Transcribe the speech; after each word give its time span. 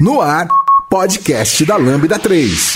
No 0.00 0.20
ar, 0.20 0.48
podcast 0.88 1.64
da 1.64 1.76
Lambda 1.76 2.18
3. 2.18 2.74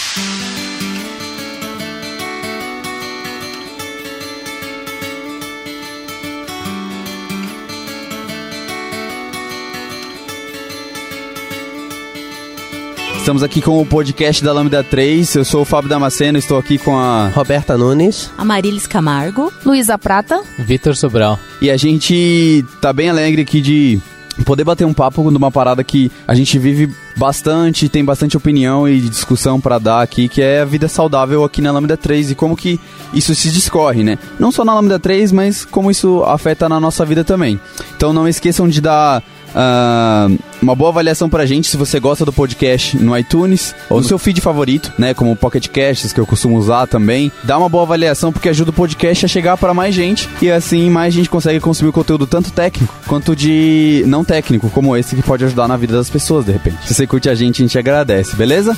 Estamos 13.17 13.43
aqui 13.43 13.61
com 13.61 13.83
o 13.83 13.85
podcast 13.85 14.43
da 14.45 14.53
Lambda 14.53 14.85
3. 14.85 15.35
Eu 15.35 15.45
sou 15.45 15.63
o 15.63 15.65
Fábio 15.65 15.91
Damasceno, 15.91 16.39
estou 16.39 16.57
aqui 16.57 16.79
com 16.79 16.97
a 16.97 17.29
Roberta 17.29 17.77
Nunes, 17.77 18.31
Amarilis 18.39 18.87
Camargo, 18.87 19.53
Luísa 19.67 19.99
Prata, 19.99 20.41
Vitor 20.57 20.95
Sobral. 20.95 21.39
E 21.61 21.69
a 21.69 21.77
gente 21.77 22.65
tá 22.81 22.93
bem 22.93 23.11
alegre 23.11 23.43
aqui 23.43 23.61
de 23.61 24.01
poder 24.45 24.65
bater 24.65 24.85
um 24.85 24.93
papo 24.93 25.31
numa 25.31 25.51
parada 25.51 25.83
que 25.83 26.11
a 26.27 26.35
gente 26.35 26.59
vive 26.59 26.93
bastante, 27.17 27.89
tem 27.89 28.05
bastante 28.05 28.37
opinião 28.37 28.89
e 28.89 29.01
discussão 29.01 29.61
para 29.61 29.79
dar 29.79 30.03
aqui, 30.03 30.29
que 30.29 30.41
é 30.41 30.61
a 30.61 30.65
vida 30.65 30.89
saudável 30.89 31.45
aqui 31.45 31.61
na 31.61 31.73
Lambda 31.73 31.97
3 31.97 32.31
e 32.31 32.35
como 32.35 32.57
que 32.57 32.81
isso 33.13 33.35
se 33.35 33.51
discorre, 33.51 34.05
né? 34.05 34.19
Não 34.39 34.53
só 34.53 34.65
na 34.65 34.75
Lambda 34.75 34.99
3, 34.99 35.33
mas 35.33 35.65
como 35.65 35.91
isso 35.91 36.23
afeta 36.25 36.69
na 36.69 36.79
nossa 36.79 37.05
vida 37.05 37.25
também. 37.25 37.61
Então 37.97 38.13
não 38.13 38.29
esqueçam 38.29 38.69
de 38.69 38.81
dar 38.81 39.23
Uh, 39.49 40.39
uma 40.61 40.75
boa 40.75 40.91
avaliação 40.91 41.29
pra 41.29 41.47
gente 41.47 41.69
se 41.69 41.77
você 41.77 41.99
gosta 41.99 42.25
do 42.25 42.33
podcast 42.33 42.97
no 42.97 43.17
iTunes 43.17 43.75
ou 43.89 43.99
no 43.99 44.07
seu 44.07 44.19
feed 44.19 44.41
favorito, 44.41 44.93
né? 44.99 45.15
Como 45.15 45.33
o 45.33 45.37
Pocket 45.37 45.69
Casts, 45.69 46.13
que 46.13 46.21
eu 46.21 46.27
costumo 46.27 46.57
usar 46.57 46.87
também. 46.87 47.33
Dá 47.45 47.57
uma 47.59 47.69
boa 47.69 47.85
avaliação 47.85 48.33
porque 48.33 48.49
ajuda 48.49 48.71
o 48.71 48.75
podcast 48.75 49.25
a 49.25 49.29
chegar 49.29 49.57
para 49.57 49.73
mais 49.73 49.95
gente 49.95 50.29
e 50.43 50.51
assim 50.51 50.91
mais 50.91 51.15
gente 51.15 51.31
consegue 51.31 51.61
consumir 51.61 51.93
conteúdo 51.93 52.27
tanto 52.27 52.51
técnico 52.51 52.95
quanto 53.07 53.35
de 53.35 54.05
não 54.07 54.25
técnico, 54.25 54.71
como 54.71 54.97
esse 54.97 55.17
que 55.17 55.23
pode 55.23 55.45
ajudar 55.45 55.69
na 55.69 55.77
vida 55.77 55.97
das 55.97 56.11
pessoas 56.11 56.45
de 56.45 56.53
repente. 56.53 56.87
Se 56.87 56.95
você 56.95 57.07
curte 57.07 57.29
a 57.29 57.35
gente, 57.35 57.63
a 57.63 57.67
gente 57.67 57.79
agradece, 57.79 58.37
beleza? 58.37 58.77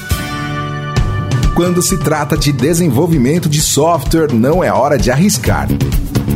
Quando 1.55 1.83
se 1.83 1.99
trata 1.99 2.39
de 2.39 2.53
desenvolvimento 2.53 3.49
de 3.49 3.61
software, 3.61 4.33
não 4.33 4.63
é 4.63 4.73
hora 4.73 4.97
de 4.97 5.11
arriscar. 5.11 5.69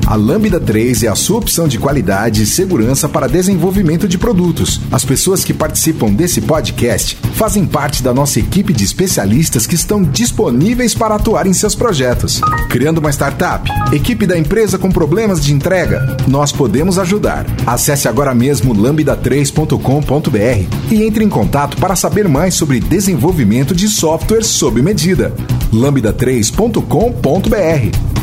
A 0.06 0.16
Lambda 0.16 0.60
3 0.60 1.04
é 1.04 1.08
a 1.08 1.14
sua 1.14 1.38
opção 1.38 1.66
de 1.66 1.78
qualidade 1.78 2.42
e 2.42 2.46
segurança 2.46 3.08
para 3.08 3.26
desenvolvimento 3.26 4.06
de 4.06 4.18
produtos. 4.18 4.78
As 4.92 5.02
pessoas 5.02 5.42
que 5.42 5.54
participam 5.54 6.12
desse 6.12 6.42
podcast 6.42 7.16
fazem 7.32 7.64
parte 7.64 8.02
da 8.02 8.12
nossa 8.12 8.38
equipe 8.38 8.74
de 8.74 8.84
especialistas 8.84 9.66
que 9.66 9.74
estão 9.74 10.02
disponíveis 10.02 10.94
para 10.94 11.14
atuar 11.14 11.46
em 11.46 11.54
seus 11.54 11.74
projetos. 11.74 12.42
Criando 12.68 12.98
uma 12.98 13.08
startup? 13.10 13.66
Equipe 13.94 14.26
da 14.26 14.36
empresa 14.36 14.76
com 14.76 14.90
problemas 14.90 15.42
de 15.42 15.54
entrega? 15.54 16.18
Nós 16.28 16.52
podemos 16.52 16.98
ajudar. 16.98 17.46
Acesse 17.66 18.06
agora 18.06 18.34
mesmo 18.34 18.74
lambda3.com.br 18.74 20.92
e 20.92 21.02
entre 21.02 21.24
em 21.24 21.30
contato 21.30 21.78
para 21.78 21.96
saber 21.96 22.28
mais 22.28 22.52
sobre 22.54 22.78
desenvolvimento 22.78 23.74
de 23.74 23.88
software 23.88 24.44
sob 24.44 24.82
medida. 24.82 25.32
lambda3.com.br 25.72 28.13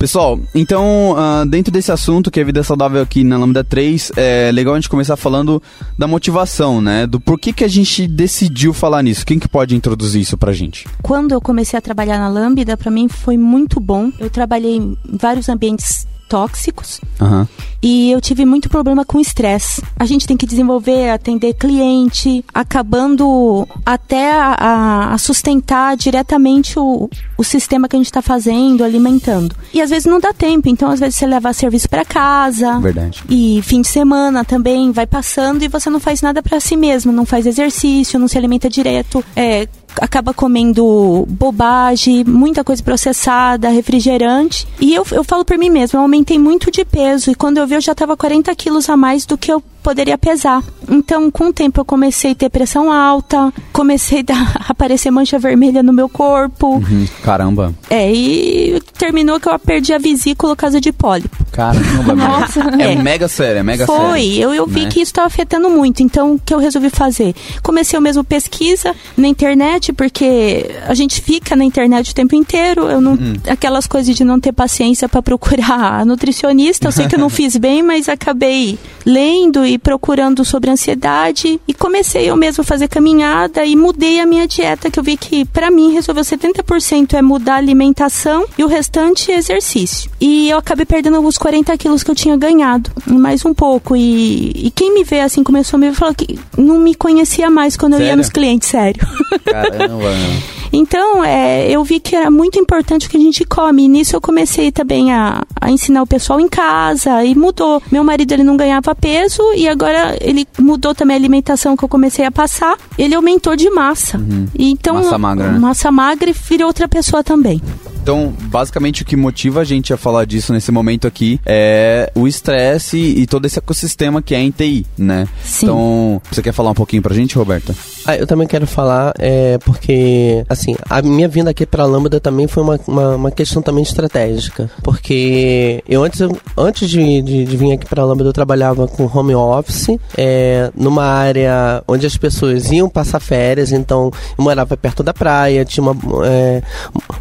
Pessoal, 0.00 0.40
então, 0.54 1.12
uh, 1.12 1.44
dentro 1.44 1.70
desse 1.70 1.92
assunto 1.92 2.30
que 2.30 2.40
é 2.40 2.44
vida 2.44 2.62
saudável 2.62 3.02
aqui 3.02 3.22
na 3.22 3.36
Lambda 3.36 3.62
3, 3.62 4.12
é 4.16 4.50
legal 4.50 4.72
a 4.72 4.78
gente 4.78 4.88
começar 4.88 5.14
falando 5.14 5.62
da 5.98 6.08
motivação, 6.08 6.80
né? 6.80 7.06
Do 7.06 7.20
porquê 7.20 7.52
que 7.52 7.62
a 7.62 7.68
gente 7.68 8.06
decidiu 8.06 8.72
falar 8.72 9.02
nisso. 9.02 9.26
Quem 9.26 9.38
que 9.38 9.46
pode 9.46 9.76
introduzir 9.76 10.22
isso 10.22 10.38
pra 10.38 10.54
gente? 10.54 10.88
Quando 11.02 11.32
eu 11.32 11.40
comecei 11.40 11.78
a 11.78 11.82
trabalhar 11.82 12.18
na 12.18 12.28
Lambda, 12.30 12.78
para 12.78 12.90
mim 12.90 13.10
foi 13.10 13.36
muito 13.36 13.78
bom. 13.78 14.10
Eu 14.18 14.30
trabalhei 14.30 14.76
em 14.76 14.96
vários 15.04 15.50
ambientes 15.50 16.06
tóxicos. 16.30 17.00
Uhum. 17.20 17.44
E 17.82 18.10
eu 18.10 18.20
tive 18.20 18.44
muito 18.44 18.68
problema 18.68 19.04
com 19.04 19.18
estresse. 19.18 19.82
A 19.98 20.06
gente 20.06 20.26
tem 20.26 20.36
que 20.36 20.46
desenvolver, 20.46 21.10
atender 21.10 21.54
cliente, 21.54 22.44
acabando 22.54 23.66
até 23.84 24.30
a, 24.32 25.12
a 25.12 25.18
sustentar 25.18 25.96
diretamente 25.96 26.78
o, 26.78 27.10
o 27.36 27.42
sistema 27.42 27.88
que 27.88 27.96
a 27.96 27.98
gente 27.98 28.06
está 28.06 28.22
fazendo, 28.22 28.84
alimentando. 28.84 29.56
E 29.74 29.80
às 29.80 29.90
vezes 29.90 30.06
não 30.06 30.20
dá 30.20 30.32
tempo, 30.32 30.68
então 30.68 30.90
às 30.90 31.00
vezes 31.00 31.16
você 31.16 31.26
leva 31.26 31.52
serviço 31.52 31.88
para 31.88 32.04
casa. 32.04 32.78
Verdade. 32.78 33.24
E 33.28 33.60
fim 33.62 33.80
de 33.80 33.88
semana 33.88 34.44
também 34.44 34.92
vai 34.92 35.06
passando 35.06 35.62
e 35.62 35.68
você 35.68 35.90
não 35.90 35.98
faz 35.98 36.22
nada 36.22 36.42
para 36.42 36.60
si 36.60 36.76
mesmo, 36.76 37.10
não 37.10 37.26
faz 37.26 37.44
exercício, 37.46 38.20
não 38.20 38.28
se 38.28 38.38
alimenta 38.38 38.68
direto. 38.68 39.24
É, 39.34 39.66
acaba 40.00 40.34
comendo 40.34 41.26
bobagem, 41.28 42.24
muita 42.24 42.62
coisa 42.62 42.82
processada, 42.82 43.68
refrigerante. 43.68 44.66
E 44.80 44.94
eu, 44.94 45.06
eu 45.12 45.24
falo 45.24 45.44
por 45.44 45.56
mim 45.56 45.70
mesma, 45.70 45.98
eu 45.98 46.02
aumentei 46.02 46.38
muito 46.38 46.70
de 46.70 46.84
peso. 46.84 47.30
E 47.30 47.34
quando 47.34 47.58
eu 47.58 47.66
vi, 47.66 47.74
eu 47.74 47.80
já 47.80 47.92
estava 47.92 48.16
40 48.16 48.54
quilos 48.54 48.88
a 48.88 48.96
mais 48.96 49.24
do 49.24 49.38
que 49.38 49.52
eu 49.52 49.62
poderia 49.82 50.18
pesar. 50.18 50.62
Então, 50.88 51.30
com 51.30 51.48
o 51.48 51.52
tempo, 51.52 51.80
eu 51.80 51.84
comecei 51.84 52.32
a 52.32 52.34
ter 52.34 52.50
pressão 52.50 52.90
alta, 52.90 53.52
comecei 53.72 54.24
a 54.28 54.70
aparecer 54.70 55.10
mancha 55.10 55.38
vermelha 55.38 55.82
no 55.82 55.92
meu 55.92 56.08
corpo. 56.08 56.76
Uhum, 56.76 57.06
caramba. 57.22 57.74
É, 57.88 58.12
e 58.12 58.80
terminou 58.98 59.38
que 59.38 59.48
eu 59.48 59.58
perdi 59.58 59.92
a 59.92 59.98
vesícula 59.98 60.54
por 60.54 60.60
causa 60.60 60.80
de 60.80 60.92
pólipo. 60.92 61.36
Caramba, 61.52 62.14
Nossa, 62.14 62.60
é, 62.78 62.92
é 62.92 62.96
mega 62.96 63.28
sério, 63.28 63.58
é 63.58 63.62
mega 63.62 63.86
Foi, 63.86 63.96
sério. 63.96 64.10
Foi, 64.10 64.36
eu, 64.36 64.54
eu 64.54 64.66
vi 64.66 64.82
né? 64.82 64.88
que 64.88 65.00
isso 65.00 65.10
estava 65.10 65.26
afetando 65.26 65.68
muito. 65.70 66.02
Então, 66.02 66.34
o 66.34 66.38
que 66.38 66.52
eu 66.52 66.58
resolvi 66.58 66.90
fazer? 66.90 67.34
Comecei 67.62 67.96
eu 67.96 68.00
mesmo 68.00 68.22
pesquisa 68.24 68.94
na 69.16 69.28
internet, 69.28 69.92
porque 69.92 70.70
a 70.86 70.94
gente 70.94 71.20
fica 71.20 71.54
na 71.56 71.64
internet 71.64 72.10
o 72.10 72.14
tempo 72.14 72.34
inteiro. 72.34 72.88
Eu 72.88 73.00
não, 73.00 73.14
hum. 73.14 73.34
Aquelas 73.48 73.86
coisas 73.86 74.14
de 74.14 74.24
não 74.24 74.40
ter 74.40 74.52
paciência 74.52 75.08
para 75.08 75.22
procurar 75.22 76.04
nutricionista. 76.06 76.88
Eu 76.88 76.92
sei 76.92 77.06
que 77.06 77.14
eu 77.14 77.18
não 77.20 77.30
fiz 77.30 77.56
bem, 77.56 77.82
mas 77.82 78.08
acabei 78.08 78.78
lendo 79.04 79.64
e 79.70 79.78
procurando 79.78 80.44
sobre 80.44 80.68
ansiedade 80.68 81.60
e 81.66 81.72
comecei 81.72 82.28
eu 82.28 82.36
mesmo 82.36 82.62
a 82.62 82.64
fazer 82.64 82.88
caminhada 82.88 83.64
e 83.64 83.76
mudei 83.76 84.18
a 84.18 84.26
minha 84.26 84.46
dieta, 84.46 84.90
que 84.90 84.98
eu 84.98 85.04
vi 85.04 85.16
que 85.16 85.44
para 85.44 85.70
mim 85.70 85.92
resolveu 85.92 86.24
70% 86.24 87.14
é 87.14 87.22
mudar 87.22 87.54
a 87.54 87.58
alimentação 87.58 88.46
e 88.58 88.64
o 88.64 88.66
restante 88.66 89.30
é 89.30 89.36
exercício. 89.36 90.10
E 90.20 90.50
eu 90.50 90.58
acabei 90.58 90.84
perdendo 90.84 91.20
os 91.20 91.38
40 91.38 91.76
quilos 91.78 92.02
que 92.02 92.10
eu 92.10 92.14
tinha 92.14 92.36
ganhado, 92.36 92.90
mais 93.06 93.44
um 93.44 93.54
pouco. 93.54 93.94
E, 93.94 94.50
e 94.66 94.70
quem 94.72 94.92
me 94.92 95.04
vê 95.04 95.20
assim 95.20 95.44
começou 95.44 95.76
a 95.76 95.80
me 95.80 95.94
falar 95.94 96.14
que 96.14 96.38
não 96.58 96.78
me 96.78 96.94
conhecia 96.94 97.48
mais 97.48 97.76
quando 97.76 97.92
sério? 97.92 98.06
eu 98.06 98.08
ia 98.08 98.16
nos 98.16 98.28
clientes, 98.28 98.68
sério. 98.68 99.00
Caramba. 99.44 100.10
Então, 100.72 101.24
é, 101.24 101.70
eu 101.70 101.82
vi 101.84 102.00
que 102.00 102.14
era 102.14 102.30
muito 102.30 102.58
importante 102.58 103.06
o 103.06 103.10
que 103.10 103.16
a 103.16 103.20
gente 103.20 103.44
come. 103.44 103.84
E 103.84 103.88
nisso 103.88 104.16
eu 104.16 104.20
comecei 104.20 104.70
também 104.70 105.12
a, 105.12 105.42
a 105.60 105.70
ensinar 105.70 106.02
o 106.02 106.06
pessoal 106.06 106.40
em 106.40 106.48
casa 106.48 107.24
e 107.24 107.34
mudou. 107.34 107.82
Meu 107.90 108.04
marido 108.04 108.32
ele 108.32 108.44
não 108.44 108.56
ganhava 108.56 108.94
peso 108.94 109.42
e 109.54 109.68
agora 109.68 110.16
ele 110.20 110.46
mudou 110.58 110.94
também 110.94 111.16
a 111.16 111.18
alimentação 111.18 111.76
que 111.76 111.84
eu 111.84 111.88
comecei 111.88 112.24
a 112.24 112.30
passar. 112.30 112.76
Ele 112.96 113.14
aumentou 113.14 113.56
de 113.56 113.68
massa. 113.70 114.18
Uhum. 114.18 114.46
Então, 114.58 114.94
massa 114.94 115.18
magra, 115.18 115.52
né? 115.52 115.58
Massa 115.58 115.90
magra 115.90 116.30
e 116.30 116.32
virou 116.32 116.68
outra 116.68 116.88
pessoa 116.88 117.22
também. 117.24 117.60
Então, 118.02 118.32
basicamente, 118.44 119.02
o 119.02 119.04
que 119.04 119.16
motiva 119.16 119.60
a 119.60 119.64
gente 119.64 119.92
a 119.92 119.96
falar 119.96 120.24
disso 120.24 120.52
nesse 120.52 120.72
momento 120.72 121.06
aqui 121.06 121.38
é 121.44 122.10
o 122.14 122.26
estresse 122.26 122.96
e 122.96 123.26
todo 123.26 123.46
esse 123.46 123.58
ecossistema 123.58 124.22
que 124.22 124.34
é 124.34 124.40
em 124.40 124.50
TI, 124.50 124.86
né? 124.96 125.28
Sim. 125.44 125.66
Então, 125.66 126.22
você 126.30 126.42
quer 126.42 126.52
falar 126.52 126.70
um 126.70 126.74
pouquinho 126.74 127.02
pra 127.02 127.14
gente, 127.14 127.36
Roberta? 127.36 127.74
Ah, 128.06 128.16
eu 128.16 128.26
também 128.26 128.46
quero 128.48 128.66
falar, 128.66 129.12
é, 129.18 129.58
porque, 129.58 130.44
assim, 130.48 130.74
a 130.88 131.02
minha 131.02 131.28
vinda 131.28 131.50
aqui 131.50 131.66
pra 131.66 131.84
Lambda 131.84 132.18
também 132.18 132.48
foi 132.48 132.62
uma, 132.62 132.80
uma, 132.86 133.16
uma 133.16 133.30
questão 133.30 133.60
também 133.60 133.82
estratégica. 133.82 134.70
Porque 134.82 135.84
eu 135.86 136.02
antes, 136.02 136.20
antes 136.56 136.88
de, 136.88 137.20
de, 137.20 137.44
de, 137.44 137.56
vir 137.56 137.72
aqui 137.72 137.86
pra 137.86 138.04
Lambda, 138.04 138.24
eu 138.24 138.32
trabalhava 138.32 138.88
com 138.88 139.04
home 139.04 139.34
office, 139.34 139.98
é, 140.16 140.70
numa 140.74 141.04
área 141.04 141.82
onde 141.86 142.06
as 142.06 142.16
pessoas 142.16 142.70
iam 142.70 142.88
passar 142.88 143.20
férias, 143.20 143.70
então 143.72 144.10
eu 144.38 144.42
morava 144.42 144.76
perto 144.76 145.02
da 145.02 145.12
praia, 145.12 145.64
tinha 145.64 145.84
uma, 145.84 145.96
é, 146.26 146.62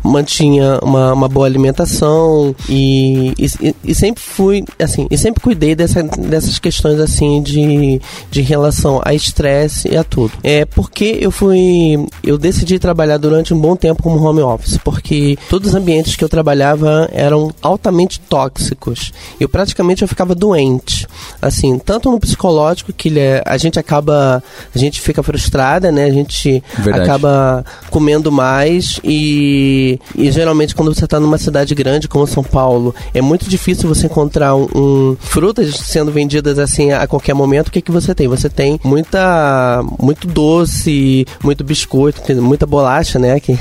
mantinha 0.04 0.79
uma, 0.82 1.14
uma 1.14 1.28
boa 1.28 1.46
alimentação 1.46 2.56
e, 2.68 3.34
e, 3.38 3.76
e, 3.84 3.96
sempre 3.96 4.22
fui, 4.22 4.64
assim, 4.80 5.08
e 5.10 5.18
sempre 5.18 5.42
cuidei 5.42 5.76
dessa, 5.76 6.04
dessas 6.04 6.60
questões, 6.60 7.00
assim, 7.00 7.42
de, 7.42 8.02
de 8.30 8.42
relação 8.42 9.02
a 9.04 9.14
estresse 9.14 9.90
e 9.92 9.98
a 9.98 10.04
tudo. 10.04 10.32
É, 10.44 10.66
porque 10.66 11.18
eu 11.20 11.32
fui. 11.32 12.06
Eu 12.24 12.38
decidi 12.38 12.80
trabalhar 12.80 13.18
durante 13.18 13.54
um 13.54 13.60
bom 13.60 13.76
tempo 13.76 14.04
como 14.04 14.22
home 14.22 14.42
office, 14.42 14.78
porque 14.78 15.38
todos 15.50 15.70
os 15.70 15.76
ambientes 15.76 16.16
que 16.16 16.24
eu 16.24 16.30
trabalhava 16.30 17.10
eram 17.12 17.52
altamente 17.62 18.20
tóxicos. 18.20 19.12
Eu 19.40 19.50
praticamente 19.50 20.02
eu 20.02 20.08
ficava 20.08 20.36
doente. 20.36 21.08
Assim, 21.42 21.78
tanto 21.80 22.12
no 22.12 22.20
psicológico, 22.20 22.94
que 22.94 23.18
é, 23.18 23.42
a 23.46 23.58
gente 23.58 23.80
acaba. 23.80 24.44
A 24.74 24.78
gente 24.78 25.02
fica 25.02 25.24
frustrada, 25.24 25.92
né? 25.92 26.06
A 26.06 26.12
gente 26.12 26.64
Verdade. 26.78 27.04
acaba 27.04 27.66
comendo 27.90 28.32
mais 28.32 29.00
e, 29.04 30.00
e 30.16 30.32
geralmente 30.32 30.59
principalmente 30.60 30.76
quando 30.76 30.94
você 30.94 31.06
está 31.06 31.20
numa 31.20 31.38
cidade 31.38 31.74
grande 31.74 32.08
como 32.08 32.28
São 32.28 32.44
Paulo, 32.44 32.94
é 33.14 33.22
muito 33.22 33.50
difícil 33.50 33.88
você 33.88 34.08
encontrar 34.08 34.56
um, 34.56 34.68
um 34.76 35.16
frutas 35.20 35.74
sendo 35.76 36.12
vendidas 36.12 36.60
assim 36.60 36.92
a 36.92 37.08
qualquer 37.08 37.34
momento. 37.34 37.70
O 37.70 37.72
que, 37.72 37.82
que 37.82 37.92
você 37.92 38.14
tem? 38.14 38.28
Você 38.28 38.50
tem 38.50 38.80
muita 38.84 39.82
muito 40.00 40.28
doce, 40.28 41.26
muito 41.44 41.64
biscoito, 41.64 42.22
muita 42.42 42.66
bolacha, 42.66 43.18
né? 43.20 43.40
Que... 43.40 43.54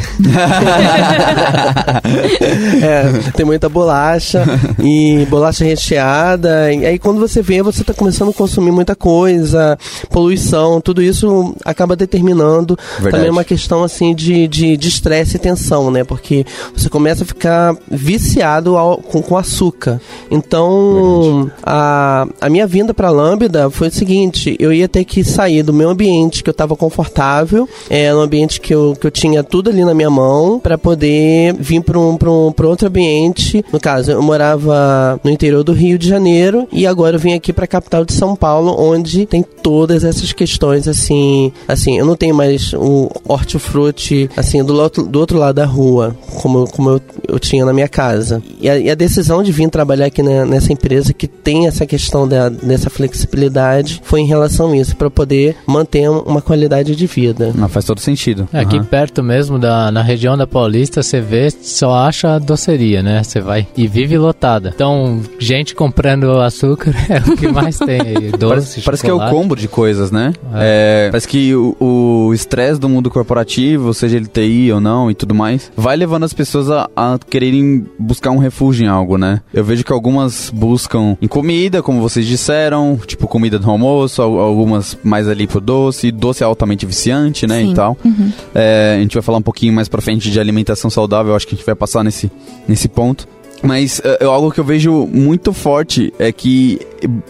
é, 2.83 3.31
tem 3.35 3.47
muita 3.47 3.69
bolacha 3.69 4.45
e 4.83 5.25
bolacha 5.31 5.65
recheada. 5.65 6.73
E 6.73 6.85
aí 6.85 6.99
quando 6.99 7.21
você 7.21 7.43
vê, 7.43 7.63
você 7.63 7.83
está 7.83 7.95
começando 7.95 8.31
a 8.31 8.35
consumir 8.35 8.73
muita 8.73 8.97
coisa, 8.97 9.79
poluição, 10.11 10.81
tudo 10.81 11.03
isso 11.03 11.55
acaba 11.65 11.95
determinando 11.95 12.77
Verdade. 12.95 13.13
também 13.13 13.31
uma 13.31 13.45
questão 13.45 13.85
assim 13.85 14.15
de 14.15 14.49
estresse 14.79 15.33
de, 15.33 15.37
e 15.37 15.41
tensão, 15.41 15.91
né? 15.91 16.03
Porque 16.05 16.45
você 16.75 16.88
começa 16.89 17.25
a 17.25 17.27
ficar 17.27 17.77
viciado 17.91 18.77
ao, 18.77 18.99
com, 18.99 19.23
com 19.23 19.37
açúcar. 19.37 20.01
Então, 20.31 21.51
a, 21.63 22.27
a 22.41 22.49
minha 22.49 22.67
vinda 22.67 22.93
para 22.93 23.11
Lambda 23.11 23.71
foi 23.71 23.89
o 23.89 23.93
seguinte: 23.93 24.57
eu 24.59 24.73
ia 24.73 24.89
ter 24.89 25.05
que 25.05 25.25
sair 25.25 25.63
do 25.63 25.73
meu 25.73 25.91
ambiente 25.91 26.43
que 26.43 26.51
eu 26.51 26.53
estava 26.53 26.77
confortável, 26.77 27.69
é, 27.89 28.13
no 28.13 28.21
ambiente 28.21 28.61
que 28.61 28.75
eu, 28.75 28.97
que 28.99 29.07
eu 29.07 29.11
tinha 29.11 29.43
tudo 29.43 29.71
ali 29.71 29.85
na 29.85 29.95
minha 29.95 30.11
mão, 30.11 30.59
para 30.59 30.77
poder 30.79 31.55
vir 31.55 31.83
para 31.83 31.99
um, 31.99 32.17
um, 32.17 32.67
outro 32.67 32.89
ambiente. 32.89 33.65
No 33.73 33.81
caso, 33.81 34.13
eu 34.13 34.23
morava 34.23 35.21
no 35.23 35.31
interior 35.31 35.63
do 35.63 35.73
Rio 35.73 35.99
de 35.99 36.09
Janeiro 36.09 36.67
e 36.73 36.87
agora 36.87 37.17
eu 37.17 37.21
vim 37.21 37.35
aqui 37.35 37.53
para 37.53 37.65
a 37.65 37.69
capital 37.69 38.05
de 38.05 38.13
São 38.13 38.37
Paulo, 38.37 38.75
onde 38.79 39.27
tem 39.27 39.43
todas 39.43 40.05
essas 40.05 40.33
questões 40.33 40.87
assim. 40.87 41.53
Assim, 41.67 41.99
eu 41.99 42.05
não 42.05 42.17
tenho 42.17 42.35
mais 42.35 42.73
o 42.75 43.11
hortifruti 43.27 44.29
assim 44.37 44.63
do 44.65 44.75
outro, 44.81 45.05
do 45.05 45.19
outro 45.19 45.39
lado 45.39 45.57
da 45.57 45.65
rua, 45.65 46.17
como, 46.43 46.67
como 46.79 46.91
eu, 46.91 47.01
eu 47.27 47.39
tinha 47.41 47.65
na 47.65 47.73
minha 47.73 47.89
casa. 47.89 48.41
E 48.61 48.71
a, 48.71 48.79
e 48.79 48.89
a 48.89 48.95
decisão 48.95 49.43
de 49.43 49.51
vir 49.51 49.69
trabalhar 49.69 50.07
aqui 50.07 50.23
né, 50.23 50.45
nessa 50.45 50.73
empresa 50.73 51.13
que 51.13 51.27
tem 51.27 51.67
essa 51.67 51.85
questão 51.85 52.27
da, 52.27 52.49
dessa 52.49 52.89
flexibilidade 52.89 54.01
foi 54.05 54.21
em 54.21 54.27
relação 54.27 54.71
a 54.71 54.77
isso, 54.77 54.95
para 54.95 55.11
poder 55.11 55.57
manter 55.67 56.09
uma 56.09 56.41
qualidade 56.41 56.95
de 56.95 57.07
vida. 57.07 57.53
Não, 57.53 57.69
faz 57.69 57.85
todo 57.85 58.01
sentido. 58.01 58.49
É, 58.53 58.61
aqui 58.61 58.77
uhum. 58.77 58.85
perto 58.85 59.25
mesmo, 59.25 59.59
da, 59.59 59.91
na 59.91 60.03
região 60.03 60.37
da 60.37 60.47
Paulista, 60.47 61.03
você 61.03 61.21
vê, 61.21 61.51
só 61.51 61.93
acha 61.95 62.39
doceria, 62.39 63.03
né? 63.03 63.25
Você 63.25 63.41
vai 63.41 63.67
e 63.77 63.89
vive 63.89 64.17
lotada. 64.17 64.71
Então, 64.73 65.21
gente 65.39 65.75
comprando 65.75 66.31
açúcar 66.41 66.95
é 67.11 67.19
o 67.19 67.37
que 67.37 67.49
mais 67.49 67.77
tem 67.77 68.01
aí. 68.01 68.31
Doce, 68.31 68.39
parece, 68.39 68.81
parece 68.83 69.03
que 69.03 69.11
é 69.11 69.15
o 69.15 69.29
combo 69.31 69.57
de 69.57 69.67
coisas, 69.67 70.13
né? 70.13 70.33
É. 70.55 71.09
É, 71.09 71.11
parece 71.11 71.27
que 71.27 71.53
o 71.55 72.31
estresse 72.33 72.79
do 72.79 72.89
mundo 72.89 73.11
corporativo, 73.11 73.93
seja 73.93 74.17
ele 74.17 74.27
TI 74.27 74.71
ou 74.73 74.81
não 74.81 75.11
e 75.11 75.15
tudo 75.15 75.35
mais, 75.35 75.73
vai 75.77 75.97
levando 75.97 76.23
as 76.23 76.33
pessoas 76.33 76.68
a, 76.71 76.89
a 76.97 77.19
quererem 77.19 77.87
buscar 77.99 78.31
um 78.31 78.39
refúgio 78.39 78.85
em 78.85 78.89
algo, 78.89 79.17
né? 79.17 79.41
Eu 79.53 79.65
vejo 79.65 79.85
que 79.85 79.93
algumas 79.93 80.51
buscam 80.51 81.17
em 81.21 81.29
comida, 81.29 81.83
como 81.83 82.01
vocês 82.01 82.27
disseram, 82.27 82.99
tipo 83.07 83.27
comida 83.27 83.59
do 83.59 83.71
almoço, 83.71 84.23
algumas 84.23 84.99
mais 85.03 85.29
ali 85.29 85.47
pro 85.47 85.61
doce. 85.61 86.11
Doce 86.11 86.43
é 86.43 86.47
altamente 86.47 86.87
viciante, 86.87 87.47
né? 87.47 87.61
Sim. 87.61 87.73
E 87.73 87.75
tal. 87.75 87.97
Uhum. 88.05 88.33
É, 88.55 88.97
a 88.99 89.01
gente 89.01 89.15
vai 89.15 89.23
falar 89.23 89.39
um 89.39 89.43
pouquinho 89.43 89.73
mais 89.73 89.89
pra 89.89 90.01
frente 90.01 90.31
de 90.31 90.41
alimentação 90.41 90.91
saudável, 90.91 91.35
acho 91.35 91.47
que 91.47 91.55
a 91.55 91.57
gente 91.57 91.67
vai 91.67 91.75
passar 91.75 92.05
nesse, 92.05 92.31
nesse 92.67 92.89
ponto. 92.89 93.27
Mas 93.63 94.01
uh, 94.01 94.29
algo 94.29 94.51
que 94.51 94.61
eu 94.61 94.65
vejo 94.65 95.07
muito 95.07 95.53
forte 95.53 96.13
é 96.19 96.33
que 96.33 96.81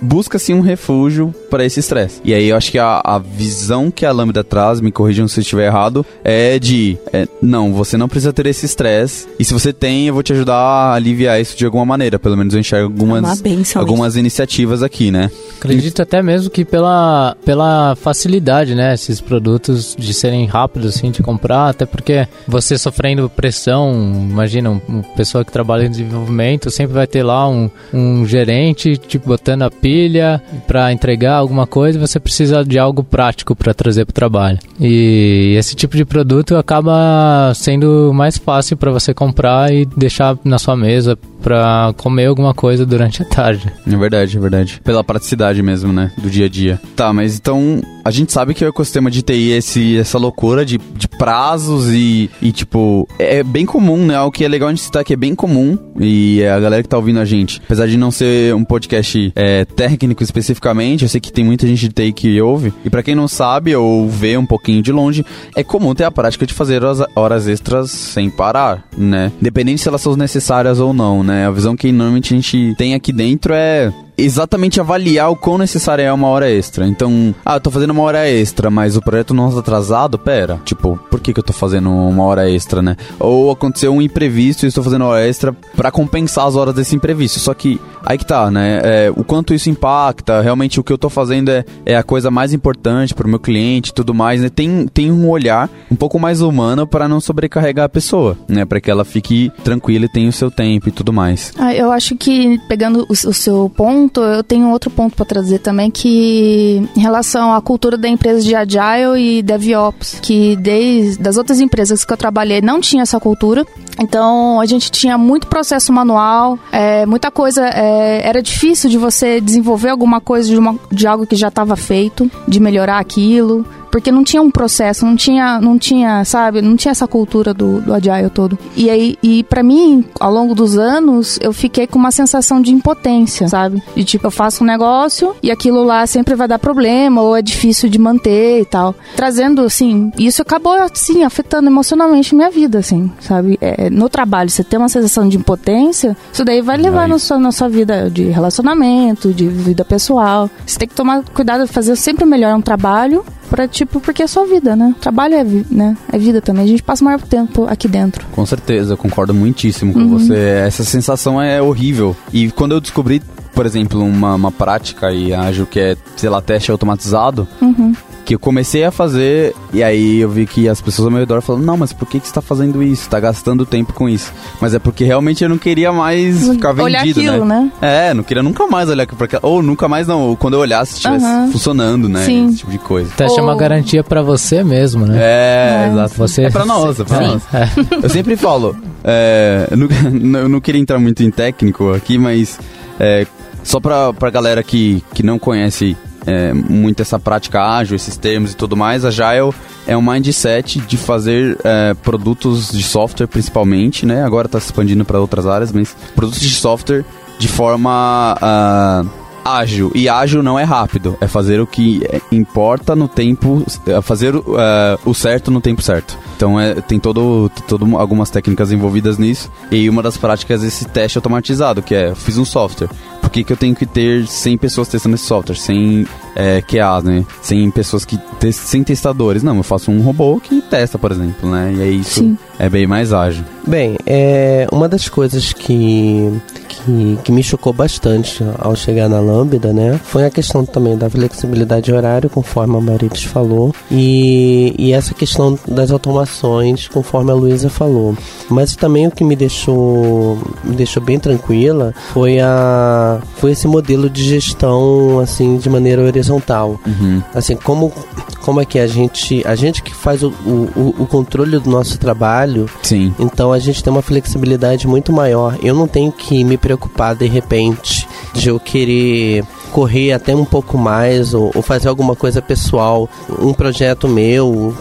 busca-se 0.00 0.54
um 0.54 0.60
refúgio 0.60 1.34
para 1.50 1.64
esse 1.64 1.80
estresse. 1.80 2.20
E 2.24 2.32
aí 2.32 2.48
eu 2.48 2.56
acho 2.56 2.70
que 2.70 2.78
a, 2.78 3.00
a, 3.04 3.18
visão 3.18 3.90
que 3.90 4.06
a 4.06 4.12
Lambda 4.12 4.44
traz, 4.44 4.80
me 4.80 4.92
corrijam 4.92 5.26
se 5.28 5.40
eu 5.40 5.42
estiver 5.42 5.66
errado, 5.66 6.04
é 6.22 6.58
de: 6.58 6.96
é, 7.12 7.26
não, 7.42 7.72
você 7.72 7.96
não 7.96 8.08
precisa 8.08 8.32
ter 8.32 8.46
esse 8.46 8.66
estresse. 8.66 9.26
E 9.38 9.44
se 9.44 9.52
você 9.52 9.72
tem, 9.72 10.06
eu 10.06 10.14
vou 10.14 10.22
te 10.22 10.32
ajudar 10.32 10.54
a 10.54 10.94
aliviar 10.94 11.40
isso 11.40 11.56
de 11.56 11.64
alguma 11.64 11.84
maneira. 11.84 12.18
Pelo 12.18 12.36
menos 12.36 12.54
eu 12.54 12.60
enxergo 12.60 12.86
algumas, 12.86 13.42
é 13.44 13.78
algumas 13.78 14.16
iniciativas 14.16 14.82
aqui, 14.82 15.10
né? 15.10 15.30
Acredito 15.58 16.02
até 16.02 16.22
mesmo 16.22 16.50
que 16.50 16.64
pela, 16.64 17.36
pela 17.44 17.96
facilidade, 17.96 18.74
né? 18.74 18.94
Esses 18.94 19.20
produtos 19.20 19.96
de 19.98 20.14
serem 20.14 20.46
rápidos, 20.46 20.96
assim, 20.96 21.10
de 21.10 21.22
comprar. 21.22 21.68
Até 21.68 21.86
porque 21.86 22.26
você 22.46 22.78
sofrendo 22.78 23.28
pressão, 23.28 23.92
imagina, 24.30 24.80
uma 24.88 25.02
pessoa 25.16 25.44
que 25.44 25.52
trabalha 25.52 25.84
em 25.84 25.90
desenvolvimento 26.18 26.70
sempre 26.70 26.94
vai 26.94 27.06
ter 27.06 27.22
lá 27.22 27.48
um, 27.48 27.70
um 27.92 28.26
gerente, 28.26 28.96
tipo, 28.96 29.28
botando 29.28 29.62
a 29.62 29.70
pilha 29.70 30.42
para 30.66 30.92
entregar 30.92 31.34
alguma 31.34 31.66
coisa, 31.66 31.98
você 31.98 32.18
precisa 32.18 32.64
de 32.64 32.78
algo 32.78 33.04
prático 33.04 33.54
para 33.54 33.72
trazer 33.72 34.04
para 34.04 34.10
o 34.10 34.14
trabalho. 34.14 34.58
E 34.80 35.54
esse 35.56 35.74
tipo 35.74 35.96
de 35.96 36.04
produto 36.04 36.56
acaba 36.56 37.52
sendo 37.54 38.12
mais 38.14 38.36
fácil 38.36 38.76
para 38.76 38.90
você 38.90 39.14
comprar 39.14 39.72
e 39.72 39.84
deixar 39.84 40.36
na 40.44 40.58
sua 40.58 40.76
mesa 40.76 41.18
para 41.42 41.92
comer 41.96 42.26
alguma 42.26 42.54
coisa 42.54 42.84
durante 42.84 43.22
a 43.22 43.24
tarde. 43.24 43.72
É 43.86 43.96
verdade, 43.96 44.36
é 44.36 44.40
verdade. 44.40 44.80
Pela 44.84 45.04
praticidade 45.04 45.62
mesmo, 45.62 45.92
né? 45.92 46.10
Do 46.18 46.30
dia 46.30 46.46
a 46.46 46.48
dia. 46.48 46.80
Tá, 46.96 47.12
mas 47.12 47.36
então 47.36 47.80
a 48.04 48.10
gente 48.10 48.32
sabe 48.32 48.54
que 48.54 48.64
o 48.64 48.68
ecossistema 48.68 49.10
de 49.10 49.20
TI 49.20 49.52
é 49.52 49.56
esse, 49.58 49.98
essa 49.98 50.16
loucura 50.16 50.64
de, 50.64 50.78
de 50.78 51.06
prazos 51.06 51.88
e, 51.88 52.30
e, 52.40 52.50
tipo, 52.52 53.06
é 53.18 53.42
bem 53.42 53.66
comum, 53.66 54.06
né? 54.06 54.18
O 54.22 54.30
que 54.30 54.44
é 54.44 54.48
legal 54.48 54.68
a 54.68 54.72
gente 54.72 54.82
citar 54.82 55.04
que 55.04 55.12
é 55.12 55.16
bem 55.16 55.34
comum 55.34 55.78
e 56.00 56.40
é 56.40 56.50
a 56.50 56.58
galera 56.58 56.82
que 56.82 56.88
tá 56.88 56.96
ouvindo 56.96 57.20
a 57.20 57.24
gente, 57.26 57.60
apesar 57.62 57.86
de 57.86 57.98
não 57.98 58.10
ser 58.10 58.54
um 58.54 58.64
podcast 58.64 59.30
é, 59.36 59.66
técnico 59.66 60.22
especificamente, 60.22 61.02
eu 61.02 61.08
sei 61.08 61.20
que 61.20 61.30
tem 61.30 61.44
muita 61.44 61.66
gente 61.66 61.86
de 61.86 61.90
TI 61.90 62.12
que 62.14 62.40
ouve, 62.40 62.72
e 62.82 62.88
para 62.88 63.02
quem 63.02 63.14
não 63.14 63.28
sabe 63.28 63.76
ou 63.76 64.08
vê 64.08 64.38
um 64.38 64.46
pouquinho 64.46 64.82
de 64.82 64.90
longe, 64.90 65.22
é 65.54 65.62
comum 65.62 65.94
ter 65.94 66.04
a 66.04 66.10
prática 66.10 66.46
de 66.46 66.54
fazer 66.54 66.82
horas, 66.82 67.06
horas 67.14 67.46
extras 67.46 67.90
sem 67.90 68.30
parar, 68.30 68.88
né? 68.96 69.30
Dependendo 69.38 69.78
se 69.78 69.86
elas 69.86 70.00
são 70.00 70.16
necessárias 70.16 70.80
ou 70.80 70.94
não, 70.94 71.22
né? 71.22 71.27
A 71.30 71.50
visão 71.50 71.76
que 71.76 71.90
normalmente 71.92 72.32
a 72.32 72.36
gente 72.36 72.74
tem 72.76 72.94
aqui 72.94 73.12
dentro 73.12 73.52
é 73.54 73.92
exatamente 74.18 74.80
avaliar 74.80 75.30
o 75.30 75.36
quão 75.36 75.56
necessária 75.56 76.02
é 76.02 76.12
uma 76.12 76.28
hora 76.28 76.50
extra. 76.50 76.86
Então, 76.86 77.34
ah, 77.44 77.54
eu 77.54 77.60
tô 77.60 77.70
fazendo 77.70 77.90
uma 77.90 78.02
hora 78.02 78.28
extra, 78.28 78.70
mas 78.70 78.96
o 78.96 79.00
projeto 79.00 79.32
não 79.32 79.48
está 79.48 79.60
atrasado, 79.60 80.18
pera. 80.18 80.60
Tipo, 80.64 80.98
por 81.10 81.20
que, 81.20 81.32
que 81.32 81.38
eu 81.38 81.44
tô 81.44 81.52
fazendo 81.52 81.90
uma 81.90 82.24
hora 82.24 82.50
extra, 82.50 82.82
né? 82.82 82.96
Ou 83.18 83.50
aconteceu 83.50 83.92
um 83.92 84.02
imprevisto 84.02 84.64
e 84.64 84.68
estou 84.68 84.82
fazendo 84.82 85.04
hora 85.04 85.26
extra 85.26 85.52
para 85.76 85.90
compensar 85.90 86.46
as 86.46 86.56
horas 86.56 86.74
desse 86.74 86.96
imprevisto. 86.96 87.38
Só 87.38 87.54
que 87.54 87.80
aí 88.04 88.18
que 88.18 88.26
tá, 88.26 88.50
né? 88.50 88.80
É, 88.82 89.12
o 89.14 89.22
quanto 89.22 89.54
isso 89.54 89.70
impacta, 89.70 90.40
realmente 90.40 90.80
o 90.80 90.84
que 90.84 90.92
eu 90.92 90.98
tô 90.98 91.08
fazendo 91.08 91.50
é, 91.50 91.64
é 91.84 91.96
a 91.96 92.02
coisa 92.02 92.30
mais 92.30 92.52
importante 92.52 93.14
pro 93.14 93.28
meu 93.28 93.38
cliente 93.38 93.90
e 93.90 93.94
tudo 93.94 94.14
mais, 94.14 94.40
né? 94.40 94.48
Tem, 94.48 94.86
tem 94.88 95.12
um 95.12 95.28
olhar 95.28 95.68
um 95.90 95.96
pouco 95.96 96.18
mais 96.18 96.40
humano 96.40 96.86
para 96.86 97.08
não 97.08 97.20
sobrecarregar 97.20 97.86
a 97.86 97.88
pessoa, 97.88 98.36
né? 98.48 98.64
Para 98.64 98.80
que 98.80 98.90
ela 98.90 99.04
fique 99.04 99.52
tranquila 99.62 100.06
e 100.06 100.08
tenha 100.08 100.28
o 100.28 100.32
seu 100.32 100.50
tempo 100.50 100.88
e 100.88 100.92
tudo 100.92 101.12
mais. 101.12 101.52
Ah, 101.58 101.74
eu 101.74 101.92
acho 101.92 102.16
que, 102.16 102.58
pegando 102.68 103.06
o, 103.08 103.12
o 103.12 103.34
seu 103.34 103.70
ponto, 103.74 104.07
ponto, 104.08 104.20
eu 104.22 104.42
tenho 104.42 104.70
outro 104.70 104.90
ponto 104.90 105.14
para 105.14 105.24
trazer 105.24 105.58
também, 105.58 105.90
que 105.90 106.82
em 106.96 107.00
relação 107.00 107.52
à 107.52 107.60
cultura 107.60 107.96
da 107.96 108.08
empresa 108.08 108.40
de 108.40 108.54
Agile 108.54 109.38
e 109.38 109.42
DevOps, 109.42 110.18
que 110.20 110.56
desde 110.56 111.22
das 111.22 111.36
outras 111.36 111.60
empresas 111.60 112.04
que 112.04 112.12
eu 112.12 112.16
trabalhei 112.16 112.60
não 112.60 112.80
tinha 112.80 113.02
essa 113.02 113.20
cultura. 113.20 113.66
Então 114.00 114.60
a 114.60 114.66
gente 114.66 114.90
tinha 114.90 115.18
muito 115.18 115.46
processo 115.46 115.92
manual, 115.92 116.58
é, 116.72 117.04
muita 117.04 117.30
coisa. 117.30 117.66
É, 117.68 118.26
era 118.26 118.42
difícil 118.42 118.88
de 118.88 118.96
você 118.96 119.40
desenvolver 119.40 119.90
alguma 119.90 120.20
coisa 120.20 120.48
de, 120.48 120.56
uma, 120.56 120.76
de 120.90 121.06
algo 121.06 121.26
que 121.26 121.36
já 121.36 121.48
estava 121.48 121.76
feito, 121.76 122.30
de 122.46 122.58
melhorar 122.58 122.98
aquilo 122.98 123.64
porque 123.90 124.12
não 124.12 124.24
tinha 124.24 124.42
um 124.42 124.50
processo, 124.50 125.04
não 125.04 125.16
tinha, 125.16 125.60
não 125.60 125.78
tinha, 125.78 126.24
sabe, 126.24 126.62
não 126.62 126.76
tinha 126.76 126.92
essa 126.92 127.06
cultura 127.06 127.52
do, 127.52 127.80
do 127.80 127.94
agile 127.94 128.30
todo. 128.30 128.58
E 128.76 128.90
aí, 128.90 129.16
e 129.22 129.42
para 129.44 129.62
mim, 129.62 130.04
ao 130.18 130.32
longo 130.32 130.54
dos 130.54 130.78
anos, 130.78 131.38
eu 131.40 131.52
fiquei 131.52 131.86
com 131.86 131.98
uma 131.98 132.10
sensação 132.10 132.60
de 132.60 132.72
impotência, 132.72 133.48
sabe? 133.48 133.82
De 133.94 134.04
tipo, 134.04 134.26
eu 134.26 134.30
faço 134.30 134.62
um 134.62 134.66
negócio 134.66 135.34
e 135.42 135.50
aquilo 135.50 135.82
lá 135.84 136.06
sempre 136.06 136.34
vai 136.34 136.48
dar 136.48 136.58
problema 136.58 137.22
ou 137.22 137.36
é 137.36 137.42
difícil 137.42 137.88
de 137.88 137.98
manter 137.98 138.60
e 138.60 138.64
tal. 138.64 138.94
Trazendo, 139.16 139.62
assim, 139.62 140.12
isso 140.18 140.42
acabou, 140.42 140.72
assim, 140.74 141.24
afetando 141.24 141.68
emocionalmente 141.68 142.34
minha 142.34 142.50
vida, 142.50 142.78
assim, 142.78 143.10
sabe? 143.20 143.58
É, 143.60 143.90
no 143.90 144.08
trabalho, 144.08 144.50
você 144.50 144.64
tem 144.64 144.78
uma 144.78 144.88
sensação 144.88 145.28
de 145.28 145.36
impotência, 145.36 146.16
isso 146.32 146.44
daí 146.44 146.60
vai 146.60 146.76
levar 146.76 147.08
na 147.08 147.18
sua, 147.18 147.38
na 147.38 147.52
sua 147.52 147.68
vida 147.68 148.10
de 148.10 148.24
relacionamento, 148.24 149.32
de 149.32 149.48
vida 149.48 149.84
pessoal. 149.84 150.50
Você 150.66 150.78
tem 150.78 150.88
que 150.88 150.94
tomar 150.94 151.22
cuidado 151.22 151.66
de 151.66 151.72
fazer 151.72 151.96
sempre 151.96 152.24
melhor 152.24 152.54
um 152.54 152.60
trabalho 152.60 153.24
Pra, 153.48 153.66
tipo, 153.66 154.00
porque 154.00 154.22
é 154.22 154.26
só 154.26 154.44
vida, 154.44 154.76
né? 154.76 154.94
Trabalho 155.00 155.34
é, 155.34 155.44
né? 155.70 155.96
é 156.12 156.18
vida 156.18 156.40
também. 156.40 156.64
A 156.64 156.68
gente 156.68 156.82
passa 156.82 157.02
o 157.02 157.04
maior 157.04 157.20
tempo 157.20 157.66
aqui 157.66 157.88
dentro. 157.88 158.26
Com 158.32 158.44
certeza, 158.44 158.92
eu 158.92 158.96
concordo 158.96 159.34
muitíssimo 159.34 159.92
com 159.92 160.00
uhum. 160.00 160.18
você. 160.18 160.36
Essa 160.66 160.84
sensação 160.84 161.40
é 161.40 161.60
horrível. 161.60 162.16
E 162.32 162.50
quando 162.50 162.72
eu 162.72 162.80
descobri, 162.80 163.22
por 163.54 163.66
exemplo, 163.66 164.02
uma, 164.02 164.34
uma 164.34 164.52
prática 164.52 165.12
e 165.12 165.32
ágil 165.32 165.66
que 165.66 165.80
é, 165.80 165.96
sei 166.16 166.28
lá, 166.28 166.40
teste 166.40 166.70
automatizado, 166.70 167.48
uhum 167.60 167.94
que 168.28 168.34
eu 168.34 168.38
comecei 168.38 168.84
a 168.84 168.90
fazer 168.90 169.54
e 169.72 169.82
aí 169.82 170.18
eu 170.20 170.28
vi 170.28 170.44
que 170.44 170.68
as 170.68 170.82
pessoas 170.82 171.06
ao 171.06 171.10
meu 171.10 171.20
redor 171.20 171.40
falando, 171.40 171.64
não, 171.64 171.78
mas 171.78 171.94
por 171.94 172.06
que, 172.06 172.20
que 172.20 172.28
você 172.28 172.34
tá 172.34 172.42
fazendo 172.42 172.82
isso? 172.82 173.08
Tá 173.08 173.18
gastando 173.18 173.64
tempo 173.64 173.94
com 173.94 174.06
isso. 174.06 174.30
Mas 174.60 174.74
é 174.74 174.78
porque 174.78 175.02
realmente 175.02 175.42
eu 175.42 175.48
não 175.48 175.56
queria 175.56 175.90
mais 175.90 176.46
ficar 176.46 176.72
vendido, 176.72 176.82
Olhar 176.84 177.00
aquilo, 177.08 177.44
né? 177.46 177.72
É, 177.80 178.12
não 178.12 178.22
queria 178.22 178.42
nunca 178.42 178.66
mais 178.66 178.90
olhar 178.90 179.06
pra 179.06 179.24
aquela. 179.24 179.46
Ou 179.46 179.62
nunca 179.62 179.88
mais 179.88 180.06
não, 180.06 180.36
quando 180.36 180.52
eu 180.54 180.60
olhasse 180.60 180.96
estivesse 180.96 181.24
Aham. 181.24 181.50
funcionando, 181.50 182.06
né? 182.06 182.22
Sim. 182.26 182.48
Esse 182.48 182.58
tipo 182.58 182.70
de 182.70 182.76
coisa. 182.76 183.10
Teste 183.16 183.40
é 183.40 183.42
uma 183.42 183.52
Ou- 183.52 183.58
garantia 183.58 184.04
pra 184.04 184.20
você 184.20 184.62
mesmo, 184.62 185.06
né? 185.06 185.16
É, 185.18 185.84
É. 185.86 185.90
exato. 185.90 186.14
Você- 186.18 186.42
É 186.42 186.50
pra 186.50 186.66
nós, 186.66 187.00
é 187.00 187.04
nós. 187.08 187.42
É. 187.54 187.68
Eu 188.04 188.10
sempre 188.10 188.36
falo, 188.36 188.76
é, 189.02 189.68
eu, 189.70 189.76
não, 189.78 189.88
eu 190.42 190.48
não 190.50 190.60
queria 190.60 190.82
entrar 190.82 190.98
muito 190.98 191.22
em 191.22 191.30
técnico 191.30 191.94
aqui, 191.94 192.18
mas 192.18 192.60
é, 193.00 193.26
só 193.64 193.80
pra, 193.80 194.12
pra 194.12 194.28
galera 194.28 194.62
que, 194.62 195.02
que 195.14 195.22
não 195.22 195.38
conhece 195.38 195.96
é, 196.28 196.52
muito 196.52 197.00
essa 197.00 197.18
prática 197.18 197.62
ágil, 197.62 197.96
esses 197.96 198.16
termos 198.16 198.52
e 198.52 198.56
tudo 198.56 198.76
mais, 198.76 199.04
Agile 199.04 199.54
é 199.86 199.96
um 199.96 200.02
mindset 200.02 200.80
de 200.80 200.96
fazer 200.98 201.58
é, 201.64 201.94
produtos 201.94 202.70
de 202.70 202.82
software 202.82 203.26
principalmente, 203.26 204.04
né? 204.04 204.22
Agora 204.22 204.46
está 204.46 204.60
se 204.60 204.66
expandindo 204.66 205.04
para 205.04 205.18
outras 205.18 205.46
áreas, 205.46 205.72
mas 205.72 205.96
produtos 206.14 206.40
de 206.40 206.50
software 206.50 207.04
de 207.38 207.48
forma 207.48 208.36
ah, 208.40 209.04
ágil. 209.44 209.90
E 209.94 210.08
ágil 210.08 210.42
não 210.42 210.58
é 210.58 210.64
rápido, 210.64 211.16
é 211.20 211.26
fazer 211.26 211.60
o 211.60 211.66
que 211.66 212.02
importa 212.30 212.94
no 212.94 213.08
tempo, 213.08 213.64
é 213.86 214.00
fazer 214.02 214.36
o, 214.36 214.56
é, 214.58 214.98
o 215.06 215.14
certo 215.14 215.50
no 215.50 215.60
tempo 215.60 215.80
certo. 215.80 216.18
Então 216.36 216.60
é, 216.60 216.74
tem 216.74 216.98
todo, 216.98 217.50
todo 217.66 217.96
algumas 217.96 218.28
técnicas 218.30 218.70
envolvidas 218.70 219.16
nisso. 219.16 219.50
E 219.70 219.88
uma 219.88 220.02
das 220.02 220.16
práticas 220.16 220.62
é 220.62 220.66
esse 220.66 220.84
teste 220.84 221.16
automatizado, 221.16 221.82
que 221.82 221.94
é, 221.94 222.14
fiz 222.14 222.36
um 222.36 222.44
software. 222.44 222.90
Por 223.28 223.32
que, 223.32 223.44
que 223.44 223.52
eu 223.52 223.58
tenho 223.58 223.74
que 223.74 223.84
ter 223.84 224.26
100 224.26 224.56
pessoas 224.56 224.88
testando 224.88 225.14
esse 225.14 225.26
software? 225.26 225.54
Sem 225.54 226.06
é, 226.34 226.62
QAs, 226.62 227.04
né? 227.04 227.26
Sem 227.42 227.70
pessoas 227.70 228.02
que... 228.02 228.16
Te, 228.40 228.50
sem 228.50 228.82
testadores. 228.82 229.42
Não, 229.42 229.54
eu 229.54 229.62
faço 229.62 229.90
um 229.90 230.00
robô 230.00 230.40
que 230.40 230.62
testa, 230.62 230.98
por 230.98 231.12
exemplo, 231.12 231.50
né? 231.50 231.74
E 231.76 231.82
aí 231.82 232.00
isso 232.00 232.20
Sim. 232.20 232.38
é 232.58 232.70
bem 232.70 232.86
mais 232.86 233.12
ágil. 233.12 233.44
Bem, 233.66 233.98
é, 234.06 234.66
uma 234.72 234.88
das 234.88 235.10
coisas 235.10 235.52
que, 235.52 236.40
que, 236.88 237.18
que 237.24 237.32
me 237.32 237.42
chocou 237.42 237.72
bastante 237.72 238.42
ao 238.58 238.74
chegar 238.74 239.08
na 239.08 239.20
Lambda, 239.20 239.72
né, 239.72 240.00
foi 240.02 240.24
a 240.24 240.30
questão 240.30 240.64
também 240.64 240.96
da 240.96 241.10
flexibilidade 241.10 241.86
de 241.86 241.92
horário, 241.92 242.30
conforme 242.30 242.76
a 242.76 242.80
Marites 242.80 243.24
falou, 243.24 243.74
e, 243.90 244.74
e 244.78 244.92
essa 244.92 245.12
questão 245.12 245.58
das 245.66 245.90
automações, 245.90 246.88
conforme 246.88 247.30
a 247.30 247.34
Luísa 247.34 247.68
falou. 247.68 248.16
Mas 248.48 248.74
também 248.74 249.06
o 249.06 249.10
que 249.10 249.22
me 249.22 249.36
deixou, 249.36 250.38
me 250.64 250.74
deixou 250.74 251.02
bem 251.02 251.18
tranquila 251.18 251.94
foi, 252.12 252.40
a, 252.40 253.20
foi 253.36 253.52
esse 253.52 253.68
modelo 253.68 254.08
de 254.08 254.24
gestão, 254.24 255.20
assim, 255.20 255.58
de 255.58 255.68
maneira 255.68 256.02
horizontal 256.02 256.78
Uhum. 256.86 257.22
assim 257.34 257.56
como 257.56 257.92
como 258.40 258.60
é 258.60 258.64
que 258.64 258.78
a 258.78 258.86
gente 258.86 259.42
a 259.46 259.54
gente 259.54 259.82
que 259.82 259.94
faz 259.94 260.22
o, 260.22 260.28
o, 260.46 260.94
o 261.00 261.06
controle 261.06 261.58
do 261.58 261.68
nosso 261.68 261.98
trabalho 261.98 262.68
Sim. 262.82 263.14
então 263.18 263.52
a 263.52 263.58
gente 263.58 263.82
tem 263.82 263.92
uma 263.92 264.02
flexibilidade 264.02 264.86
muito 264.86 265.12
maior 265.12 265.56
eu 265.62 265.74
não 265.74 265.86
tenho 265.86 266.10
que 266.12 266.44
me 266.44 266.56
preocupar 266.56 266.77
de 267.16 267.26
repente 267.26 268.06
de 268.32 268.48
eu 268.48 268.58
querer 268.58 269.44
correr 269.72 270.12
até 270.12 270.34
um 270.34 270.44
pouco 270.44 270.78
mais 270.78 271.34
ou, 271.34 271.50
ou 271.54 271.62
fazer 271.62 271.88
alguma 271.88 272.16
coisa 272.16 272.40
pessoal 272.40 273.08
um 273.40 273.52
projeto 273.52 274.08
meu 274.08 274.74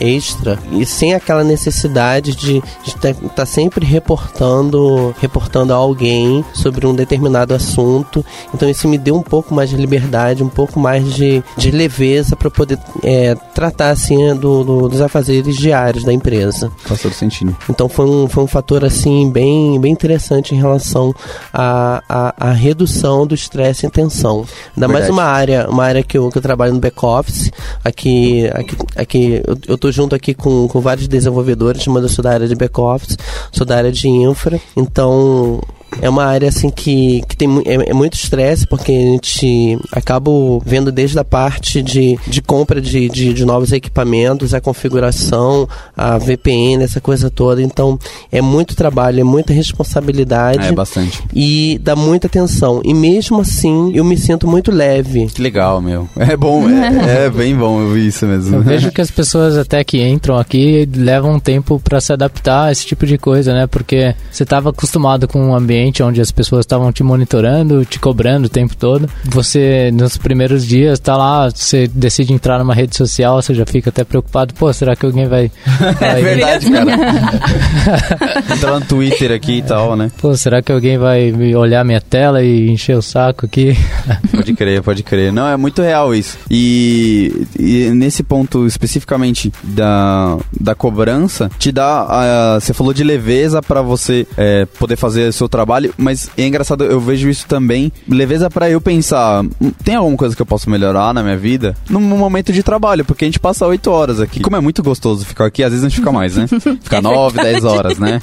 extra 0.00 0.58
e 0.72 0.84
sem 0.86 1.14
aquela 1.14 1.44
necessidade 1.44 2.34
de 2.34 2.62
estar 2.86 3.46
sempre 3.46 3.84
reportando 3.84 5.14
reportando 5.20 5.72
a 5.72 5.76
alguém 5.76 6.44
sobre 6.54 6.86
um 6.86 6.94
determinado 6.94 7.54
assunto 7.54 8.24
então 8.54 8.68
isso 8.68 8.88
me 8.88 8.96
deu 8.98 9.14
um 9.16 9.22
pouco 9.22 9.54
mais 9.54 9.70
de 9.70 9.76
liberdade 9.76 10.42
um 10.42 10.48
pouco 10.48 10.78
mais 10.80 11.12
de, 11.14 11.42
de 11.56 11.70
leveza 11.70 12.34
para 12.36 12.50
poder 12.50 12.78
é, 13.02 13.34
tratar 13.54 13.90
assim 13.90 14.34
do, 14.34 14.64
do- 14.64 14.88
dos 14.88 15.00
afazeres 15.00 15.56
diários 15.56 16.04
da 16.04 16.12
empresa 16.12 16.70
Faz 16.84 17.02
todo 17.02 17.12
sentido. 17.12 17.56
então 17.68 17.88
foi 17.88 18.06
um, 18.06 18.28
foi 18.28 18.42
um 18.44 18.46
fator 18.46 18.84
assim 18.84 19.30
bem, 19.30 19.78
bem 19.80 19.92
interessante 19.92 20.54
em 20.54 20.58
relação 20.58 21.14
à, 21.52 22.02
à, 22.08 22.34
à 22.48 22.52
redução 22.52 23.26
do 23.26 23.34
estresse 23.34 23.86
e 23.86 23.90
tensão. 23.90 24.44
Ainda 24.76 24.88
mais 24.88 25.08
uma 25.10 25.24
área, 25.24 25.68
uma 25.68 25.84
área 25.84 26.02
que 26.02 26.16
eu, 26.16 26.28
que 26.30 26.38
eu 26.38 26.42
trabalho 26.42 26.72
no 26.72 26.80
back-office. 26.80 27.50
Aqui, 27.84 28.46
aqui, 28.54 28.76
aqui 28.96 29.42
eu, 29.46 29.58
eu 29.68 29.78
tô 29.78 29.89
junto 29.90 30.14
aqui 30.14 30.34
com, 30.34 30.68
com 30.68 30.80
vários 30.80 31.08
desenvolvedores, 31.08 31.86
mas 31.86 32.02
eu 32.02 32.08
sou 32.08 32.22
da 32.22 32.32
área 32.32 32.48
de 32.48 32.54
back-office, 32.54 33.16
sou 33.52 33.66
da 33.66 33.76
área 33.76 33.92
de 33.92 34.08
infra. 34.08 34.60
Então 34.76 35.60
é 36.00 36.08
uma 36.08 36.24
área 36.24 36.48
assim 36.48 36.70
que, 36.70 37.22
que 37.28 37.36
tem 37.36 37.48
é, 37.66 37.90
é 37.90 37.92
muito 37.94 38.14
estresse 38.14 38.66
porque 38.66 38.92
a 38.92 38.94
gente 38.94 39.78
acaba 39.92 40.30
vendo 40.64 40.90
desde 40.92 41.18
a 41.18 41.24
parte 41.24 41.82
de, 41.82 42.18
de 42.26 42.40
compra 42.42 42.80
de, 42.80 43.08
de, 43.08 43.32
de 43.32 43.44
novos 43.44 43.72
equipamentos, 43.72 44.54
a 44.54 44.60
configuração, 44.60 45.68
a 45.96 46.18
VPN, 46.18 46.82
essa 46.84 47.00
coisa 47.00 47.30
toda. 47.30 47.62
Então 47.62 47.98
é 48.30 48.40
muito 48.40 48.74
trabalho, 48.76 49.20
é 49.20 49.24
muita 49.24 49.52
responsabilidade 49.52 50.68
É, 50.68 50.72
bastante. 50.72 51.22
e 51.34 51.78
dá 51.82 51.96
muita 51.96 52.26
atenção. 52.26 52.80
E 52.84 52.94
mesmo 52.94 53.40
assim 53.40 53.92
eu 53.94 54.04
me 54.04 54.16
sinto 54.16 54.46
muito 54.46 54.70
leve. 54.70 55.26
Que 55.26 55.42
legal, 55.42 55.80
meu. 55.80 56.08
É 56.30 56.36
bom, 56.36 56.68
é, 56.68 57.24
é 57.26 57.30
bem 57.30 57.56
bom 57.56 57.80
eu 57.80 57.92
vi 57.92 58.06
isso 58.06 58.24
mesmo. 58.26 58.56
Eu 58.56 58.62
vejo 58.62 58.90
que 58.92 59.00
as 59.00 59.10
pessoas 59.10 59.56
até 59.56 59.82
que 59.82 60.00
entram 60.02 60.36
aqui 60.38 60.88
levam 60.94 61.32
um 61.34 61.40
tempo 61.40 61.80
pra 61.82 62.00
se 62.00 62.12
adaptar 62.12 62.66
a 62.66 62.72
esse 62.72 62.86
tipo 62.86 63.04
de 63.06 63.18
coisa, 63.18 63.52
né? 63.52 63.66
Porque 63.66 64.14
você 64.30 64.44
estava 64.44 64.70
acostumado 64.70 65.26
com 65.26 65.40
um 65.40 65.54
ambiente 65.54 65.79
onde 66.02 66.20
as 66.20 66.30
pessoas 66.30 66.60
estavam 66.60 66.92
te 66.92 67.02
monitorando, 67.02 67.84
te 67.84 67.98
cobrando 67.98 68.46
o 68.46 68.50
tempo 68.50 68.76
todo. 68.76 69.08
Você, 69.24 69.90
nos 69.92 70.16
primeiros 70.16 70.66
dias, 70.66 70.98
tá 70.98 71.16
lá, 71.16 71.48
você 71.48 71.88
decide 71.88 72.32
entrar 72.32 72.58
numa 72.58 72.74
rede 72.74 72.96
social, 72.96 73.40
você 73.40 73.54
já 73.54 73.64
fica 73.66 73.90
até 73.90 74.04
preocupado, 74.04 74.54
pô, 74.54 74.72
será 74.72 74.94
que 74.94 75.06
alguém 75.06 75.26
vai... 75.26 75.50
É 76.00 76.12
vai 76.12 76.22
verdade, 76.22 76.70
cara. 76.70 76.92
Entrar 78.54 78.80
no 78.80 78.86
Twitter 78.86 79.32
aqui 79.32 79.58
e 79.58 79.62
tal, 79.62 79.96
né? 79.96 80.10
Pô, 80.20 80.34
será 80.36 80.62
que 80.62 80.70
alguém 80.72 80.98
vai 80.98 81.30
me 81.32 81.54
olhar 81.54 81.84
minha 81.84 82.00
tela 82.00 82.42
e 82.42 82.70
encher 82.70 82.96
o 82.96 83.02
saco 83.02 83.46
aqui? 83.46 83.76
Pode 84.30 84.52
crer, 84.54 84.82
pode 84.82 85.02
crer. 85.02 85.32
Não, 85.32 85.46
é 85.46 85.56
muito 85.56 85.82
real 85.82 86.14
isso. 86.14 86.38
E, 86.50 87.46
e 87.58 87.90
nesse 87.90 88.22
ponto 88.22 88.66
especificamente 88.66 89.52
da, 89.62 90.38
da 90.58 90.74
cobrança, 90.74 91.50
te 91.58 91.70
dá. 91.70 92.06
ah, 92.08 92.58
você 92.60 92.72
falou 92.72 92.92
de 92.92 93.04
leveza 93.04 93.62
pra 93.62 93.82
você 93.82 94.26
é, 94.36 94.64
poder 94.78 94.96
fazer 94.96 95.28
o 95.28 95.32
seu 95.32 95.48
trabalho, 95.48 95.69
mas 95.96 96.30
é 96.36 96.46
engraçado, 96.46 96.84
eu 96.84 97.00
vejo 97.00 97.28
isso 97.28 97.46
também. 97.46 97.92
Leveza 98.08 98.50
pra 98.50 98.68
eu 98.70 98.80
pensar: 98.80 99.42
"Hum, 99.60 99.70
tem 99.84 99.94
alguma 99.94 100.16
coisa 100.16 100.34
que 100.36 100.42
eu 100.42 100.46
posso 100.46 100.68
melhorar 100.70 101.12
na 101.14 101.22
minha 101.22 101.36
vida? 101.36 101.74
Num 101.88 102.00
momento 102.00 102.52
de 102.52 102.62
trabalho, 102.62 103.04
porque 103.04 103.24
a 103.24 103.28
gente 103.28 103.38
passa 103.40 103.66
oito 103.66 103.90
horas 103.90 104.20
aqui. 104.20 104.40
Como 104.40 104.56
é 104.56 104.60
muito 104.60 104.82
gostoso 104.82 105.24
ficar 105.24 105.46
aqui, 105.46 105.62
às 105.62 105.70
vezes 105.70 105.84
a 105.84 105.88
gente 105.88 105.98
fica 105.98 106.12
mais, 106.12 106.36
né? 106.36 106.46
Fica 106.82 107.00
nove, 107.02 107.40
dez 107.42 107.64
horas, 107.64 107.98
né? 107.98 108.20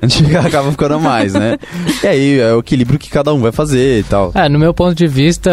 A 0.00 0.06
gente 0.06 0.24
fica- 0.24 0.40
acaba 0.40 0.70
ficando 0.70 0.98
mais, 1.00 1.32
né? 1.34 1.56
E 2.02 2.06
aí 2.06 2.38
é 2.40 2.54
o 2.54 2.60
equilíbrio 2.60 2.98
que 2.98 3.08
cada 3.10 3.32
um 3.32 3.40
vai 3.40 3.52
fazer 3.52 4.00
e 4.00 4.02
tal. 4.02 4.32
É, 4.34 4.48
no 4.48 4.58
meu 4.58 4.72
ponto 4.74 4.94
de 4.94 5.06
vista, 5.06 5.50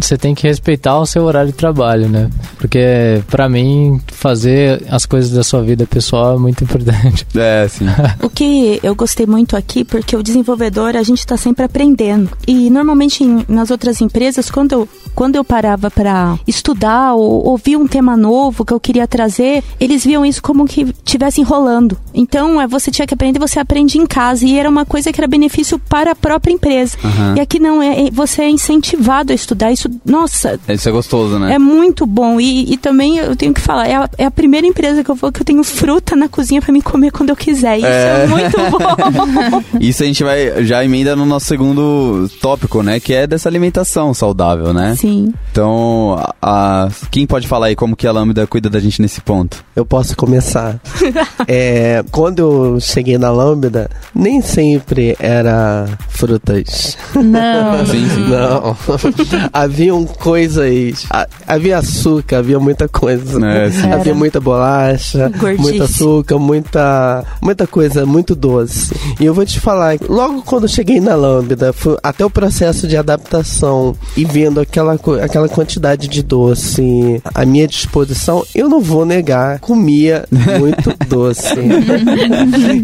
você 0.00 0.16
tem 0.16 0.34
que 0.34 0.46
respeitar 0.46 0.98
o 0.98 1.06
seu 1.06 1.24
horário 1.24 1.50
de 1.50 1.56
trabalho, 1.56 2.08
né? 2.08 2.28
Porque, 2.58 3.22
pra 3.28 3.48
mim, 3.48 4.00
fazer 4.08 4.82
as 4.88 5.06
coisas 5.06 5.30
da 5.30 5.42
sua 5.42 5.62
vida 5.62 5.86
pessoal 5.86 6.36
é 6.36 6.38
muito 6.38 6.64
importante. 6.64 7.26
É, 7.34 7.66
sim. 7.68 7.86
O 8.22 8.30
que 8.30 8.80
eu 8.82 8.94
gostei 8.94 9.26
muito 9.26 9.56
aqui, 9.56 9.84
porque 9.84 10.16
o 10.16 10.22
a 10.52 11.02
gente 11.02 11.18
está 11.18 11.36
sempre 11.36 11.64
aprendendo. 11.64 12.30
E 12.46 12.70
normalmente 12.70 13.24
em- 13.24 13.44
nas 13.48 13.70
outras 13.70 14.00
empresas, 14.00 14.50
quando 14.50 14.72
eu, 14.72 14.88
quando 15.14 15.36
eu 15.36 15.44
parava 15.44 15.90
para 15.90 16.38
estudar 16.46 17.14
ou 17.14 17.46
ouvir 17.48 17.76
um 17.76 17.86
tema 17.86 18.16
novo 18.16 18.64
que 18.64 18.72
eu 18.72 18.78
queria 18.80 19.06
trazer, 19.08 19.62
eles 19.80 20.04
viam 20.04 20.24
isso 20.24 20.42
como 20.42 20.66
que 20.66 20.82
estivesse 21.04 21.40
enrolando. 21.40 21.96
Então, 22.14 22.60
é, 22.60 22.66
você 22.66 22.90
tinha 22.90 23.06
que 23.06 23.14
aprender, 23.14 23.38
você 23.38 23.58
aprende 23.58 23.98
em 23.98 24.06
casa. 24.06 24.44
E 24.46 24.58
era 24.58 24.68
uma 24.68 24.84
coisa 24.84 25.12
que 25.12 25.20
era 25.20 25.26
benefício 25.28 25.78
para 25.78 26.12
a 26.12 26.14
própria 26.14 26.52
empresa. 26.52 26.96
Aham. 27.04 27.34
E 27.36 27.40
aqui 27.40 27.58
não, 27.58 27.82
é, 27.82 28.06
é- 28.06 28.10
você 28.10 28.42
é 28.42 28.50
incentivado 28.50 29.32
a 29.32 29.34
estudar. 29.34 29.72
Isso, 29.72 29.88
nossa, 30.04 30.58
Isso 30.68 30.88
é 30.88 30.92
gostoso, 30.92 31.38
né? 31.38 31.54
é 31.54 31.58
muito 31.58 32.06
bom. 32.06 32.40
E, 32.40 32.72
e 32.72 32.76
também 32.76 33.16
eu 33.18 33.34
tenho 33.36 33.52
que 33.54 33.60
falar, 33.60 33.86
é 33.88 33.94
a, 33.96 34.08
é 34.18 34.24
a 34.24 34.30
primeira 34.30 34.66
empresa 34.66 35.02
que 35.02 35.10
eu 35.10 35.14
vou 35.14 35.32
que 35.32 35.40
eu 35.40 35.44
tenho 35.44 35.62
fruta 35.64 36.14
na 36.14 36.28
cozinha 36.28 36.60
pra 36.62 36.72
me 36.72 36.80
comer 36.82 37.10
quando 37.10 37.30
eu 37.30 37.36
quiser. 37.36 37.78
Isso 37.78 37.86
é, 37.86 38.24
É. 38.24 38.26
muito 38.26 38.56
bom. 38.70 39.62
Isso 39.80 40.02
a 40.02 40.06
gente 40.06 40.22
vai 40.22 40.35
já 40.64 40.84
emenda 40.84 41.14
no 41.16 41.24
nosso 41.26 41.46
segundo 41.46 42.28
tópico, 42.40 42.82
né? 42.82 42.98
Que 43.00 43.14
é 43.14 43.26
dessa 43.26 43.48
alimentação 43.48 44.12
saudável, 44.14 44.72
né? 44.72 44.94
Sim. 44.96 45.32
Então, 45.50 46.16
a, 46.40 46.84
a- 46.84 46.88
quem 47.10 47.26
pode 47.26 47.46
falar 47.48 47.66
aí 47.66 47.76
como 47.76 47.96
que 47.96 48.06
a 48.06 48.12
Lambda 48.12 48.46
cuida 48.46 48.68
da 48.70 48.78
gente 48.80 49.00
nesse 49.02 49.20
ponto? 49.20 49.64
Eu 49.74 49.84
posso 49.86 50.16
começar. 50.16 50.78
É, 51.48 52.04
quando 52.10 52.38
eu 52.40 52.80
cheguei 52.80 53.16
na 53.18 53.30
Lambda, 53.30 53.88
nem 54.14 54.40
sempre 54.42 55.16
era 55.20 55.86
frutas. 56.08 56.96
Não. 57.14 57.86
Sim, 57.86 58.08
sim. 58.08 58.28
Não. 58.28 58.76
Haviam 59.52 60.04
coisas. 60.04 61.06
a- 61.10 61.28
Havia 61.46 61.78
açúcar, 61.78 62.38
havia 62.38 62.58
muita 62.58 62.88
coisa. 62.88 63.44
É, 63.46 63.70
sim. 63.70 63.92
Havia 63.92 64.14
muita 64.14 64.40
bolacha, 64.40 65.28
Gordice. 65.38 65.62
muito 65.62 65.82
açúcar, 65.84 66.38
muita, 66.38 67.24
muita 67.40 67.66
coisa 67.66 68.04
muito 68.04 68.34
doce. 68.34 68.92
E 69.20 69.24
eu 69.24 69.32
vou 69.34 69.44
te 69.46 69.60
falar, 69.60 69.96
logo 70.16 70.42
quando 70.42 70.62
eu 70.62 70.68
cheguei 70.68 70.98
na 70.98 71.14
Lambda, 71.14 71.74
até 72.02 72.24
o 72.24 72.30
processo 72.30 72.88
de 72.88 72.96
adaptação 72.96 73.94
e 74.16 74.24
vendo 74.24 74.58
aquela, 74.58 74.98
aquela 75.22 75.46
quantidade 75.46 76.08
de 76.08 76.22
doce 76.22 77.20
à 77.34 77.44
minha 77.44 77.68
disposição, 77.68 78.42
eu 78.54 78.66
não 78.66 78.80
vou 78.80 79.04
negar, 79.04 79.60
comia 79.60 80.24
muito 80.58 80.94
doce. 81.06 81.54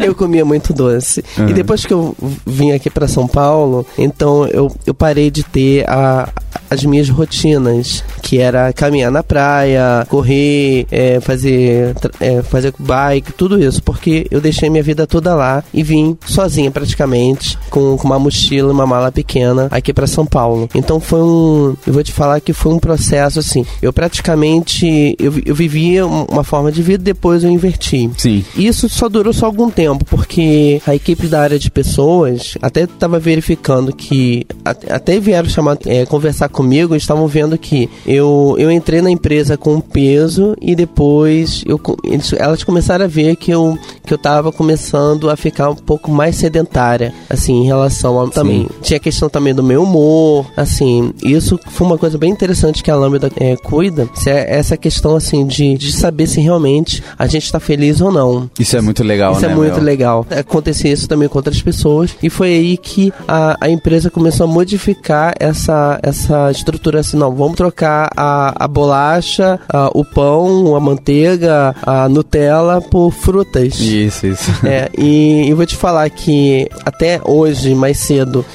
eu 0.05 0.13
comia 0.13 0.45
muito 0.45 0.73
doce. 0.73 1.23
Uhum. 1.37 1.49
E 1.49 1.53
depois 1.53 1.83
que 1.85 1.93
eu 1.93 2.15
vim 2.45 2.71
aqui 2.71 2.89
para 2.89 3.07
São 3.07 3.27
Paulo, 3.27 3.85
então 3.97 4.45
eu, 4.45 4.71
eu 4.85 4.93
parei 4.93 5.31
de 5.31 5.41
ter 5.41 5.89
a, 5.89 6.29
as 6.69 6.83
minhas 6.83 7.09
rotinas, 7.09 8.03
que 8.21 8.39
era 8.39 8.71
caminhar 8.73 9.11
na 9.11 9.23
praia, 9.23 10.05
correr, 10.09 10.85
é, 10.91 11.19
fazer, 11.19 11.95
é, 12.19 12.41
fazer 12.43 12.73
bike, 12.77 13.33
tudo 13.33 13.61
isso, 13.61 13.81
porque 13.81 14.27
eu 14.29 14.39
deixei 14.39 14.69
minha 14.69 14.83
vida 14.83 15.07
toda 15.07 15.33
lá 15.33 15.63
e 15.73 15.83
vim 15.83 16.17
sozinha 16.25 16.71
praticamente, 16.71 17.22
com, 17.69 17.97
com 17.97 18.07
uma 18.07 18.19
mochila 18.19 18.69
e 18.69 18.73
uma 18.73 18.85
mala 18.85 19.11
pequena 19.11 19.67
aqui 19.71 19.93
para 19.93 20.07
São 20.07 20.25
Paulo. 20.25 20.69
Então 20.75 20.99
foi 20.99 21.21
um, 21.21 21.75
eu 21.85 21.93
vou 21.93 22.03
te 22.03 22.11
falar 22.11 22.39
que 22.41 22.53
foi 22.53 22.73
um 22.73 22.79
processo 22.79 23.39
assim, 23.39 23.65
eu 23.81 23.93
praticamente, 23.93 25.15
eu, 25.19 25.33
eu 25.45 25.55
vivia 25.55 26.05
uma 26.05 26.43
forma 26.43 26.71
de 26.71 26.81
vida, 26.81 27.03
depois 27.03 27.43
eu 27.43 27.49
inverti. 27.49 28.09
Sim. 28.17 28.43
Isso 28.55 28.89
só 28.89 29.07
durou 29.07 29.33
só 29.33 29.45
algum 29.45 29.69
tempo, 29.69 30.05
porque 30.05 30.81
a 30.85 30.95
equipe 30.95 31.27
da 31.27 31.41
área 31.41 31.59
de 31.59 31.71
pessoas 31.71 32.55
até 32.61 32.83
estava 32.83 33.19
verificando 33.19 33.95
que, 33.95 34.45
até 34.63 35.19
vieram 35.19 35.49
chamar, 35.49 35.77
é, 35.85 36.05
conversar 36.05 36.49
comigo 36.49 36.73
comigo 36.73 36.95
estavam 36.95 37.27
vendo 37.27 37.57
que 37.57 37.89
eu, 38.05 38.55
eu 38.57 38.71
entrei 38.71 39.01
na 39.01 39.11
empresa 39.11 39.57
com 39.57 39.79
peso 39.79 40.55
e 40.61 40.75
depois 40.75 41.63
eu, 41.65 41.79
eles, 42.03 42.33
elas 42.33 42.63
começaram 42.63 43.05
a 43.05 43.07
ver 43.07 43.35
que 43.35 43.51
eu, 43.51 43.77
que 44.05 44.13
eu 44.13 44.17
tava 44.17 44.51
começando 44.51 45.29
a 45.29 45.35
ficar 45.35 45.69
um 45.69 45.75
pouco 45.75 46.09
mais 46.09 46.35
sedentária, 46.35 47.12
assim, 47.29 47.61
em 47.61 47.65
relação 47.65 48.21
a 48.21 48.29
também. 48.29 48.67
Tinha 48.81 48.97
a 48.97 48.99
questão 48.99 49.29
também 49.29 49.53
do 49.53 49.63
meu 49.63 49.83
humor, 49.83 50.45
assim, 50.55 51.13
isso 51.23 51.59
foi 51.67 51.87
uma 51.87 51.97
coisa 51.97 52.17
bem 52.17 52.31
interessante 52.31 52.83
que 52.83 52.91
a 52.91 52.95
Lambda 52.95 53.31
é, 53.37 53.55
cuida, 53.55 54.07
se 54.13 54.29
é 54.29 54.55
essa 54.55 54.77
questão, 54.77 55.15
assim, 55.15 55.45
de, 55.45 55.77
de 55.77 55.91
saber 55.91 56.27
se 56.27 56.41
realmente 56.41 57.03
a 57.17 57.27
gente 57.27 57.51
tá 57.51 57.59
feliz 57.59 58.01
ou 58.01 58.11
não. 58.11 58.49
Isso 58.59 58.77
é 58.77 58.81
muito 58.81 59.03
legal, 59.03 59.33
isso 59.33 59.41
né? 59.41 59.47
Isso 59.47 59.53
é 59.53 59.55
muito 59.55 59.75
meu? 59.75 59.83
legal. 59.83 60.25
Acontecia 60.29 60.91
isso 60.91 61.07
também 61.07 61.27
com 61.27 61.37
outras 61.37 61.61
pessoas 61.61 62.15
e 62.21 62.29
foi 62.29 62.53
aí 62.53 62.77
que 62.77 63.13
a, 63.27 63.57
a 63.59 63.69
empresa 63.69 64.09
começou 64.09 64.45
a 64.45 64.47
modificar 64.47 65.33
essa, 65.39 65.99
essa 66.01 66.51
estrutura 66.51 66.99
assim, 66.99 67.17
não, 67.17 67.33
vamos 67.33 67.55
trocar 67.55 68.09
a, 68.15 68.63
a 68.63 68.67
bolacha, 68.67 69.59
a, 69.67 69.89
o 69.93 70.03
pão, 70.03 70.75
a 70.75 70.79
manteiga, 70.79 71.75
a 71.81 72.07
Nutella 72.09 72.81
por 72.81 73.11
frutas. 73.11 73.79
Isso, 73.79 74.27
isso. 74.27 74.51
É, 74.65 74.89
e 74.97 75.49
eu 75.49 75.55
vou 75.55 75.65
te 75.65 75.75
falar 75.75 76.09
que 76.09 76.67
até 76.85 77.02
hoje, 77.23 77.73
mais 77.75 77.97
cedo, 77.97 78.45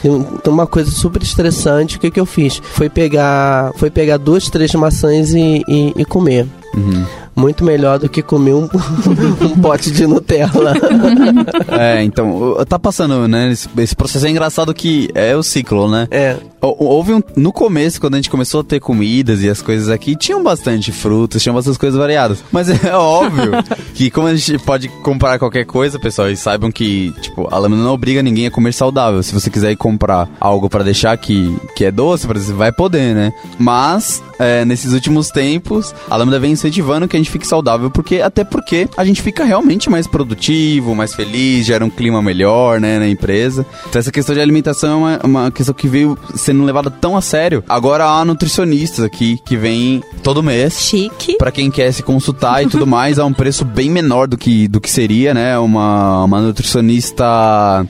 uma 0.46 0.66
coisa 0.66 0.90
super 0.90 1.22
estressante, 1.22 1.96
o 1.96 2.00
que, 2.00 2.10
que 2.10 2.20
eu 2.20 2.26
fiz? 2.26 2.60
Foi 2.62 2.88
pegar, 2.88 3.72
foi 3.76 3.90
pegar 3.90 4.16
duas, 4.16 4.48
três 4.48 4.72
maçãs 4.74 5.32
e, 5.32 5.62
e, 5.68 5.92
e 5.96 6.04
comer. 6.04 6.46
Uhum 6.78 7.28
muito 7.38 7.64
melhor 7.64 7.98
do 8.00 8.08
que 8.08 8.20
comer 8.20 8.52
um, 8.52 8.68
um 9.40 9.60
pote 9.60 9.90
de 9.92 10.06
Nutella. 10.06 10.74
é, 11.70 12.02
então, 12.02 12.56
tá 12.68 12.78
passando, 12.78 13.28
né? 13.28 13.52
Esse, 13.52 13.68
esse, 13.78 13.94
processo 13.94 14.26
é 14.26 14.30
engraçado 14.30 14.74
que 14.74 15.08
é 15.14 15.36
o 15.36 15.42
ciclo, 15.42 15.88
né? 15.88 16.08
É. 16.10 16.36
Houve 16.60 17.14
um. 17.14 17.22
No 17.36 17.52
começo, 17.52 18.00
quando 18.00 18.14
a 18.14 18.16
gente 18.16 18.28
começou 18.28 18.62
a 18.62 18.64
ter 18.64 18.80
comidas 18.80 19.42
e 19.42 19.48
as 19.48 19.62
coisas 19.62 19.88
aqui, 19.88 20.16
tinham 20.16 20.42
bastante 20.42 20.90
frutas, 20.90 21.40
tinham 21.40 21.54
bastante 21.54 21.78
coisas 21.78 21.96
variadas. 21.96 22.42
Mas 22.50 22.68
é 22.84 22.94
óbvio 22.96 23.52
que, 23.94 24.10
como 24.10 24.26
a 24.26 24.34
gente 24.34 24.58
pode 24.58 24.88
comprar 24.88 25.38
qualquer 25.38 25.64
coisa, 25.64 26.00
pessoal, 26.00 26.28
e 26.28 26.36
saibam 26.36 26.72
que, 26.72 27.12
tipo, 27.20 27.46
a 27.52 27.58
lâmina 27.58 27.84
não 27.84 27.94
obriga 27.94 28.20
ninguém 28.20 28.48
a 28.48 28.50
comer 28.50 28.72
saudável. 28.72 29.22
Se 29.22 29.32
você 29.32 29.48
quiser 29.48 29.70
ir 29.70 29.76
comprar 29.76 30.28
algo 30.40 30.68
para 30.68 30.82
deixar 30.82 31.16
que, 31.16 31.56
que 31.76 31.84
é 31.84 31.92
doce, 31.92 32.28
exemplo, 32.28 32.58
vai 32.58 32.72
poder, 32.72 33.14
né? 33.14 33.32
Mas, 33.56 34.20
é, 34.38 34.64
nesses 34.64 34.92
últimos 34.92 35.30
tempos, 35.30 35.94
a 36.08 36.16
lâmina 36.16 36.38
vem 36.38 36.52
incentivando 36.52 37.08
que 37.08 37.16
a 37.16 37.20
gente 37.20 37.30
fique 37.30 37.46
saudável, 37.46 37.90
porque 37.90 38.20
até 38.20 38.44
porque 38.44 38.88
a 38.96 39.04
gente 39.04 39.22
fica 39.22 39.44
realmente 39.44 39.90
mais 39.90 40.06
produtivo, 40.06 40.94
mais 40.94 41.14
feliz, 41.14 41.66
gera 41.66 41.84
um 41.84 41.90
clima 41.90 42.22
melhor, 42.22 42.80
né, 42.80 42.98
na 42.98 43.08
empresa. 43.08 43.66
Então, 43.88 43.98
essa 43.98 44.12
questão 44.12 44.34
de 44.34 44.40
alimentação 44.40 45.08
é 45.08 45.18
uma, 45.22 45.38
uma 45.42 45.50
questão 45.50 45.74
que 45.74 45.88
veio 45.88 46.18
sendo 46.34 46.62
levada 46.64 46.90
tão 46.90 47.16
a 47.16 47.20
sério. 47.20 47.64
Agora 47.68 48.06
há 48.06 48.24
nutricionistas 48.24 49.04
aqui 49.04 49.38
que 49.44 49.56
vêm 49.56 50.02
todo 50.22 50.42
mês. 50.42 50.80
Chique. 50.80 51.36
Para 51.36 51.50
quem 51.50 51.70
quer 51.70 51.92
se 51.92 52.02
consultar 52.02 52.62
e 52.62 52.68
tudo 52.68 52.86
mais, 52.86 53.18
a 53.18 53.24
um 53.24 53.32
preço 53.32 53.64
bem 53.64 53.90
menor 53.90 54.28
do 54.28 54.36
que, 54.36 54.68
do 54.68 54.80
que 54.80 54.90
seria, 54.90 55.34
né? 55.34 55.58
Uma, 55.58 56.24
uma 56.24 56.40
nutricionista. 56.40 57.24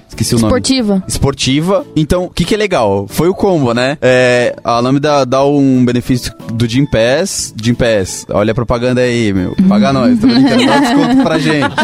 Esqueci 0.08 0.34
o 0.34 0.38
nome. 0.38 0.48
Esportiva. 0.48 1.04
Esportiva. 1.06 1.86
Então, 1.96 2.24
o 2.24 2.30
que, 2.30 2.44
que 2.44 2.54
é 2.54 2.58
legal? 2.58 3.06
Foi 3.08 3.28
o 3.28 3.34
combo, 3.34 3.72
né? 3.72 3.98
É, 4.00 4.56
a 4.62 4.80
Lambda 4.80 5.24
dá 5.24 5.44
um 5.44 5.84
benefício 5.84 6.32
do 6.52 6.66
Gym 6.66 6.86
Pass. 6.86 7.54
Gym 7.56 7.74
Pass, 7.74 8.26
olha 8.30 8.52
a 8.52 8.54
propaganda 8.54 9.00
aí, 9.00 9.32
meu. 9.32 9.56
Paga 9.68 9.92
nós. 9.92 10.18
Tô 10.18 10.26
brincando, 10.26 10.66
dá 10.66 10.76
um 10.76 10.80
desconto 10.80 11.22
pra 11.22 11.38
gente. 11.38 11.76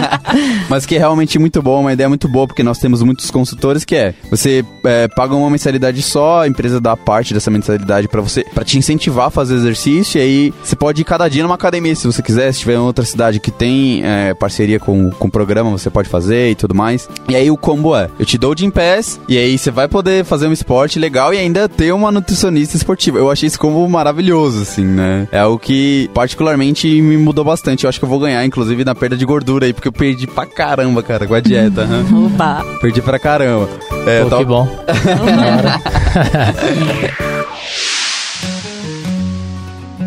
Mas 0.68 0.86
que 0.86 0.96
é 0.96 0.98
realmente 0.98 1.38
muito 1.38 1.62
bom, 1.62 1.80
uma 1.80 1.92
ideia 1.92 2.08
muito 2.08 2.28
boa, 2.28 2.46
porque 2.46 2.62
nós 2.62 2.78
temos 2.78 3.02
muitos 3.02 3.30
consultores 3.30 3.84
que 3.84 3.96
é: 3.96 4.14
você 4.30 4.64
é, 4.84 5.08
paga 5.08 5.34
uma 5.34 5.50
mensalidade 5.50 6.02
só, 6.02 6.42
a 6.42 6.48
empresa 6.48 6.80
dá 6.80 6.96
parte 6.96 7.34
dessa 7.34 7.50
mensalidade 7.50 8.08
para 8.08 8.20
você, 8.20 8.44
para 8.44 8.64
te 8.64 8.78
incentivar 8.78 9.26
a 9.26 9.30
fazer 9.30 9.54
exercício, 9.54 10.18
e 10.18 10.22
aí 10.22 10.54
você 10.62 10.76
pode 10.76 11.02
ir 11.02 11.04
cada 11.04 11.28
dia 11.28 11.42
numa 11.42 11.54
academia 11.54 11.94
se 11.94 12.06
você 12.06 12.22
quiser, 12.22 12.52
se 12.52 12.60
tiver 12.60 12.74
em 12.74 12.78
outra 12.78 13.04
cidade 13.04 13.40
que 13.40 13.50
tem 13.50 14.02
é, 14.04 14.34
parceria 14.34 14.78
com, 14.78 15.10
com 15.10 15.28
o 15.28 15.30
programa, 15.30 15.70
você 15.70 15.90
pode 15.90 16.08
fazer 16.08 16.50
e 16.50 16.54
tudo 16.54 16.74
mais. 16.74 17.08
E 17.28 17.36
aí 17.36 17.50
o 17.50 17.56
combo 17.56 17.96
é: 17.96 18.08
eu 18.18 18.26
te 18.26 18.38
dou 18.38 18.52
o 18.52 18.56
Gym 18.56 18.70
Pass, 18.70 19.20
e 19.28 19.36
aí 19.36 19.56
você 19.56 19.70
vai 19.70 19.88
poder 19.88 20.24
fazer 20.24 20.46
um 20.46 20.52
esporte 20.52 20.98
legal 20.98 21.32
e 21.34 21.38
ainda 21.38 21.68
ter 21.68 21.92
uma 21.92 22.10
nutricionista 22.10 22.76
esportiva. 22.76 23.18
Eu 23.18 23.30
achei 23.30 23.46
esse 23.46 23.58
combo 23.58 23.88
maravilhoso, 23.90 24.62
assim, 24.62 24.84
né? 24.84 25.28
É 25.30 25.38
algo 25.40 25.58
que 25.58 26.08
particularmente 26.14 26.88
me 27.02 27.16
mudou 27.16 27.44
bastante. 27.44 27.84
Eu 27.84 27.88
acho 27.88 27.98
que 27.98 28.04
eu 28.04 28.08
vou 28.08 28.20
ganhar, 28.20 28.44
inclusive, 28.44 28.84
na 28.84 28.94
perda 28.94 29.16
de 29.16 29.24
gordura 29.24 29.66
aí, 29.66 29.72
porque 29.72 29.88
eu 29.88 29.92
perdi 29.92 30.26
pra 30.26 30.46
caramba, 30.46 31.02
cara, 31.02 31.26
com 31.26 31.34
a 31.34 31.40
dieta. 31.40 31.82
Uhum. 31.84 32.26
Oba! 32.32 32.64
Perdi 32.80 33.02
pra 33.02 33.18
caramba. 33.18 33.68
É, 34.06 34.24
Pô, 34.24 34.38
que 34.38 34.44
bom. 34.44 34.68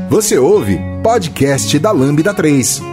Você 0.09 0.37
ouve 0.37 0.79
podcast 1.03 1.77
da 1.79 1.91
Lambda 1.91 2.33
3. 2.33 2.92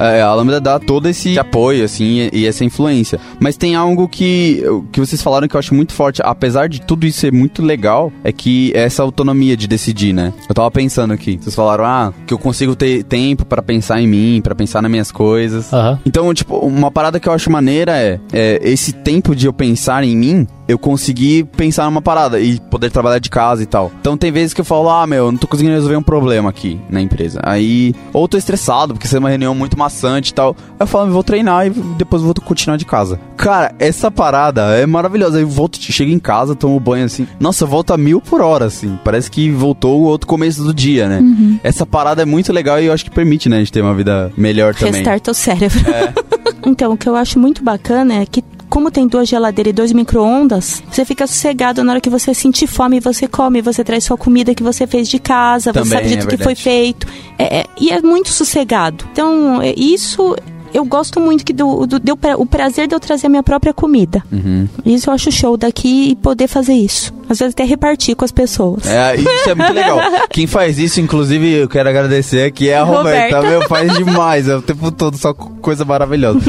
É, 0.00 0.22
a 0.22 0.34
Lambda 0.34 0.60
dá 0.60 0.78
todo 0.78 1.08
esse 1.08 1.38
apoio, 1.38 1.84
assim, 1.84 2.28
e, 2.32 2.46
essa 2.46 2.64
influência. 2.64 3.20
Mas 3.38 3.56
tem 3.56 3.74
algo 3.74 4.08
que, 4.08 4.62
que 4.90 4.98
vocês 4.98 5.22
falaram 5.22 5.46
que 5.46 5.54
eu 5.54 5.58
acho 5.58 5.74
muito 5.74 5.92
forte, 5.92 6.22
apesar 6.24 6.68
de 6.68 6.80
tudo 6.80 7.06
isso 7.06 7.20
ser 7.20 7.32
muito 7.32 7.62
legal, 7.62 8.10
é 8.24 8.32
que 8.32 8.72
essa 8.74 9.02
autonomia 9.02 9.56
de 9.56 9.68
decidir, 9.68 10.12
né? 10.12 10.32
Eu 10.48 10.54
tava 10.54 10.70
pensando 10.70 11.12
aqui, 11.12 11.38
vocês 11.40 11.54
falaram, 11.54 11.84
ah, 11.84 12.12
que 12.26 12.32
eu 12.32 12.38
consigo 12.38 12.74
ter 12.74 13.04
tempo 13.04 13.44
para 13.44 13.62
pensar 13.62 14.00
em 14.00 14.06
mim, 14.06 14.40
para 14.42 14.54
pensar 14.54 14.80
nas 14.80 14.90
minhas 14.90 15.12
coisas. 15.12 15.70
Uhum. 15.70 15.98
Então, 16.06 16.32
tipo, 16.32 16.56
uma 16.56 16.90
parada 16.90 17.20
que 17.20 17.28
eu 17.28 17.32
acho 17.32 17.50
maneira 17.50 17.92
é, 17.96 18.18
é 18.32 18.60
esse 18.62 18.92
tempo 18.92 19.36
de 19.36 19.46
eu 19.46 19.52
pensar 19.52 20.02
em 20.02 20.16
mim 20.16 20.46
eu 20.70 20.78
consegui 20.78 21.44
pensar 21.44 21.84
numa 21.84 22.00
parada 22.00 22.40
e 22.40 22.60
poder 22.60 22.90
trabalhar 22.90 23.18
de 23.18 23.28
casa 23.28 23.62
e 23.62 23.66
tal. 23.66 23.90
Então 24.00 24.16
tem 24.16 24.30
vezes 24.30 24.54
que 24.54 24.60
eu 24.60 24.64
falo, 24.64 24.88
ah, 24.88 25.06
meu, 25.06 25.32
não 25.32 25.38
tô 25.38 25.46
conseguindo 25.46 25.74
resolver 25.74 25.96
um 25.96 26.02
problema 26.02 26.48
aqui 26.48 26.80
na 26.88 27.00
empresa. 27.00 27.40
Aí, 27.42 27.94
ou 28.12 28.28
tô 28.28 28.36
estressado, 28.36 28.94
porque 28.94 29.06
isso 29.06 29.16
é 29.16 29.18
uma 29.18 29.28
reunião 29.28 29.54
muito 29.54 29.78
maçante 29.78 30.30
e 30.30 30.34
tal. 30.34 30.56
Aí 30.72 30.76
eu 30.80 30.86
falo, 30.86 31.10
vou 31.10 31.24
treinar 31.24 31.66
e 31.66 31.70
depois 31.70 32.22
vou 32.22 32.34
continuar 32.34 32.76
de 32.76 32.84
casa. 32.84 33.18
Cara, 33.36 33.74
essa 33.78 34.10
parada 34.10 34.74
é 34.76 34.86
maravilhosa. 34.86 35.38
Aí 35.38 35.42
eu 35.42 35.48
volto, 35.48 35.80
chego 35.80 36.10
em 36.10 36.18
casa, 36.18 36.54
tomo 36.54 36.78
banho 36.78 37.04
assim. 37.04 37.26
Nossa, 37.38 37.66
volta 37.66 37.96
mil 37.96 38.20
por 38.20 38.40
hora, 38.40 38.66
assim. 38.66 38.98
Parece 39.04 39.30
que 39.30 39.50
voltou 39.50 40.00
o 40.00 40.04
outro 40.04 40.26
começo 40.26 40.62
do 40.62 40.72
dia, 40.72 41.08
né? 41.08 41.18
Uhum. 41.18 41.58
Essa 41.64 41.84
parada 41.84 42.22
é 42.22 42.24
muito 42.24 42.52
legal 42.52 42.80
e 42.80 42.86
eu 42.86 42.92
acho 42.92 43.04
que 43.04 43.10
permite, 43.10 43.48
né, 43.48 43.56
a 43.56 43.58
gente 43.58 43.72
ter 43.72 43.82
uma 43.82 43.94
vida 43.94 44.32
melhor 44.36 44.74
também. 44.74 44.94
Restarta 44.94 45.30
o 45.30 45.34
cérebro. 45.34 45.80
É. 45.90 46.12
então, 46.66 46.92
o 46.92 46.96
que 46.96 47.08
eu 47.08 47.16
acho 47.16 47.38
muito 47.38 47.64
bacana 47.64 48.14
é 48.14 48.26
que 48.26 48.42
como 48.70 48.90
tem 48.90 49.08
duas 49.08 49.28
geladeiras 49.28 49.70
e 49.70 49.74
dois 49.74 49.92
micro-ondas, 49.92 50.82
você 50.90 51.04
fica 51.04 51.26
sossegado 51.26 51.82
na 51.82 51.92
hora 51.92 52.00
que 52.00 52.08
você 52.08 52.32
sentir 52.32 52.68
fome, 52.68 53.00
você 53.00 53.26
come, 53.26 53.60
você 53.60 53.82
traz 53.82 54.04
sua 54.04 54.16
comida 54.16 54.54
que 54.54 54.62
você 54.62 54.86
fez 54.86 55.08
de 55.08 55.18
casa, 55.18 55.72
Também 55.72 55.88
você 55.88 55.96
sabe 55.96 56.08
de 56.08 56.14
é 56.14 56.16
tudo 56.18 56.36
que 56.36 56.44
foi 56.44 56.54
feito. 56.54 57.06
É, 57.36 57.60
é, 57.60 57.66
e 57.78 57.90
é 57.90 58.00
muito 58.00 58.30
sossegado. 58.30 59.04
Então, 59.12 59.60
é, 59.60 59.74
isso 59.76 60.36
eu 60.72 60.84
gosto 60.84 61.20
muito 61.20 61.44
que 61.44 61.52
do, 61.52 61.86
do, 61.86 61.98
do, 61.98 62.18
o 62.38 62.46
prazer 62.46 62.86
de 62.86 62.94
eu 62.94 63.00
trazer 63.00 63.26
a 63.26 63.30
minha 63.30 63.42
própria 63.42 63.72
comida. 63.72 64.22
Uhum. 64.30 64.68
Isso 64.84 65.10
eu 65.10 65.14
acho 65.14 65.30
show 65.32 65.56
daqui 65.56 66.10
e 66.10 66.16
poder 66.16 66.46
fazer 66.48 66.72
isso. 66.74 67.12
Às 67.28 67.38
vezes 67.38 67.54
até 67.54 67.62
repartir 67.64 68.16
com 68.16 68.24
as 68.24 68.32
pessoas. 68.32 68.84
É, 68.86 69.14
isso 69.14 69.50
é 69.50 69.54
muito 69.54 69.72
legal. 69.72 69.98
Quem 70.30 70.46
faz 70.48 70.78
isso, 70.80 71.00
inclusive, 71.00 71.48
eu 71.52 71.68
quero 71.68 71.88
agradecer 71.88 72.44
aqui 72.44 72.68
é 72.68 72.76
a 72.76 72.82
Roberta, 72.82 73.36
Roberta. 73.36 73.58
meu, 73.58 73.68
faz 73.68 73.92
demais, 73.96 74.48
é 74.48 74.56
o 74.56 74.62
tempo 74.62 74.90
todo 74.90 75.16
só 75.16 75.32
coisa 75.32 75.84
maravilhosa. 75.84 76.40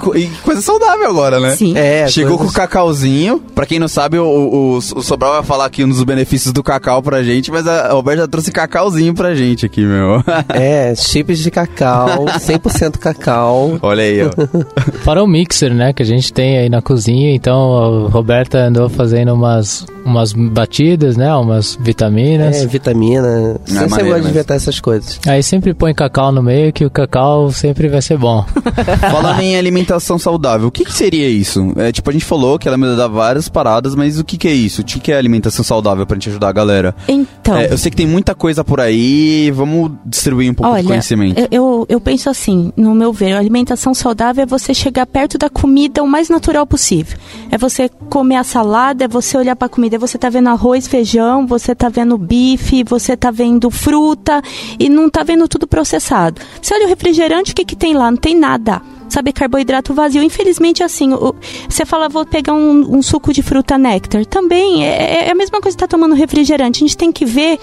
Com- 0.00 0.16
e 0.16 0.28
coisa 0.42 0.62
saudável 0.62 1.08
agora, 1.10 1.38
né? 1.40 1.50
Sim. 1.56 1.76
É, 1.76 2.08
Chegou 2.08 2.38
coisas- 2.38 2.54
com 2.54 2.58
o 2.58 2.62
cacauzinho. 2.62 3.38
Pra 3.54 3.66
quem 3.66 3.78
não 3.78 3.86
sabe, 3.88 4.18
o, 4.18 4.24
o, 4.24 4.76
o 4.78 4.80
Sobral 5.02 5.32
vai 5.34 5.42
falar 5.42 5.66
aqui 5.66 5.84
um 5.84 5.88
dos 5.90 6.02
benefícios 6.04 6.54
do 6.54 6.62
cacau 6.62 7.02
pra 7.02 7.22
gente, 7.22 7.50
mas 7.50 7.66
a 7.66 7.92
Roberta 7.92 8.26
trouxe 8.26 8.50
cacauzinho 8.50 9.12
pra 9.12 9.34
gente 9.34 9.66
aqui, 9.66 9.82
meu. 9.84 10.24
É, 10.48 10.94
chips 10.96 11.40
de 11.40 11.50
cacau, 11.50 12.24
100% 12.24 12.96
cacau. 12.96 13.69
Olha 13.82 14.02
aí, 14.02 14.20
ó. 14.24 14.30
Fora 15.04 15.22
o 15.22 15.26
mixer, 15.26 15.72
né, 15.74 15.92
que 15.92 16.02
a 16.02 16.06
gente 16.06 16.32
tem 16.32 16.58
aí 16.58 16.68
na 16.68 16.80
cozinha, 16.82 17.34
então 17.34 18.06
a 18.06 18.08
Roberta 18.10 18.58
andou 18.58 18.88
fazendo 18.88 19.32
umas, 19.34 19.86
umas 20.04 20.32
batidas, 20.32 21.16
né, 21.16 21.32
umas 21.34 21.76
vitaminas. 21.80 22.62
É, 22.62 22.66
vitamina. 22.66 23.60
Você 23.64 23.74
maneiro 23.86 24.08
gosta 24.08 24.22
de 24.22 24.28
inventar 24.30 24.56
essas 24.56 24.80
coisas. 24.80 25.18
Aí 25.26 25.42
sempre 25.42 25.74
põe 25.74 25.94
cacau 25.94 26.32
no 26.32 26.42
meio, 26.42 26.72
que 26.72 26.84
o 26.84 26.90
cacau 26.90 27.50
sempre 27.52 27.88
vai 27.88 28.02
ser 28.02 28.16
bom. 28.18 28.44
Falando 29.10 29.40
em 29.40 29.56
alimentação 29.56 30.18
saudável, 30.18 30.68
o 30.68 30.70
que, 30.70 30.84
que 30.84 30.92
seria 30.92 31.28
isso? 31.28 31.72
É, 31.76 31.92
tipo, 31.92 32.08
a 32.10 32.12
gente 32.12 32.24
falou 32.24 32.58
que 32.58 32.66
ela 32.68 32.76
me 32.76 32.86
dá 32.96 33.06
várias 33.08 33.48
paradas, 33.48 33.94
mas 33.94 34.18
o 34.18 34.24
que, 34.24 34.36
que 34.36 34.48
é 34.48 34.52
isso? 34.52 34.82
O 34.82 34.84
que, 34.84 35.00
que 35.00 35.12
é 35.12 35.16
alimentação 35.16 35.64
saudável 35.64 36.06
pra 36.06 36.14
gente 36.16 36.28
ajudar 36.28 36.48
a 36.48 36.52
galera? 36.52 36.94
Então, 37.08 37.56
É, 37.56 37.72
eu 37.72 37.78
sei 37.78 37.90
que 37.90 37.96
tem 37.96 38.06
muita 38.06 38.34
coisa 38.34 38.62
por 38.64 38.80
aí, 38.80 39.50
vamos 39.50 39.92
distribuir 40.04 40.50
um 40.50 40.54
pouco 40.54 40.70
de 40.72 40.78
olha, 40.78 40.86
conhecimento. 40.88 41.38
eu, 41.40 41.48
eu, 41.50 41.86
eu 41.88 42.00
penso 42.00 42.28
assim, 42.30 42.72
no 42.76 42.94
meu 42.94 43.12
ver, 43.12 43.32
a 43.32 43.42
alimentação 43.60 43.92
saudável 43.92 44.42
é 44.42 44.46
você 44.46 44.72
chegar 44.72 45.06
perto 45.06 45.36
da 45.36 45.48
comida 45.48 46.02
o 46.02 46.08
mais 46.08 46.28
natural 46.28 46.66
possível. 46.66 47.18
É 47.50 47.58
você 47.58 47.88
comer 48.08 48.36
a 48.36 48.44
salada, 48.44 49.04
é 49.04 49.08
você 49.08 49.36
olhar 49.36 49.54
pra 49.54 49.68
comida, 49.68 49.96
é 49.96 49.98
você 49.98 50.16
tá 50.16 50.28
vendo 50.28 50.48
arroz, 50.48 50.88
feijão, 50.88 51.46
você 51.46 51.74
tá 51.74 51.88
vendo 51.88 52.16
bife, 52.16 52.82
você 52.82 53.16
tá 53.16 53.30
vendo 53.30 53.70
fruta 53.70 54.42
e 54.78 54.88
não 54.88 55.10
tá 55.10 55.22
vendo 55.22 55.46
tudo 55.46 55.66
processado. 55.66 56.40
Você 56.60 56.74
olha 56.74 56.86
o 56.86 56.88
refrigerante, 56.88 57.52
o 57.52 57.54
que 57.54 57.64
que 57.64 57.76
tem 57.76 57.94
lá? 57.94 58.10
Não 58.10 58.18
tem 58.18 58.34
nada. 58.34 58.82
Sabe, 59.10 59.32
carboidrato 59.32 59.92
vazio. 59.92 60.22
Infelizmente, 60.22 60.82
assim, 60.82 61.12
o- 61.12 61.34
você 61.68 61.84
fala, 61.84 62.08
vou 62.08 62.24
pegar 62.24 62.52
um, 62.52 62.96
um 62.96 63.02
suco 63.02 63.32
de 63.32 63.42
fruta 63.42 63.76
néctar. 63.76 64.24
Também 64.24 64.86
é, 64.86 65.26
é 65.28 65.30
a 65.30 65.34
mesma 65.34 65.60
coisa 65.60 65.76
que 65.76 65.80
tá 65.82 65.88
tomando 65.88 66.14
refrigerante. 66.14 66.82
A 66.82 66.86
gente 66.86 66.96
tem 66.96 67.10
que 67.12 67.24
ver, 67.24 67.58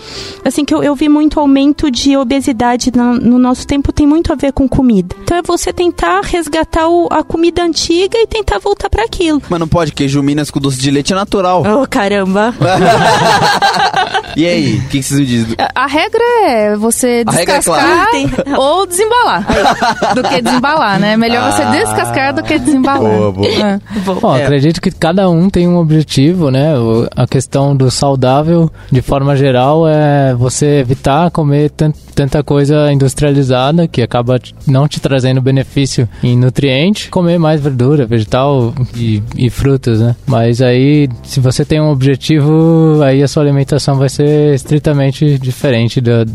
assim, 0.45 0.63
que 0.65 0.73
eu, 0.73 0.83
eu 0.83 0.93
vi 0.95 1.07
muito 1.09 1.39
aumento 1.39 1.89
de 1.89 2.15
obesidade 2.17 2.91
na- 2.95 3.13
no 3.13 3.39
nosso 3.39 3.65
tempo, 3.65 3.91
tem 3.91 4.05
muito 4.05 4.31
a 4.31 4.35
ver 4.35 4.51
com 4.51 4.67
comida. 4.67 5.15
Então 5.23 5.37
é 5.37 5.41
você 5.41 5.71
tentar 5.73 6.21
resgatar 6.23 6.87
o- 6.89 7.07
a 7.11 7.23
comida 7.23 7.63
antiga 7.63 8.17
e 8.17 8.27
tentar 8.27 8.59
voltar 8.59 8.89
para 8.89 9.03
aquilo. 9.03 9.41
Mas 9.49 9.59
não 9.59 9.67
pode, 9.67 9.91
queijo 9.91 10.21
Minas 10.21 10.51
com 10.51 10.59
doce 10.59 10.77
de 10.79 10.91
leite 10.91 11.13
é 11.13 11.15
natural. 11.15 11.63
Oh, 11.65 11.87
caramba. 11.87 12.53
E 14.35 14.45
aí, 14.45 14.75
o 14.77 14.81
que, 14.89 14.99
que 14.99 15.03
vocês 15.03 15.19
me 15.19 15.25
dizem? 15.25 15.55
A, 15.57 15.83
a 15.83 15.87
regra 15.87 16.21
é 16.45 16.75
você 16.75 17.23
regra 17.27 17.41
é 17.41 17.45
descascar 17.59 18.07
clara. 18.07 18.59
ou 18.61 18.85
desembalar. 18.85 19.45
do 20.13 20.21
que 20.23 20.41
desembalar, 20.43 20.99
né? 20.99 21.17
Melhor 21.17 21.36
você 21.51 21.61
Ah. 21.61 21.71
descascar 21.71 22.33
do 22.35 22.43
que 22.43 22.57
desembalar. 22.59 22.99
Boa, 23.01 23.31
boa. 23.31 23.47
É. 23.47 23.79
Bom, 24.21 24.35
É. 24.35 24.43
acredito 24.43 24.81
que 24.81 24.91
cada 24.91 25.29
um 25.29 25.49
tem 25.49 25.67
um 25.67 25.77
objetivo, 25.77 26.49
né? 26.51 26.73
A 27.15 27.27
questão 27.27 27.75
do 27.75 27.89
saudável, 27.91 28.71
de 28.91 29.01
forma 29.01 29.35
geral, 29.35 29.87
é 29.87 30.33
você 30.35 30.79
evitar 30.79 31.29
comer 31.31 31.69
tan- 31.71 31.93
tanta 32.15 32.43
coisa 32.43 32.91
industrializada 32.91 33.87
que 33.87 34.01
acaba 34.01 34.39
não 34.65 34.87
te 34.87 34.99
trazendo 34.99 35.41
benefício 35.41 36.07
em 36.23 36.37
nutriente, 36.37 37.09
comer 37.09 37.37
mais 37.37 37.61
verdura, 37.61 38.05
vegetal 38.05 38.73
e, 38.95 39.21
e 39.37 39.49
frutas, 39.49 39.99
né? 39.99 40.15
Mas 40.25 40.61
aí, 40.61 41.09
se 41.23 41.39
você 41.39 41.63
tem 41.63 41.79
um 41.81 41.89
objetivo, 41.91 43.01
aí 43.03 43.21
a 43.23 43.27
sua 43.27 43.43
alimentação 43.43 43.95
vai 43.97 44.09
ser 44.09 44.53
estritamente 44.53 45.37
diferente 45.39 46.01
da, 46.01 46.25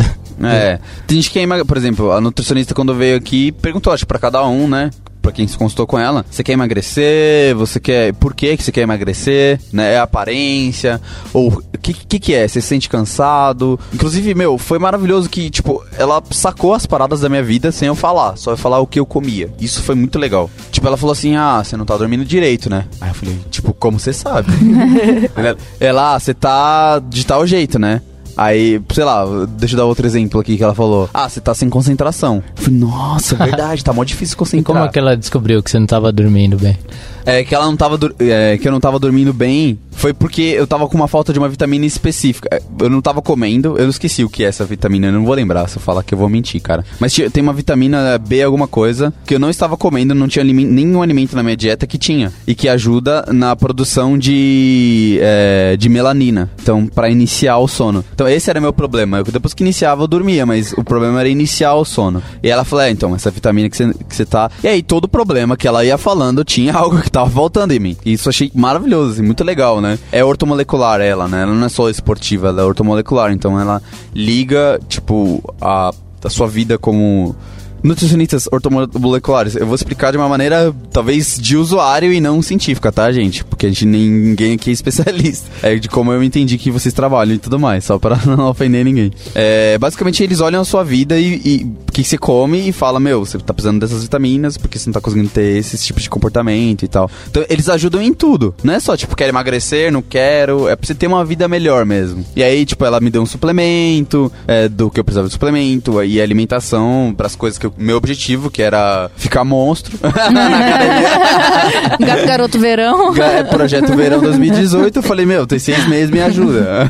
É. 0.42 0.78
Tem 1.06 1.20
gente 1.20 1.30
que. 1.30 1.42
Por 1.66 1.76
exemplo, 1.76 2.10
a 2.12 2.20
nutricionista, 2.20 2.74
quando 2.74 2.94
veio 2.94 3.16
aqui, 3.16 3.52
perguntou, 3.52 3.92
acho, 3.92 4.06
pra 4.06 4.18
cada 4.18 4.44
um, 4.46 4.66
né? 4.66 4.90
Pra 5.22 5.30
quem 5.30 5.46
se 5.46 5.56
consultou 5.56 5.86
com 5.86 5.98
ela, 5.98 6.26
você 6.28 6.42
quer 6.42 6.52
emagrecer? 6.52 7.54
Você 7.54 7.78
quer. 7.78 8.12
Por 8.14 8.34
que, 8.34 8.56
que 8.56 8.62
você 8.62 8.72
quer 8.72 8.80
emagrecer? 8.82 9.60
Né? 9.72 9.94
É 9.94 9.98
a 9.98 10.02
aparência? 10.02 11.00
Ou 11.32 11.48
o 11.52 11.78
que, 11.78 11.94
que 11.94 12.18
que 12.18 12.34
é? 12.34 12.46
Você 12.48 12.60
se 12.60 12.66
sente 12.66 12.88
cansado? 12.88 13.78
Inclusive, 13.94 14.34
meu, 14.34 14.58
foi 14.58 14.80
maravilhoso 14.80 15.30
que, 15.30 15.48
tipo, 15.48 15.84
ela 15.96 16.22
sacou 16.32 16.74
as 16.74 16.86
paradas 16.86 17.20
da 17.20 17.28
minha 17.28 17.42
vida 17.42 17.70
sem 17.70 17.86
eu 17.86 17.94
falar, 17.94 18.36
só 18.36 18.50
eu 18.50 18.56
falar 18.56 18.80
o 18.80 18.86
que 18.86 18.98
eu 18.98 19.06
comia. 19.06 19.48
Isso 19.60 19.82
foi 19.82 19.94
muito 19.94 20.18
legal. 20.18 20.50
Tipo, 20.72 20.88
ela 20.88 20.96
falou 20.96 21.12
assim: 21.12 21.36
ah, 21.36 21.62
você 21.62 21.76
não 21.76 21.86
tá 21.86 21.96
dormindo 21.96 22.24
direito, 22.24 22.68
né? 22.68 22.86
Aí 23.00 23.10
eu 23.10 23.14
falei, 23.14 23.38
tipo, 23.50 23.72
como 23.72 24.00
você 24.00 24.12
sabe? 24.12 24.50
Ela, 25.78 26.14
ah, 26.14 26.18
você 26.18 26.34
tá 26.34 26.98
de 26.98 27.24
tal 27.24 27.46
jeito, 27.46 27.78
né? 27.78 28.02
Aí, 28.36 28.80
sei 28.92 29.04
lá, 29.04 29.24
deixa 29.58 29.74
eu 29.74 29.78
dar 29.78 29.84
outro 29.84 30.06
exemplo 30.06 30.40
aqui 30.40 30.56
que 30.56 30.62
ela 30.64 30.74
falou. 30.74 31.08
Ah, 31.12 31.28
você 31.28 31.40
tá 31.40 31.54
sem 31.54 31.68
concentração. 31.68 32.42
Eu 32.56 32.62
falei, 32.62 32.78
nossa, 32.78 33.36
verdade, 33.44 33.84
tá 33.84 33.92
mó 33.92 34.02
difícil 34.04 34.34
E 34.34 34.38
concentrar. 34.38 34.64
como 34.64 34.78
é 34.84 34.88
que 34.88 34.98
ela 34.98 35.16
descobriu 35.16 35.62
que 35.62 35.70
você 35.70 35.78
não 35.78 35.84
estava 35.84 36.10
dormindo 36.10 36.56
bem? 36.56 36.76
É 37.24 37.44
que 37.44 37.54
ela 37.54 37.66
não 37.66 37.76
tava 37.76 37.98
é, 38.18 38.58
que 38.58 38.66
eu 38.66 38.72
não 38.72 38.80
tava 38.80 38.98
dormindo 38.98 39.32
bem 39.32 39.78
foi 39.92 40.12
porque 40.12 40.42
eu 40.42 40.66
tava 40.66 40.88
com 40.88 40.96
uma 40.96 41.06
falta 41.06 41.32
de 41.32 41.38
uma 41.38 41.48
vitamina 41.48 41.84
específica. 41.86 42.48
É, 42.50 42.60
Eu 42.80 42.90
não 42.90 43.00
tava 43.00 43.22
comendo, 43.22 43.76
eu 43.78 43.88
esqueci 43.88 44.24
o 44.24 44.28
que 44.28 44.42
é 44.42 44.48
essa 44.48 44.64
vitamina, 44.64 45.06
eu 45.08 45.12
não 45.12 45.24
vou 45.24 45.34
lembrar 45.34 45.68
se 45.68 45.76
eu 45.76 45.82
falar 45.82 46.02
que 46.02 46.12
eu 46.14 46.18
vou 46.18 46.28
mentir, 46.28 46.60
cara. 46.60 46.84
Mas 46.98 47.12
tinha- 47.12 47.30
tem 47.30 47.42
uma 47.42 47.52
vitamina 47.52 48.18
B 48.18 48.42
alguma 48.42 48.66
coisa 48.66 49.12
que 49.24 49.34
eu 49.34 49.38
não 49.38 49.48
estava 49.50 49.76
comendo, 49.76 50.12
não 50.14 50.26
tinha 50.26 50.44
nenhum 50.44 51.02
alimento 51.02 51.36
na 51.36 51.42
minha 51.42 51.56
dieta 51.56 51.86
que 51.86 51.98
tinha 51.98 52.32
e 52.46 52.54
que 52.54 52.68
ajuda 52.68 53.26
na 53.32 53.54
produção 53.54 54.18
de 54.18 55.18
é, 55.20 55.76
de 55.78 55.88
melanina. 55.88 56.50
Então, 56.60 56.86
pra 56.86 57.08
iniciar 57.08 57.58
o 57.58 57.68
sono. 57.68 58.04
Então, 58.12 58.26
esse 58.28 58.50
era 58.50 58.60
meu 58.60 58.72
problema. 58.72 59.18
Eu, 59.18 59.24
depois 59.24 59.54
que 59.54 59.62
iniciava 59.62 60.02
eu 60.02 60.08
dormia, 60.08 60.44
mas 60.44 60.72
o 60.72 60.82
problema 60.82 61.20
era 61.20 61.28
iniciar 61.28 61.74
o 61.74 61.84
sono. 61.84 62.22
E 62.42 62.48
ela 62.48 62.64
falou: 62.64 62.84
"É, 62.84 62.90
então, 62.90 63.14
essa 63.14 63.30
vitamina 63.30 63.68
que 63.68 63.76
você 63.76 63.92
que 64.08 64.16
você 64.16 64.24
tá". 64.24 64.50
E 64.64 64.68
aí 64.68 64.82
todo 64.82 65.04
o 65.04 65.08
problema 65.08 65.56
que 65.56 65.68
ela 65.68 65.84
ia 65.84 65.96
falando 65.98 66.44
tinha 66.44 66.72
algo 66.74 67.00
que 67.00 67.10
tava 67.12 67.30
faltando 67.30 67.74
em 67.74 67.78
mim. 67.78 67.96
E 68.04 68.14
isso 68.14 68.28
achei 68.28 68.50
maravilhoso, 68.54 69.12
assim, 69.12 69.22
muito 69.22 69.44
legal, 69.44 69.80
né? 69.80 69.98
É 70.10 70.24
ortomolecular 70.24 71.00
ela, 71.00 71.28
né? 71.28 71.42
Ela 71.42 71.54
não 71.54 71.66
é 71.66 71.68
só 71.68 71.88
esportiva, 71.90 72.48
ela 72.48 72.62
é 72.62 72.64
ortomolecular, 72.64 73.30
então 73.30 73.60
ela 73.60 73.82
liga, 74.14 74.80
tipo, 74.88 75.42
a, 75.60 75.92
a 76.24 76.30
sua 76.30 76.48
vida 76.48 76.78
como 76.78 77.36
Nutricionistas 77.82 78.48
ortomoleculares, 78.50 79.56
eu 79.56 79.66
vou 79.66 79.74
explicar 79.74 80.10
de 80.10 80.16
uma 80.16 80.28
maneira 80.28 80.74
talvez 80.92 81.38
de 81.38 81.56
usuário 81.56 82.12
e 82.12 82.20
não 82.20 82.40
científica, 82.42 82.92
tá, 82.92 83.10
gente? 83.10 83.44
Porque 83.44 83.66
a 83.66 83.68
gente 83.68 83.86
ninguém 83.86 84.54
aqui 84.54 84.70
é 84.70 84.72
especialista. 84.72 85.50
É 85.62 85.76
de 85.76 85.88
como 85.88 86.12
eu 86.12 86.22
entendi 86.22 86.58
que 86.58 86.70
vocês 86.70 86.92
trabalham 86.92 87.34
e 87.34 87.38
tudo 87.38 87.58
mais, 87.58 87.84
só 87.84 87.98
pra 87.98 88.18
não 88.26 88.48
ofender 88.48 88.84
ninguém. 88.84 89.12
É, 89.34 89.78
basicamente, 89.78 90.22
eles 90.22 90.40
olham 90.40 90.60
a 90.60 90.64
sua 90.64 90.82
vida 90.82 91.18
e, 91.18 91.40
e 91.44 91.64
o 91.64 91.92
que 91.92 92.02
você 92.02 92.18
come 92.18 92.68
e 92.68 92.72
fala, 92.72 92.98
meu, 92.98 93.24
você 93.24 93.38
tá 93.38 93.54
precisando 93.54 93.80
dessas 93.80 94.02
vitaminas 94.02 94.56
porque 94.56 94.78
você 94.78 94.88
não 94.88 94.94
tá 94.94 95.00
conseguindo 95.00 95.28
ter 95.28 95.56
esses 95.56 95.84
tipos 95.84 96.02
de 96.02 96.10
comportamento 96.10 96.84
e 96.84 96.88
tal. 96.88 97.10
Então, 97.30 97.44
eles 97.48 97.68
ajudam 97.68 98.02
em 98.02 98.12
tudo. 98.12 98.54
Não 98.64 98.74
é 98.74 98.80
só, 98.80 98.96
tipo, 98.96 99.14
quero 99.14 99.30
emagrecer, 99.30 99.92
não 99.92 100.02
quero. 100.02 100.68
É 100.68 100.74
pra 100.74 100.86
você 100.86 100.94
ter 100.94 101.06
uma 101.06 101.24
vida 101.24 101.46
melhor 101.46 101.84
mesmo. 101.84 102.24
E 102.34 102.42
aí, 102.42 102.64
tipo, 102.66 102.84
ela 102.84 103.00
me 103.00 103.10
deu 103.10 103.22
um 103.22 103.26
suplemento, 103.26 104.32
é, 104.46 104.68
do 104.68 104.90
que 104.90 104.98
eu 104.98 105.04
precisava 105.04 105.28
de 105.28 105.32
suplemento, 105.32 105.98
aí 105.98 106.20
alimentação, 106.20 107.14
pras 107.16 107.36
coisas 107.36 107.58
que 107.58 107.66
eu, 107.66 107.71
meu 107.76 107.96
objetivo, 107.96 108.50
que 108.50 108.62
era 108.62 109.10
ficar 109.16 109.44
monstro. 109.44 109.98
Gato 112.00 112.26
Garoto 112.26 112.58
Verão. 112.58 113.12
Ga- 113.12 113.44
Projeto 113.44 113.94
Verão 113.96 114.20
2018, 114.20 114.98
eu 114.98 115.02
falei, 115.02 115.26
meu, 115.26 115.46
tem 115.46 115.58
seis 115.58 115.86
meses, 115.88 116.10
me 116.10 116.20
ajuda. 116.20 116.88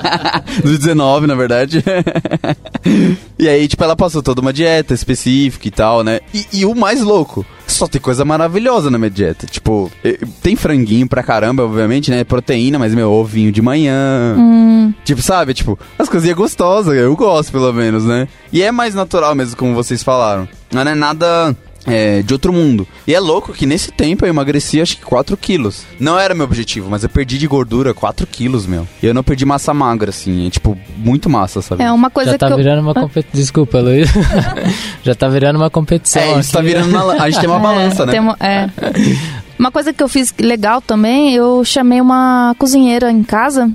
2019, 0.62 1.26
na 1.26 1.34
verdade. 1.34 1.82
e 3.38 3.48
aí, 3.48 3.66
tipo, 3.68 3.82
ela 3.84 3.96
passou 3.96 4.22
toda 4.22 4.40
uma 4.40 4.52
dieta 4.52 4.94
específica 4.94 5.66
e 5.68 5.70
tal, 5.70 6.02
né? 6.02 6.20
E, 6.34 6.46
e 6.52 6.64
o 6.66 6.74
mais 6.74 7.00
louco, 7.00 7.44
só 7.72 7.86
tem 7.86 8.00
coisa 8.00 8.24
maravilhosa 8.24 8.90
na 8.90 8.98
minha 8.98 9.10
dieta. 9.10 9.46
Tipo, 9.46 9.90
tem 10.42 10.56
franguinho 10.56 11.08
pra 11.08 11.22
caramba, 11.22 11.64
obviamente, 11.64 12.10
né? 12.10 12.24
Proteína, 12.24 12.78
mas, 12.78 12.94
meu, 12.94 13.10
ovinho 13.10 13.52
de 13.52 13.62
manhã. 13.62 14.36
Tipo, 15.04 15.22
sabe? 15.22 15.54
Tipo, 15.54 15.78
as 15.98 16.08
coisinhas 16.08 16.36
gostosas, 16.36 16.96
eu 16.96 17.14
gosto, 17.16 17.52
pelo 17.52 17.72
menos, 17.72 18.04
né? 18.04 18.28
E 18.52 18.62
é 18.62 18.70
mais 18.72 18.94
natural 18.94 19.34
mesmo, 19.34 19.56
como 19.56 19.74
vocês 19.74 20.02
falaram. 20.02 20.48
Não 20.72 20.82
é 20.82 20.94
nada 20.94 21.56
é, 21.86 22.22
de 22.22 22.32
outro 22.32 22.52
mundo. 22.52 22.86
E 23.06 23.14
é 23.14 23.20
louco 23.20 23.52
que 23.52 23.66
nesse 23.66 23.90
tempo 23.90 24.24
eu 24.24 24.28
emagreci 24.28 24.80
acho 24.80 24.96
que 24.96 25.02
4 25.04 25.36
quilos. 25.36 25.84
Não 25.98 26.18
era 26.18 26.34
meu 26.34 26.44
objetivo, 26.44 26.88
mas 26.90 27.02
eu 27.02 27.08
perdi 27.08 27.38
de 27.38 27.46
gordura 27.46 27.94
4 27.94 28.26
quilos, 28.26 28.66
meu. 28.66 28.86
E 29.02 29.06
eu 29.06 29.14
não 29.14 29.22
perdi 29.22 29.44
massa 29.44 29.72
magra, 29.72 30.10
assim. 30.10 30.46
É, 30.46 30.50
tipo, 30.50 30.76
muito 30.96 31.28
massa, 31.30 31.62
sabe? 31.62 31.82
É 31.82 31.90
uma 31.90 32.10
coisa 32.10 32.32
Já 32.32 32.38
tá 32.38 32.46
que 32.48 32.52
eu... 32.52 32.56
virando 32.58 32.82
uma 32.82 32.94
competição. 32.94 33.40
Desculpa, 33.40 33.80
Luiz. 33.80 34.08
Já 35.02 35.14
tá 35.14 35.28
virando 35.28 35.56
uma 35.56 35.70
competição. 35.70 36.22
É, 36.22 36.40
isso 36.40 36.52
tá 36.52 36.60
virando 36.60 36.90
uma... 36.90 37.14
A 37.14 37.30
gente 37.30 37.40
tem 37.40 37.48
uma 37.48 37.58
balança, 37.60 38.04
né? 38.06 38.12
Tem 38.12 38.20
uma- 38.20 38.36
é. 38.40 38.68
Uma 39.58 39.70
coisa 39.70 39.92
que 39.92 40.02
eu 40.02 40.08
fiz 40.08 40.32
legal 40.40 40.80
também, 40.80 41.34
eu 41.34 41.62
chamei 41.64 42.00
uma 42.00 42.54
cozinheira 42.58 43.10
em 43.10 43.22
casa. 43.22 43.70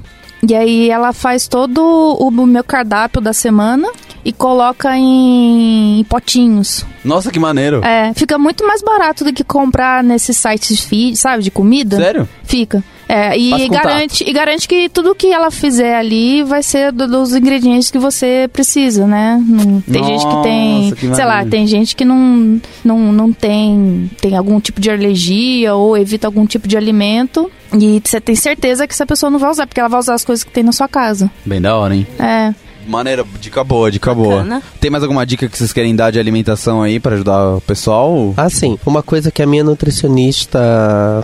E 0.48 0.54
aí 0.54 0.90
ela 0.90 1.12
faz 1.14 1.48
todo 1.48 1.80
o 2.20 2.30
meu 2.46 2.64
cardápio 2.64 3.22
da 3.22 3.34
semana. 3.34 3.88
E 4.26 4.34
coloca 4.34 4.98
em, 4.98 6.00
em 6.00 6.04
potinhos. 6.04 6.84
Nossa, 7.04 7.32
que 7.32 7.40
maneiro. 7.40 7.82
É, 7.86 8.12
fica 8.16 8.38
muito 8.38 8.66
mais 8.66 8.82
barato 8.82 9.24
do 9.24 9.32
que 9.32 9.44
comprar 9.44 10.04
nesses 10.04 10.36
sites, 10.36 10.88
sabe, 11.20 11.44
de 11.44 11.52
comida. 11.52 11.96
Sério? 11.98 12.28
Fica. 12.44 12.84
É, 13.08 13.38
e 13.38 13.70
garante, 13.70 14.24
e 14.28 14.34
garante 14.34 14.68
que 14.68 14.90
tudo 14.90 15.14
que 15.14 15.28
ela 15.32 15.52
fizer 15.52 15.96
ali 15.96 16.42
vai 16.42 16.64
ser 16.64 16.92
do- 16.92 17.08
dos 17.08 17.36
ingredientes 17.36 17.92
que 17.92 18.00
você 18.00 18.50
precisa, 18.52 19.06
né? 19.06 19.40
Não- 19.48 19.80
tem 19.82 20.04
gente 20.04 20.26
que 20.26 20.42
tem, 20.42 20.82
Nossa, 20.82 20.96
que 20.96 21.16
sei 21.16 21.26
lá, 21.26 21.46
tem 21.46 21.68
gente 21.68 21.96
que 21.96 22.04
não, 22.04 22.60
não, 22.84 22.98
não 23.14 23.32
tem, 23.32 24.10
tem 24.20 24.36
algum 24.36 24.60
tipo 24.60 24.82
de 24.82 24.90
alergia 24.90 25.76
ou 25.76 25.96
evita 25.96 26.26
algum 26.28 26.48
tipo 26.48 26.68
de 26.68 26.76
alimento. 26.76 27.52
E 27.80 28.02
você 28.04 28.20
tem 28.20 28.36
certeza 28.36 28.88
que 28.88 28.94
essa 28.96 29.06
pessoa 29.06 29.30
não 29.30 29.38
vai 29.38 29.52
usar, 29.52 29.68
porque 29.68 29.80
ela 29.80 29.90
vai 29.90 30.00
usar 30.00 30.16
as 30.16 30.26
coisas 30.26 30.44
que 30.44 30.52
tem 30.52 30.64
na 30.64 30.72
sua 30.72 30.88
casa. 30.88 31.30
Bem 31.46 31.62
da 31.62 31.76
hora, 31.78 31.96
hein? 31.96 32.08
É. 32.18 32.56
Maneiro, 32.88 33.26
dica 33.40 33.64
boa, 33.64 33.92
dica 33.92 34.14
boa. 34.14 34.38
Bacana. 34.38 34.64
Tem 34.80 34.92
mais 34.92 35.04
alguma 35.04 35.26
dica 35.26 35.48
que 35.48 35.58
vocês 35.58 35.74
querem 35.74 35.96
dar 35.96 36.12
de 36.12 36.20
alimentação 36.20 36.82
aí 36.82 37.00
pra 37.00 37.16
ajudar 37.16 37.56
o 37.56 37.62
pessoal? 37.62 38.34
Ah, 38.38 38.50
sim. 38.50 38.78
Uma 38.86 39.02
coisa 39.02 39.32
que 39.32 39.42
a 39.42 39.48
minha 39.48 39.64
nutricionista 39.64 40.60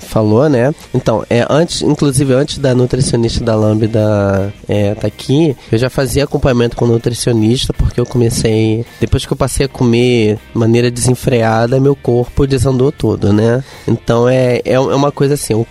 falou, 0.07 0.49
né? 0.49 0.73
Então, 0.93 1.23
é 1.29 1.45
antes, 1.49 1.81
inclusive 1.81 2.33
antes 2.33 2.57
da 2.57 2.73
nutricionista 2.73 3.43
da 3.43 3.55
Lambda 3.55 4.53
é, 4.67 4.95
tá 4.95 5.07
aqui, 5.07 5.55
eu 5.71 5.77
já 5.77 5.89
fazia 5.89 6.23
acompanhamento 6.23 6.75
com 6.75 6.85
o 6.85 6.87
nutricionista 6.87 7.73
porque 7.73 7.99
eu 7.99 8.05
comecei, 8.05 8.85
depois 8.99 9.25
que 9.25 9.33
eu 9.33 9.37
passei 9.37 9.65
a 9.65 9.69
comer 9.69 10.35
de 10.35 10.57
maneira 10.57 10.89
desenfreada, 10.89 11.79
meu 11.79 11.95
corpo 11.95 12.47
desandou 12.47 12.91
todo, 12.91 13.31
né? 13.31 13.63
Então 13.87 14.27
é, 14.27 14.61
é 14.65 14.79
uma 14.79 15.11
coisa 15.11 15.35
assim, 15.35 15.65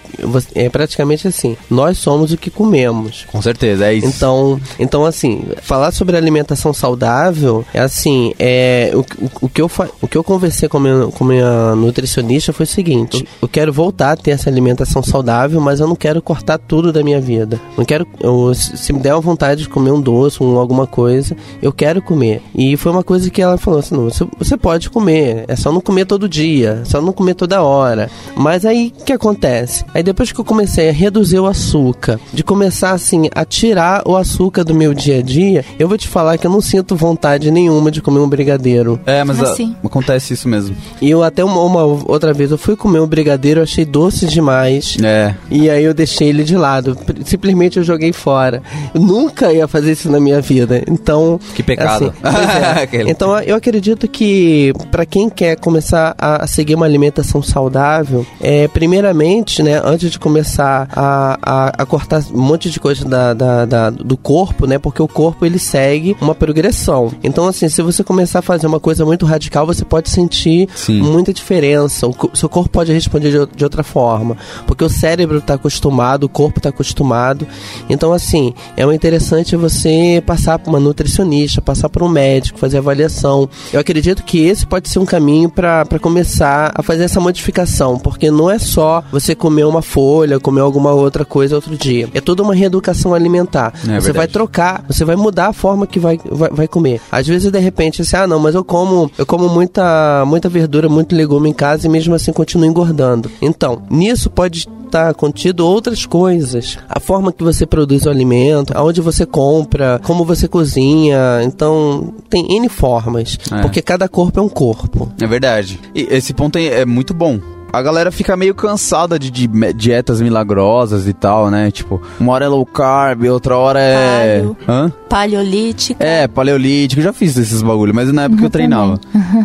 é 0.54 0.68
praticamente 0.68 1.26
assim, 1.26 1.56
nós 1.70 1.98
somos 1.98 2.32
o 2.32 2.36
que 2.36 2.50
comemos. 2.50 3.24
Com 3.30 3.40
certeza, 3.42 3.86
é 3.86 3.94
isso. 3.94 4.06
Então, 4.06 4.60
então 4.78 5.04
assim, 5.04 5.44
falar 5.62 5.79
sobre 5.92 6.16
alimentação 6.16 6.72
saudável 6.74 7.64
é 7.72 7.80
assim, 7.80 8.32
é 8.38 8.90
o, 8.94 9.00
o, 9.00 9.30
o 9.42 9.48
que 9.48 9.60
eu 9.62 9.70
o 10.02 10.08
que 10.08 10.16
eu 10.18 10.24
conversei 10.24 10.68
com 10.68 10.76
a 10.78 10.80
minha, 10.80 11.06
com 11.06 11.24
minha 11.24 11.74
nutricionista 11.76 12.52
foi 12.52 12.64
o 12.64 12.68
seguinte: 12.68 13.26
eu 13.40 13.48
quero 13.48 13.72
voltar 13.72 14.12
a 14.12 14.16
ter 14.16 14.32
essa 14.32 14.50
alimentação 14.50 15.02
saudável, 15.02 15.60
mas 15.60 15.80
eu 15.80 15.86
não 15.86 15.96
quero 15.96 16.20
cortar 16.20 16.58
tudo 16.58 16.92
da 16.92 17.02
minha 17.02 17.20
vida. 17.20 17.60
Não 17.78 17.84
quero, 17.84 18.06
eu- 18.20 18.52
se 18.54 18.76
se 18.76 18.92
me 18.92 18.98
der 19.00 19.14
uma 19.14 19.20
vontade 19.20 19.62
de 19.62 19.68
comer 19.68 19.92
um 19.92 20.00
doce, 20.00 20.42
um, 20.42 20.58
alguma 20.58 20.86
coisa, 20.86 21.36
eu 21.62 21.72
quero 21.72 22.02
comer. 22.02 22.42
E 22.54 22.76
foi 22.76 22.90
uma 22.92 23.02
coisa 23.04 23.30
que 23.30 23.40
ela 23.42 23.56
falou 23.56 23.78
assim: 23.80 23.94
não, 23.94 24.04
você, 24.04 24.26
você 24.38 24.56
pode 24.56 24.90
comer, 24.90 25.44
é 25.48 25.54
só 25.56 25.70
não 25.72 25.80
comer 25.80 26.04
todo 26.06 26.28
dia, 26.28 26.80
é 26.82 26.84
só 26.84 27.00
não 27.00 27.12
comer 27.12 27.34
toda 27.34 27.62
hora. 27.62 28.10
Mas 28.36 28.64
aí 28.64 28.92
o 29.00 29.04
que 29.04 29.12
acontece? 29.12 29.84
Aí 29.94 30.02
depois 30.02 30.32
que 30.32 30.40
eu 30.40 30.44
comecei 30.44 30.88
a 30.88 30.92
reduzir 30.92 31.38
o 31.38 31.46
açúcar, 31.46 32.18
de 32.32 32.42
começar 32.42 32.90
assim 32.92 33.28
a 33.34 33.44
tirar 33.44 34.02
o 34.06 34.16
açúcar 34.16 34.64
do 34.64 34.74
meu 34.74 34.92
dia 34.94 35.18
a 35.18 35.22
dia, 35.22 35.64
eu 35.78 35.88
vou 35.88 35.96
te 35.98 36.08
falar 36.08 36.36
que 36.38 36.46
eu 36.46 36.50
não 36.50 36.60
sinto 36.60 36.94
vontade 36.96 37.50
nenhuma 37.50 37.90
de 37.90 38.00
comer 38.02 38.20
um 38.20 38.28
brigadeiro. 38.28 38.98
É, 39.06 39.22
mas 39.24 39.40
a- 39.40 39.44
Assim. 39.52 39.74
acontece 39.84 40.34
isso 40.34 40.48
mesmo. 40.48 40.76
E 41.00 41.10
eu 41.10 41.22
até 41.22 41.44
uma, 41.44 41.60
uma 41.62 41.82
outra 41.84 42.32
vez 42.32 42.50
eu 42.50 42.58
fui 42.58 42.76
comer 42.76 43.00
um 43.00 43.06
brigadeiro, 43.06 43.60
eu 43.60 43.64
achei 43.64 43.84
doce 43.84 44.26
demais. 44.26 44.96
É. 45.02 45.34
E 45.50 45.68
aí 45.70 45.84
eu 45.84 45.94
deixei 45.94 46.28
ele 46.28 46.44
de 46.44 46.56
lado. 46.56 46.96
Simplesmente 47.24 47.78
eu 47.78 47.82
joguei 47.84 48.12
fora. 48.12 48.62
Eu 48.94 49.00
nunca 49.00 49.52
ia 49.52 49.66
fazer 49.68 49.92
isso 49.92 50.10
na 50.10 50.20
minha 50.20 50.40
vida. 50.40 50.82
Então. 50.88 51.38
Que 51.54 51.62
pecado. 51.62 52.12
assim, 52.22 52.96
é. 52.96 53.10
Então 53.10 53.38
eu 53.40 53.54
acredito 53.56 54.06
que 54.08 54.72
para 54.90 55.04
quem 55.06 55.28
quer 55.30 55.56
começar 55.56 56.14
a 56.18 56.46
seguir 56.46 56.74
uma 56.74 56.86
alimentação 56.86 57.42
saudável, 57.42 58.26
é, 58.40 58.68
primeiramente, 58.68 59.62
né, 59.62 59.80
antes 59.84 60.10
de 60.10 60.18
começar 60.18 60.88
a, 60.92 61.38
a, 61.42 61.82
a 61.82 61.86
cortar 61.86 62.22
um 62.34 62.40
monte 62.40 62.70
de 62.70 62.78
coisa 62.80 63.04
da, 63.04 63.32
da- 63.34 63.64
da- 63.64 63.90
do 63.90 64.16
corpo, 64.16 64.66
né, 64.66 64.78
porque 64.78 65.00
o 65.02 65.08
corpo 65.08 65.46
ele 65.46 65.58
segue 65.62 66.16
uma 66.20 66.34
progressão. 66.34 67.12
Então, 67.22 67.46
assim, 67.46 67.68
se 67.68 67.82
você 67.82 68.02
começar 68.04 68.40
a 68.40 68.42
fazer 68.42 68.66
uma 68.66 68.80
coisa 68.80 69.04
muito 69.04 69.26
radical, 69.26 69.66
você 69.66 69.84
pode 69.84 70.10
sentir 70.10 70.68
Sim. 70.74 71.00
muita 71.00 71.32
diferença. 71.32 72.06
O 72.06 72.14
seu 72.34 72.48
corpo 72.48 72.70
pode 72.70 72.92
responder 72.92 73.30
de, 73.30 73.56
de 73.56 73.64
outra 73.64 73.82
forma, 73.82 74.36
porque 74.66 74.84
o 74.84 74.88
cérebro 74.88 75.38
está 75.38 75.54
acostumado, 75.54 76.24
o 76.24 76.28
corpo 76.28 76.58
está 76.58 76.68
acostumado. 76.68 77.46
Então, 77.88 78.12
assim, 78.12 78.54
é 78.76 78.84
interessante 78.94 79.56
você 79.56 80.22
passar 80.26 80.58
por 80.58 80.70
uma 80.70 80.80
nutricionista, 80.80 81.62
passar 81.62 81.88
por 81.88 82.02
um 82.02 82.08
médico, 82.08 82.58
fazer 82.58 82.78
avaliação. 82.78 83.48
Eu 83.72 83.80
acredito 83.80 84.22
que 84.22 84.38
esse 84.46 84.66
pode 84.66 84.88
ser 84.88 84.98
um 84.98 85.06
caminho 85.06 85.48
para 85.48 85.86
começar 86.00 86.72
a 86.74 86.82
fazer 86.82 87.04
essa 87.04 87.20
modificação, 87.20 87.98
porque 87.98 88.30
não 88.30 88.50
é 88.50 88.58
só 88.58 89.02
você 89.10 89.34
comer 89.34 89.64
uma 89.64 89.82
folha, 89.82 90.40
comer 90.40 90.60
alguma 90.60 90.92
outra 90.92 91.24
coisa 91.24 91.54
outro 91.54 91.76
dia. 91.76 92.08
É 92.14 92.20
toda 92.20 92.42
uma 92.42 92.54
reeducação 92.54 93.14
alimentar. 93.14 93.72
É 93.82 94.00
você 94.00 94.12
vai 94.12 94.26
verdade. 94.26 94.32
trocar, 94.32 94.84
você 94.86 95.04
vai 95.04 95.16
mudar 95.16 95.49
a 95.50 95.52
forma 95.52 95.86
que 95.86 95.98
vai, 95.98 96.18
vai, 96.24 96.50
vai 96.50 96.68
comer. 96.68 97.00
Às 97.10 97.26
vezes, 97.26 97.50
de 97.50 97.58
repente, 97.58 98.02
assim, 98.02 98.16
ah, 98.16 98.26
não, 98.26 98.38
mas 98.38 98.54
eu 98.54 98.64
como, 98.64 99.10
eu 99.18 99.26
como 99.26 99.48
muita, 99.48 100.24
muita 100.26 100.48
verdura, 100.48 100.88
muito 100.88 101.14
legume 101.14 101.50
em 101.50 101.54
casa 101.54 101.86
e 101.86 101.90
mesmo 101.90 102.14
assim 102.14 102.32
continuo 102.32 102.66
engordando. 102.66 103.30
Então, 103.40 103.82
nisso 103.90 104.30
pode 104.30 104.66
estar 104.90 105.14
contido 105.14 105.64
outras 105.64 106.04
coisas. 106.04 106.76
A 106.88 106.98
forma 106.98 107.32
que 107.32 107.44
você 107.44 107.64
produz 107.64 108.06
o 108.06 108.10
alimento, 108.10 108.72
aonde 108.76 109.00
você 109.00 109.24
compra, 109.24 110.00
como 110.04 110.24
você 110.24 110.48
cozinha. 110.48 111.40
Então, 111.44 112.12
tem 112.28 112.56
N 112.56 112.68
formas. 112.68 113.38
É. 113.52 113.60
Porque 113.62 113.80
cada 113.80 114.08
corpo 114.08 114.40
é 114.40 114.42
um 114.42 114.48
corpo. 114.48 115.10
É 115.20 115.26
verdade. 115.26 115.80
E 115.94 116.08
esse 116.10 116.34
ponto 116.34 116.58
é, 116.58 116.80
é 116.80 116.84
muito 116.84 117.14
bom. 117.14 117.38
A 117.72 117.82
galera 117.82 118.10
fica 118.10 118.36
meio 118.36 118.54
cansada 118.54 119.18
de, 119.18 119.30
de 119.30 119.46
dietas 119.74 120.20
milagrosas 120.20 121.06
e 121.06 121.12
tal, 121.12 121.50
né? 121.50 121.70
Tipo, 121.70 122.00
uma 122.18 122.32
hora 122.32 122.44
é 122.44 122.48
low 122.48 122.64
carb, 122.66 123.24
outra 123.24 123.56
hora 123.56 123.80
é. 123.80 124.38
Paleo. 124.40 124.56
Hã? 124.68 124.92
Paleolítica. 125.08 126.02
É, 126.04 126.26
paleolítico, 126.28 127.00
eu 127.00 127.04
já 127.04 127.12
fiz 127.12 127.36
esses 127.36 127.62
bagulho, 127.62 127.94
mas 127.94 128.12
na 128.12 128.22
época 128.24 128.44
eu 128.44 128.50
treinava. 128.50 128.98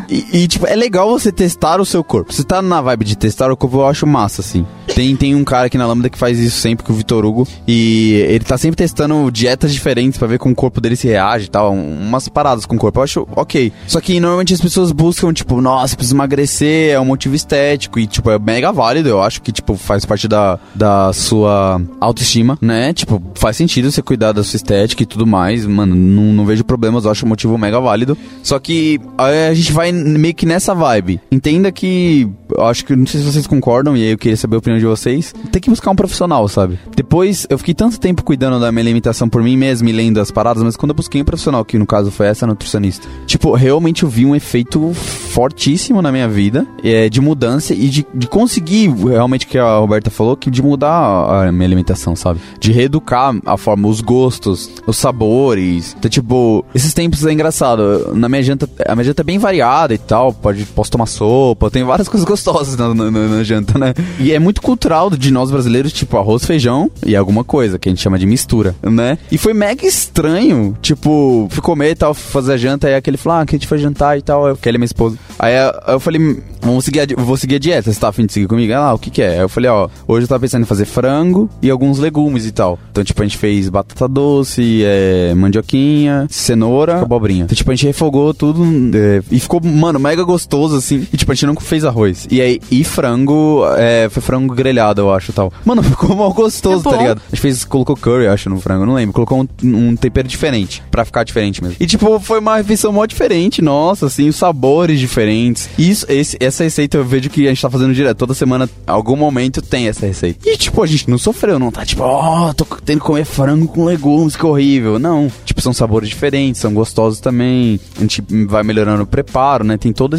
E, 0.09 0.43
e, 0.43 0.47
tipo, 0.47 0.65
é 0.67 0.75
legal 0.75 1.09
você 1.09 1.31
testar 1.31 1.79
o 1.81 1.85
seu 1.85 2.03
corpo. 2.03 2.31
Você 2.33 2.43
tá 2.43 2.61
na 2.61 2.81
vibe 2.81 3.03
de 3.05 3.17
testar 3.17 3.51
o 3.51 3.57
corpo, 3.57 3.77
eu 3.77 3.87
acho 3.87 4.05
massa, 4.07 4.41
assim. 4.41 4.65
Tem, 4.93 5.15
tem 5.15 5.33
um 5.35 5.43
cara 5.43 5.65
aqui 5.67 5.77
na 5.77 5.87
Lambda 5.87 6.09
que 6.09 6.17
faz 6.17 6.37
isso 6.39 6.59
sempre, 6.59 6.85
que 6.85 6.91
é 6.91 6.93
o 6.93 6.97
Vitor 6.97 7.25
Hugo. 7.25 7.47
E 7.67 8.13
ele 8.29 8.43
tá 8.45 8.57
sempre 8.57 8.75
testando 8.77 9.29
dietas 9.31 9.73
diferentes 9.73 10.17
pra 10.19 10.27
ver 10.27 10.37
como 10.37 10.53
o 10.53 10.55
corpo 10.55 10.79
dele 10.79 10.95
se 10.95 11.07
reage 11.07 11.45
e 11.45 11.49
tal. 11.49 11.73
um- 11.73 11.95
Umas 12.05 12.29
paradas 12.29 12.65
com 12.65 12.75
o 12.75 12.79
corpo. 12.79 12.99
Eu 12.99 13.03
acho 13.03 13.27
ok. 13.35 13.73
Só 13.87 13.99
que 13.99 14.19
normalmente 14.19 14.53
as 14.53 14.61
pessoas 14.61 14.91
buscam, 14.91 15.33
tipo, 15.33 15.59
nossa, 15.59 15.95
preciso 15.95 16.15
emagrecer, 16.15 16.93
é 16.93 16.99
um 16.99 17.05
motivo 17.05 17.35
estético. 17.35 17.97
E, 17.99 18.05
tipo, 18.15 18.29
é 18.29 18.39
mega 18.39 18.71
válido. 18.71 19.09
Eu 19.09 19.21
acho 19.21 19.41
que, 19.41 19.51
tipo, 19.51 19.75
faz 19.75 20.05
parte 20.05 20.27
da, 20.27 20.59
da 20.73 21.11
sua 21.13 21.81
autoestima, 21.99 22.57
né? 22.61 22.93
Tipo, 22.93 23.21
faz 23.35 23.57
sentido 23.57 23.91
você 23.91 24.01
cuidar 24.01 24.31
da 24.31 24.43
sua 24.43 24.57
estética 24.57 25.03
e 25.03 25.05
tudo 25.05 25.27
mais. 25.27 25.65
Mano, 25.65 25.95
não, 25.95 26.33
não 26.33 26.45
vejo 26.45 26.63
problemas, 26.63 27.05
eu 27.05 27.11
acho 27.11 27.25
um 27.25 27.29
motivo 27.29 27.57
mega 27.57 27.79
válido. 27.79 28.17
Só 28.43 28.59
que 28.59 28.99
aí 29.17 29.47
a 29.47 29.53
gente 29.53 29.71
vai 29.71 29.91
meio 29.91 30.33
que 30.33 30.45
nessa 30.45 30.73
vibe. 30.73 31.19
Entenda 31.31 31.71
que. 31.71 32.27
Eu 32.57 32.65
acho 32.65 32.85
que. 32.85 32.95
Não 32.95 33.05
sei 33.05 33.21
se 33.21 33.25
vocês 33.25 33.47
concordam, 33.47 33.95
e 33.95 34.03
aí 34.03 34.11
eu 34.11 34.17
queria 34.17 34.37
saber 34.37 34.55
a 34.55 34.59
opinião 34.59 34.79
de 34.79 34.85
vocês. 34.85 35.33
Tem 35.51 35.61
que 35.61 35.69
buscar 35.69 35.91
um 35.91 35.95
profissional, 35.95 36.47
sabe? 36.47 36.79
Depois, 36.95 37.45
eu 37.49 37.57
fiquei 37.57 37.73
tanto 37.73 37.99
tempo 37.99 38.23
cuidando 38.23 38.59
da 38.59 38.71
minha 38.71 38.83
alimentação 38.83 39.27
por 39.27 39.43
mim 39.43 39.57
mesmo 39.57 39.87
e 39.89 39.91
lendo 39.91 40.19
as 40.19 40.31
paradas, 40.31 40.63
mas 40.63 40.75
quando 40.75 40.91
eu 40.91 40.95
busquei 40.95 41.21
um 41.21 41.25
profissional, 41.25 41.65
que 41.65 41.77
no 41.77 41.85
caso 41.85 42.09
foi 42.11 42.27
essa 42.27 42.47
nutricionista, 42.47 43.07
tipo, 43.25 43.53
realmente 43.53 44.03
eu 44.03 44.09
vi 44.09 44.25
um 44.25 44.35
efeito 44.35 44.93
fortíssimo 44.93 46.01
na 46.01 46.11
minha 46.11 46.27
vida, 46.27 46.65
é, 46.83 47.09
de 47.09 47.19
mudança 47.19 47.73
e 47.73 47.89
de, 47.89 48.05
de 48.13 48.27
conseguir, 48.27 48.89
realmente, 48.89 49.45
que 49.47 49.57
a 49.57 49.77
Roberta 49.77 50.09
falou, 50.09 50.37
que 50.37 50.49
de 50.49 50.61
mudar 50.61 51.47
a 51.47 51.51
minha 51.51 51.67
alimentação, 51.67 52.15
sabe? 52.15 52.39
De 52.59 52.71
reeducar 52.71 53.35
a 53.45 53.57
forma, 53.57 53.87
os 53.87 54.01
gostos, 54.01 54.71
os 54.87 54.97
sabores. 54.97 55.95
Então, 55.97 56.09
tipo, 56.09 56.65
esses 56.73 56.93
tempos 56.93 57.25
é 57.25 57.33
engraçado. 57.33 58.13
Na 58.13 58.29
minha 58.29 58.43
janta, 58.43 58.69
a 58.87 58.95
minha 58.95 59.05
janta 59.05 59.21
é 59.21 59.25
bem 59.25 59.37
variada 59.37 59.93
e 59.93 59.97
tal. 59.97 60.33
Pode, 60.33 60.63
posso 60.65 60.91
tomar 60.91 61.05
sopa, 61.05 61.69
tem 61.69 61.83
várias 61.83 62.07
coisas 62.07 62.25
gostosas 62.25 62.44
na, 62.77 62.93
na- 62.93 63.11
na- 63.11 63.27
na 63.27 63.43
janta, 63.43 63.77
né? 63.77 63.93
E 64.19 64.31
é 64.31 64.39
muito 64.39 64.61
cultural 64.61 65.09
de 65.09 65.31
nós 65.31 65.49
brasileiros, 65.51 65.91
tipo, 65.93 66.17
arroz, 66.17 66.45
feijão 66.45 66.89
e 67.05 67.15
alguma 67.15 67.43
coisa, 67.43 67.77
que 67.79 67.89
a 67.89 67.91
gente 67.91 68.01
chama 68.01 68.17
de 68.19 68.25
mistura, 68.25 68.75
né? 68.83 69.17
E 69.31 69.37
foi 69.37 69.53
mega 69.53 69.85
estranho, 69.85 70.75
tipo, 70.81 71.47
fui 71.51 71.61
comer 71.61 71.91
e 71.91 71.95
tal, 71.95 72.13
fazer 72.13 72.53
a 72.53 72.57
janta, 72.57 72.87
aí 72.87 72.95
aquele 72.95 73.17
falou, 73.17 73.39
ah, 73.41 73.45
que 73.45 73.55
a 73.55 73.57
gente 73.57 73.67
foi 73.67 73.77
jantar 73.77 74.17
e 74.17 74.21
tal, 74.21 74.47
eu, 74.47 74.55
que 74.57 74.67
ele 74.69 74.77
é 74.77 74.79
minha 74.79 74.85
esposa. 74.85 75.17
Aí 75.37 75.53
eu, 75.87 75.99
falei, 75.99 76.41
vamos 76.61 76.85
seguir 76.85 77.01
a, 77.01 77.05
vou 77.21 77.37
seguir 77.37 77.55
a 77.55 77.59
dieta, 77.59 77.91
você 77.91 77.99
tá 77.99 78.07
afim 78.09 78.25
de 78.25 78.33
seguir 78.33 78.47
comigo? 78.47 78.73
Ah, 78.73 78.93
o 78.93 78.99
que 78.99 79.09
que 79.09 79.21
é? 79.21 79.29
Aí 79.31 79.39
eu 79.39 79.49
falei, 79.49 79.69
ó, 79.69 79.89
hoje 80.07 80.23
eu 80.25 80.27
tava 80.27 80.39
pensando 80.41 80.63
em 80.63 80.65
fazer 80.65 80.85
frango 80.85 81.49
e 81.61 81.69
alguns 81.69 81.99
legumes 81.99 82.45
e 82.45 82.51
tal. 82.51 82.79
Então, 82.91 83.03
tipo, 83.03 83.21
a 83.21 83.25
gente 83.25 83.37
fez 83.37 83.69
batata 83.69 84.07
doce, 84.07 84.81
é, 84.83 85.33
mandioquinha, 85.35 86.27
cenoura, 86.29 87.01
abobrinha. 87.01 87.43
Então, 87.45 87.55
tipo, 87.55 87.71
a 87.71 87.75
gente 87.75 87.87
refogou 87.87 88.33
tudo 88.33 88.63
é, 88.95 89.21
e 89.31 89.39
ficou, 89.39 89.61
mano, 89.63 89.99
mega 89.99 90.23
gostoso, 90.23 90.75
assim. 90.77 91.07
E, 91.11 91.17
tipo, 91.17 91.31
a 91.31 91.35
gente 91.35 91.45
não 91.45 91.55
fez 91.55 91.83
arroz. 91.85 92.27
Aí, 92.41 92.61
e 92.71 92.83
frango, 92.83 93.63
é, 93.77 94.07
foi 94.09 94.21
frango 94.21 94.53
grelhado, 94.53 95.01
eu 95.01 95.13
acho, 95.13 95.33
tal. 95.33 95.51
Mano, 95.63 95.81
ficou 95.83 96.15
mal 96.15 96.33
gostoso, 96.33 96.87
É 96.87 96.91
tá 96.91 96.97
ligado? 96.97 97.21
A 97.25 97.29
gente 97.29 97.41
fez, 97.41 97.63
colocou 97.63 97.95
curry, 97.95 98.25
eu 98.25 98.31
acho, 98.31 98.49
no 98.49 98.59
frango, 98.59 98.85
não 98.85 98.93
lembro. 98.93 99.13
Colocou 99.13 99.41
um, 99.41 99.47
um 99.63 99.95
tempero 99.95 100.27
diferente, 100.27 100.81
pra 100.91 101.05
ficar 101.05 101.23
diferente 101.23 101.63
mesmo. 101.63 101.77
E, 101.79 101.85
tipo, 101.85 102.19
foi 102.19 102.39
uma 102.39 102.57
refeição 102.57 102.91
mó 102.91 103.05
diferente, 103.05 103.61
nossa, 103.61 104.07
assim, 104.07 104.29
os 104.29 104.35
sabores 104.35 104.99
diferentes. 104.99 105.69
E 105.77 105.89
Isso, 105.89 106.05
esse, 106.09 106.37
essa 106.39 106.63
receita 106.63 106.97
eu 106.97 107.05
vejo 107.05 107.29
que 107.29 107.45
a 107.45 107.49
gente 107.49 107.61
tá 107.61 107.69
fazendo 107.69 107.93
direto. 107.93 108.17
Toda 108.17 108.33
semana, 108.33 108.69
algum 108.87 109.15
momento, 109.15 109.61
tem 109.61 109.87
essa 109.87 110.05
receita. 110.05 110.47
E, 110.47 110.57
tipo, 110.57 110.81
a 110.81 110.87
gente 110.87 111.09
não 111.09 111.17
sofreu, 111.17 111.59
não 111.59 111.71
tá 111.71 111.85
tipo, 111.85 112.03
ó, 112.03 112.51
tô 112.53 112.65
tendo 112.83 112.99
que 112.99 113.05
comer 113.05 113.25
frango 113.25 113.67
com 113.67 113.85
legumes, 113.85 114.35
que 114.35 114.45
horrível. 114.45 114.99
Não. 114.99 115.31
Tipo, 115.45 115.61
são 115.61 115.73
sabores 115.73 116.09
diferentes, 116.09 116.61
são 116.61 116.73
gostosos 116.73 117.19
também. 117.19 117.79
A 117.97 118.01
gente 118.01 118.23
vai 118.47 118.63
melhorando 118.63 119.03
o 119.03 119.07
preparo, 119.07 119.63
né? 119.63 119.77
Tem 119.77 119.93
toda 119.93 120.17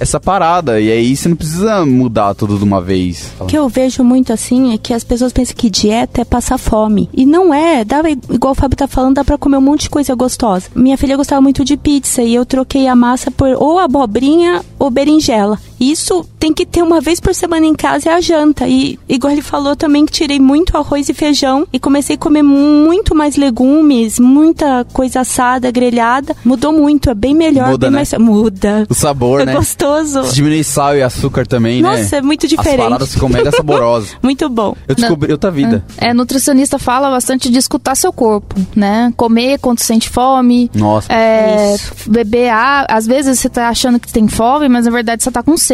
essa 0.00 0.18
parada. 0.20 0.80
E 0.80 0.90
aí 0.90 1.16
você 1.16 1.28
não 1.28 1.36
precisa 1.36 1.51
mudar 1.86 2.34
tudo 2.34 2.58
de 2.58 2.64
uma 2.64 2.80
vez. 2.80 3.32
O 3.40 3.46
que 3.46 3.56
eu 3.56 3.68
vejo 3.68 4.02
muito 4.04 4.32
assim 4.32 4.72
é 4.72 4.78
que 4.78 4.94
as 4.94 5.04
pessoas 5.04 5.32
pensam 5.32 5.56
que 5.56 5.70
dieta 5.70 6.20
é 6.20 6.24
passar 6.24 6.58
fome. 6.58 7.08
E 7.12 7.24
não 7.26 7.52
é. 7.52 7.84
Dá, 7.84 8.02
igual 8.30 8.52
o 8.52 8.54
Fábio 8.54 8.76
tá 8.76 8.86
falando, 8.86 9.16
dá 9.16 9.24
pra 9.24 9.38
comer 9.38 9.56
um 9.56 9.62
monte 9.62 9.82
de 9.82 9.90
coisa 9.90 10.14
gostosa. 10.14 10.68
Minha 10.74 10.96
filha 10.96 11.16
gostava 11.16 11.40
muito 11.40 11.64
de 11.64 11.76
pizza 11.76 12.22
e 12.22 12.34
eu 12.34 12.46
troquei 12.46 12.86
a 12.86 12.94
massa 12.94 13.30
por 13.30 13.48
ou 13.58 13.78
abobrinha 13.78 14.62
ou 14.78 14.90
berinjela. 14.90 15.58
Isso 15.82 16.24
tem 16.38 16.52
que 16.52 16.64
ter 16.64 16.80
uma 16.80 17.00
vez 17.00 17.18
por 17.18 17.34
semana 17.34 17.66
em 17.66 17.74
casa 17.74 18.10
é 18.10 18.14
a 18.14 18.20
janta. 18.20 18.68
E 18.68 19.00
igual 19.08 19.32
ele 19.32 19.42
falou 19.42 19.74
também 19.74 20.06
que 20.06 20.12
tirei 20.12 20.38
muito 20.38 20.76
arroz 20.76 21.08
e 21.08 21.14
feijão 21.14 21.66
e 21.72 21.80
comecei 21.80 22.14
a 22.14 22.18
comer 22.18 22.44
muito 22.44 23.16
mais 23.16 23.34
legumes, 23.34 24.20
muita 24.20 24.86
coisa 24.92 25.20
assada, 25.20 25.72
grelhada. 25.72 26.36
Mudou 26.44 26.72
muito, 26.72 27.10
é 27.10 27.14
bem 27.14 27.34
melhor, 27.34 27.70
Muda, 27.70 27.86
bem 27.86 27.90
né? 27.90 27.96
mais. 27.96 28.12
Muda. 28.12 28.86
O 28.88 28.94
sabor, 28.94 29.40
é 29.40 29.46
né? 29.46 29.54
gostoso. 29.54 30.22
Se 30.24 30.36
diminui 30.36 30.62
sal 30.62 30.96
e 30.96 31.02
açúcar 31.02 31.48
também, 31.48 31.82
né? 31.82 31.88
Nossa, 31.96 32.16
é 32.16 32.22
muito 32.22 32.46
As 32.46 32.50
diferente. 32.50 32.78
paradas 32.78 33.12
ficam 33.12 33.28
mega 33.28 33.50
saborosas. 33.50 34.16
Muito 34.22 34.48
bom. 34.48 34.76
Eu 34.86 34.94
descobri 34.94 35.32
outra 35.32 35.50
vida. 35.50 35.84
É, 35.98 36.14
nutricionista 36.14 36.78
fala 36.78 37.10
bastante 37.10 37.50
de 37.50 37.58
escutar 37.58 37.96
seu 37.96 38.12
corpo, 38.12 38.54
né? 38.76 39.12
Comer 39.16 39.58
quando 39.58 39.80
sente 39.80 40.08
fome. 40.08 40.70
Nossa. 40.74 41.12
É, 41.12 41.76
beber 42.06 42.50
água. 42.50 42.86
Às 42.96 43.06
vezes 43.06 43.38
você 43.38 43.48
tá 43.48 43.68
achando 43.68 43.98
que 43.98 44.12
tem 44.12 44.28
fome, 44.28 44.68
mas 44.68 44.84
na 44.84 44.90
verdade 44.90 45.22
você 45.22 45.30
tá 45.30 45.42
com 45.42 45.56
sede. 45.56 45.71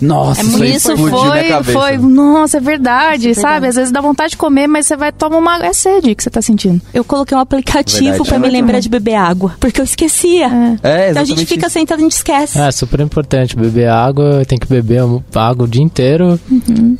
Nossa, 0.00 0.40
É, 0.40 0.44
isso, 0.44 0.64
isso 0.64 0.96
foi, 0.96 1.62
foi, 1.72 1.98
nossa, 1.98 2.58
é 2.58 2.60
verdade, 2.60 3.30
Isso 3.30 3.40
é 3.40 3.42
sabe? 3.42 3.52
verdade. 3.54 3.68
Às 3.70 3.76
vezes 3.76 3.92
dá 3.92 4.00
vontade 4.00 4.30
de 4.32 4.36
comer, 4.36 4.66
mas 4.66 4.86
você 4.86 4.96
vai 4.96 5.10
tomar 5.12 5.38
uma 5.38 5.64
é 5.64 5.72
sede 5.72 6.14
que 6.14 6.22
você 6.22 6.30
tá 6.30 6.40
sentindo. 6.42 6.80
Eu 6.92 7.02
coloquei 7.04 7.36
um 7.36 7.40
aplicativo 7.40 8.24
pra 8.24 8.38
me 8.38 8.48
lembrar 8.48 8.80
de 8.80 8.88
beber 8.88 9.14
água, 9.14 9.54
porque 9.60 9.80
eu 9.80 9.84
esquecia. 9.84 10.78
É, 10.82 11.10
Então 11.10 11.22
a 11.22 11.24
gente 11.24 11.44
fica 11.46 11.66
isso. 11.66 11.74
sentado 11.78 11.98
e 11.98 12.02
a 12.02 12.04
gente 12.04 12.12
esquece. 12.12 12.58
É 12.60 12.70
super 12.70 13.00
importante 13.00 13.56
beber 13.56 13.88
água, 13.88 14.44
tem 14.46 14.58
que 14.58 14.66
beber 14.66 15.00
água 15.34 15.64
o 15.64 15.68
dia 15.68 15.82
inteiro 15.82 16.38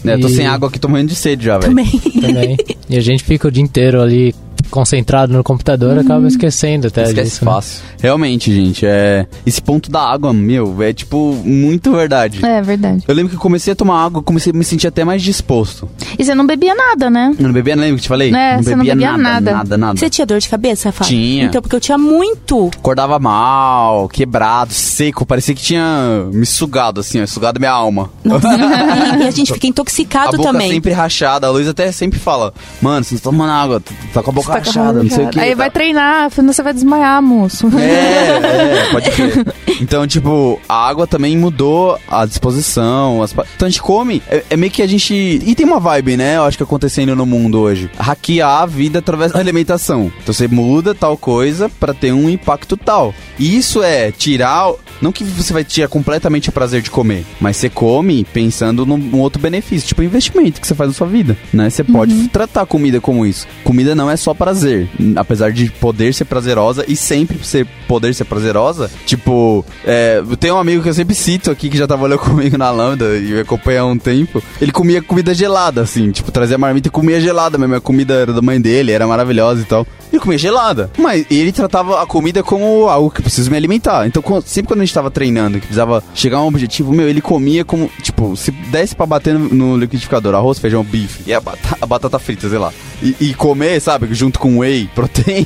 Né, 0.04 0.14
eu 0.14 0.20
tô 0.20 0.28
E- 0.28 0.34
sem 0.34 0.46
água 0.46 0.68
aqui, 0.68 0.78
tô 0.78 0.88
morrendo 0.88 1.08
de 1.08 1.14
sede 1.16 1.44
já, 1.46 1.58
velho. 1.58 1.68
Também. 1.70 1.87
também. 2.20 2.56
e 2.88 2.96
a 2.96 3.00
gente 3.00 3.22
fica 3.24 3.48
o 3.48 3.50
dia 3.50 3.62
inteiro 3.62 4.00
ali 4.00 4.34
concentrado 4.68 5.33
no 5.33 5.42
computador, 5.44 5.98
acaba 5.98 6.26
esquecendo 6.26 6.87
até 6.88 7.02
Esquece 7.04 7.31
disso. 7.31 7.44
né? 7.44 7.50
fácil. 7.52 7.83
Realmente, 8.00 8.54
gente, 8.54 8.87
é. 8.87 9.26
Esse 9.46 9.61
ponto 9.61 9.90
da 9.90 10.00
água, 10.00 10.33
meu, 10.33 10.83
é 10.83 10.92
tipo 10.92 11.35
muito 11.44 11.92
verdade. 11.92 12.44
É 12.44 12.61
verdade. 12.62 13.04
Eu 13.07 13.14
lembro 13.14 13.31
que 13.31 13.37
eu 13.37 13.40
comecei 13.40 13.72
a 13.72 13.76
tomar 13.76 14.04
água, 14.04 14.22
comecei 14.22 14.52
a 14.52 14.57
me 14.57 14.64
sentir 14.64 14.87
até 14.87 15.04
mais 15.04 15.22
disposto. 15.22 15.88
E 16.18 16.24
você 16.24 16.35
não 16.35 16.46
bebia 16.46 16.74
nada, 16.74 17.11
né? 17.11 17.35
Eu 17.38 17.46
não 17.46 17.52
bebia, 17.52 17.74
lembra 17.74 17.90
que 17.90 17.94
eu 17.94 18.02
te 18.02 18.09
falei? 18.09 18.28
É, 18.35 18.57
não 18.57 18.62
você 18.62 18.76
não 18.76 18.85
bebia 18.85 19.16
nada, 19.16 19.22
nada. 19.22 19.52
nada, 19.52 19.78
nada. 19.78 19.98
Você 19.98 20.11
tinha 20.11 20.26
dor 20.26 20.38
de 20.38 20.48
cabeça, 20.48 20.92
Fábio? 20.92 21.11
Tinha. 21.11 21.44
Então, 21.44 21.61
porque 21.62 21.76
eu 21.76 21.81
tinha 21.81 21.98
muito. 21.98 22.70
Acordava 22.76 23.18
mal, 23.18 24.09
quebrado, 24.09 24.72
seco, 24.72 25.24
parecia 25.26 25.54
que 25.54 25.62
tinha 25.62 26.26
me 26.33 26.46
sugado, 26.46 27.00
assim, 27.00 27.20
ó, 27.22 27.26
sugado 27.26 27.59
minha 27.59 27.72
alma. 27.72 28.11
e 28.24 29.26
a 29.26 29.31
gente 29.31 29.52
fica 29.52 29.66
A 29.66 29.70
intoxicado 29.70 30.37
boca 30.37 30.52
também. 30.52 30.70
sempre 30.72 30.92
rachada. 30.92 31.46
A 31.46 31.50
Luiz 31.50 31.68
até 31.68 31.90
sempre 31.92 32.18
fala: 32.18 32.52
Mano, 32.81 33.04
você 33.04 33.14
não 33.14 33.20
tá 33.20 33.31
tomando 33.31 33.50
água, 33.50 33.81
tu 33.81 33.92
tá 34.12 34.22
com 34.22 34.31
a 34.31 34.35
boca 34.35 34.52
Tá 34.59 34.73
com 34.73 34.79
a 34.79 34.83
rachada, 34.83 35.03
não 35.03 35.11
sei 35.11 35.25
o 35.25 35.31
que. 35.31 35.40
Aí 35.40 35.55
vai 35.55 35.71
treinar, 35.71 36.31
senão 36.31 36.53
você 36.53 36.62
vai 36.62 36.73
desmaiar, 36.73 37.23
moço. 37.23 37.68
É, 37.79 38.87
é, 38.87 38.88
pode 38.92 39.11
crer. 39.11 39.47
Então, 39.81 40.07
tipo, 40.07 40.61
a 40.68 40.88
água 40.88 41.07
também 41.07 41.37
mudou 41.37 41.99
a 42.09 42.27
disposição. 42.27 43.23
As... 43.23 43.33
Então 43.33 43.66
a 43.66 43.68
gente 43.68 43.83
come, 43.83 44.23
é, 44.29 44.44
é 44.51 44.57
meio 44.57 44.73
que 44.73 44.83
a 44.83 44.87
gente. 44.87 45.14
E 45.14 45.55
tem 45.55 45.66
uma 45.66 45.81
vibe, 45.81 46.16
né? 46.16 46.37
Eu 46.37 46.44
acho 46.44 46.57
que 46.57 46.62
acontecendo 46.62 47.14
no 47.14 47.27
mundo 47.27 47.59
hoje. 47.61 47.90
Hackear 47.99 48.62
a 48.62 48.66
vida 48.66 48.99
através 48.99 49.33
da 49.33 49.38
alimentação. 49.38 50.12
Então 50.23 50.35
você 50.35 50.49
muda 50.49 50.94
tal 50.94 51.16
coisa 51.16 51.68
pra 51.68 51.94
ter 51.94 52.12
um 52.12 52.29
impacto 52.29 52.77
tal. 52.77 53.14
E 53.38 53.57
isso 53.57 53.83
é 53.83 54.11
tirar. 54.11 54.73
Não 55.01 55.12
que 55.12 55.23
você 55.23 55.53
vai 55.53 55.62
tirar 55.62 55.87
completamente 55.87 56.49
o 56.49 56.53
prazer 56.53 56.83
de 56.83 56.90
comer, 56.90 57.25
mas 57.40 57.57
você 57.57 57.71
come 57.71 58.25
pensando 58.25 58.85
num, 58.85 59.21
outro 59.21 59.40
benefício, 59.40 59.87
tipo 59.87 60.03
investimento 60.03 60.61
que 60.61 60.66
você 60.66 60.75
faz 60.75 60.88
na 60.88 60.94
sua 60.94 61.07
vida, 61.07 61.37
né? 61.53 61.71
Você 61.71 61.85
pode 61.85 62.29
tratar 62.29 62.62
a 62.62 62.66
comida 62.66 63.01
como 63.01 63.25
isso. 63.25 63.47
Comida 63.62 63.94
não 63.94 64.11
é 64.11 64.16
só 64.16 64.35
prazer, 64.48 64.88
apesar 65.16 65.52
de 65.52 65.70
poder 65.72 66.14
ser 66.14 66.24
prazerosa 66.24 66.84
e 66.88 66.96
sempre 66.96 67.38
ser 67.44 67.66
poder 67.87 68.14
ser 68.14 68.24
prazerosa. 68.24 68.90
Tipo, 69.04 69.64
é, 69.84 70.22
tenho 70.40 70.54
um 70.54 70.58
amigo 70.58 70.82
que 70.82 70.88
eu 70.88 70.94
sempre 70.94 71.14
cito 71.14 71.50
aqui 71.50 71.68
que 71.68 71.76
já 71.76 71.87
trabalhou 71.87 72.18
comigo 72.18 72.56
na 72.56 72.70
Lambda 72.70 73.16
e 73.16 73.32
me 73.32 73.40
acompanha 73.40 73.82
há 73.82 73.87
um 73.87 73.98
tempo. 73.98 74.42
Ele 74.61 74.72
comia 74.72 75.02
comida 75.02 75.34
gelada, 75.34 75.82
assim, 75.82 76.11
tipo, 76.11 76.32
trazia 76.32 76.56
marmita 76.56 76.88
e 76.88 76.90
comia 76.90 77.20
gelada 77.20 77.58
mesmo. 77.58 77.74
A 77.74 77.80
comida 77.80 78.14
era 78.14 78.32
da 78.32 78.40
mãe 78.40 78.61
dele, 78.61 78.92
era 78.92 79.06
maravilhosa 79.06 79.61
e 79.61 79.64
tal. 79.64 79.87
Ele 80.12 80.21
comia 80.21 80.38
gelada. 80.38 80.90
Mas 80.99 81.27
ele 81.31 81.53
tratava 81.53 82.03
a 82.03 82.07
comida 82.07 82.42
como 82.42 82.88
algo 82.88 83.11
que 83.11 83.23
preciso 83.23 83.51
me 83.51 83.57
alimentar. 83.57 84.07
Então, 84.07 84.23
sempre 84.44 84.68
quando 84.68 84.81
a 84.81 84.85
gente 84.85 84.94
tava 84.94 85.11
treinando, 85.11 85.55
que 85.59 85.66
precisava 85.66 86.03
chegar 86.14 86.38
a 86.38 86.42
um 86.44 86.49
objetivo, 86.49 86.92
meu, 86.92 87.09
ele 87.09 87.21
comia 87.21 87.64
como, 87.64 87.90
tipo, 88.03 88.37
se 88.37 88.51
desse 88.51 88.94
pra 88.94 89.07
bater 89.07 89.35
no, 89.38 89.77
liquidificador, 89.77 90.35
arroz, 90.35 90.59
feijão, 90.59 90.83
bife 90.85 91.23
e 91.27 91.33
a, 91.35 91.40
bata- 91.40 91.77
a 91.81 91.87
batata 91.87 92.18
frita, 92.18 92.49
sei 92.49 92.59
lá. 92.59 92.73
E, 93.03 93.14
e 93.21 93.35
comer, 93.35 93.81
sabe, 93.81 94.09
junto 94.12 94.38
com 94.40 94.59
whey, 94.59 94.88
protein, 94.94 95.44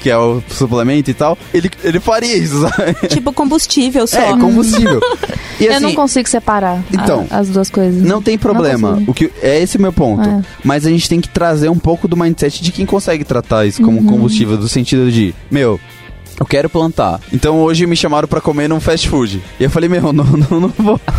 que 0.00 0.10
é 0.10 0.18
o 0.18 0.42
suplemento 0.48 1.10
e 1.10 1.14
tal, 1.14 1.38
ele, 1.54 1.70
ele 1.82 2.00
faria 2.00 2.36
isso, 2.36 2.60
sabe? 2.60 2.94
Tipo 3.08 3.32
combustível 3.32 4.06
só. 4.06 4.18
É, 4.18 4.30
combustível. 4.38 5.00
E 5.58 5.64
eu 5.64 5.72
assim, 5.72 5.80
não 5.84 5.94
consigo 5.94 6.28
separar 6.28 6.76
a- 6.76 6.82
Então, 6.92 7.26
as 7.30 7.48
duas 7.48 7.70
coisas. 7.70 8.02
não 8.02 8.20
tem 8.20 8.36
problema. 8.36 8.90
consigo. 8.90 9.10
o 9.10 9.14
que 9.14 9.32
é 9.40 9.58
esse 9.62 9.78
o 9.78 9.80
meu 9.80 9.90
ponto. 9.90 10.28
É. 10.28 10.42
Mas 10.62 10.84
a 10.84 10.90
gente 10.90 11.08
tem 11.08 11.18
que 11.18 11.30
trazer 11.30 11.70
um 11.70 11.78
pouco 11.78 12.06
do 12.06 12.14
mindset 12.14 12.62
de 12.62 12.70
quem 12.70 12.84
consegue 12.84 13.24
tratar 13.24 13.64
isso 13.64 13.75
como 13.82 14.00
Uhum. 14.00 14.06
combustível, 14.06 14.56
do 14.56 14.68
sentido 14.68 15.10
de, 15.10 15.34
meu, 15.50 15.78
eu 16.38 16.46
quero 16.46 16.68
plantar. 16.68 17.20
Então 17.32 17.60
hoje 17.60 17.86
me 17.86 17.96
chamaram 17.96 18.28
pra 18.28 18.40
comer 18.40 18.68
num 18.68 18.80
fast 18.80 19.08
food. 19.08 19.42
E 19.58 19.64
eu 19.64 19.70
falei, 19.70 19.88
meu, 19.88 20.12
não, 20.12 20.24
não, 20.24 20.60
não 20.60 20.68
vou. 20.76 21.00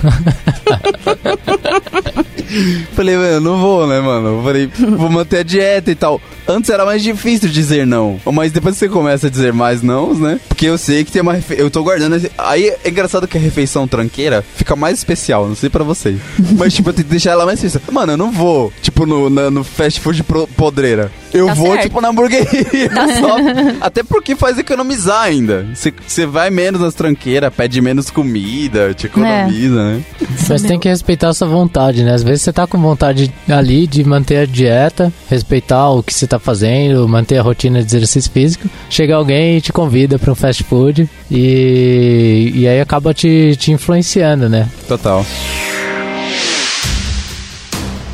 falei, 2.94 3.18
meu, 3.18 3.42
não 3.42 3.58
vou, 3.60 3.88
né, 3.88 4.00
mano? 4.00 4.40
Eu 4.40 4.44
falei, 4.44 4.68
vou 4.68 5.10
manter 5.10 5.40
a 5.40 5.44
dieta 5.44 5.92
e 5.92 5.96
tal. 5.96 6.22
Antes 6.48 6.70
era 6.70 6.86
mais 6.86 7.04
difícil 7.04 7.50
dizer 7.50 7.86
não. 7.86 8.20
Mas 8.34 8.52
depois 8.52 8.76
que 8.76 8.80
você 8.80 8.90
começa 8.90 9.28
a 9.28 9.30
dizer 9.30 9.52
mais 9.54 9.82
não, 9.82 10.14
né? 10.14 10.40
Porque 10.48 10.66
eu 10.66 10.78
sei 10.78 11.04
que 11.04 11.12
tem 11.12 11.22
uma 11.22 11.34
refe... 11.34 11.56
Eu 11.58 11.70
tô 11.70 11.84
guardando. 11.84 12.16
esse- 12.16 12.32
Aí 12.38 12.68
é 12.84 12.90
engraçado 12.90 13.28
que 13.28 13.38
a 13.38 13.42
refeição 13.42 13.88
tranqueira 13.88 14.44
fica 14.56 14.76
mais 14.76 14.98
especial. 14.98 15.48
Não 15.48 15.56
sei 15.56 15.70
pra 15.70 15.84
vocês. 15.84 16.20
Mas, 16.58 16.74
tipo, 16.74 16.90
eu 16.90 16.94
tenho 16.94 17.06
que 17.06 17.12
deixar 17.12 17.32
ela 17.32 17.46
mais 17.46 17.64
especial. 17.64 17.94
Mano, 17.94 18.14
eu 18.14 18.18
não 18.18 18.32
vou, 18.32 18.72
tipo, 18.82 19.06
no, 19.06 19.30
na- 19.30 19.52
no 19.52 19.64
fast 19.64 20.00
food 20.00 20.24
pro- 20.24 20.48
podreira. 20.48 21.12
Eu 21.34 21.48
Tá 21.48 21.54
vou, 21.54 21.72
certo. 21.74 21.84
tipo, 21.84 22.02
na 22.02 22.08
hamburgueria. 22.10 22.90
só. 23.20 23.38
Até 23.82 24.02
porque 24.04 24.36
faz 24.36 24.58
economizar 24.58 25.24
ainda. 25.24 25.66
Você- 25.74 25.94
Você 26.08 26.26
vai 26.26 26.50
menos 26.50 26.80
nas 26.82 26.94
tranqueiras, 26.94 27.54
pede 27.54 27.82
menos 27.82 28.10
comida, 28.10 28.94
te 28.94 29.08
economiza, 29.08 29.76
né? 29.76 30.02
Mas 30.50 30.62
tem 30.64 30.80
que 30.80 30.88
respeitar 30.88 31.30
a 31.30 31.34
sua 31.34 31.48
vontade, 31.48 32.04
né? 32.04 32.14
Às 32.14 32.24
vezes 32.24 32.42
você 32.44 32.54
tá 32.54 32.66
com 32.66 32.80
vontade 32.80 33.32
ali 33.50 33.86
de 33.88 34.04
manter 34.04 34.38
a 34.38 34.46
dieta, 34.46 35.12
respeitar 35.30 35.90
o 35.90 36.02
que 36.02 36.14
você 36.14 36.26
tá 36.26 36.37
fazendo, 36.40 37.08
manter 37.08 37.38
a 37.38 37.42
rotina 37.42 37.80
de 37.82 37.86
exercício 37.86 38.32
físico. 38.32 38.70
Chega 38.90 39.16
alguém 39.16 39.58
e 39.58 39.62
te 39.62 39.72
convida 39.72 40.18
para 40.18 40.32
um 40.32 40.36
fast 40.36 40.64
food 40.64 41.10
e, 41.30 42.52
e 42.54 42.68
aí 42.68 42.80
acaba 42.80 43.14
te, 43.14 43.56
te 43.56 43.72
influenciando, 43.72 44.50
né? 44.50 44.70
Total. 44.88 45.26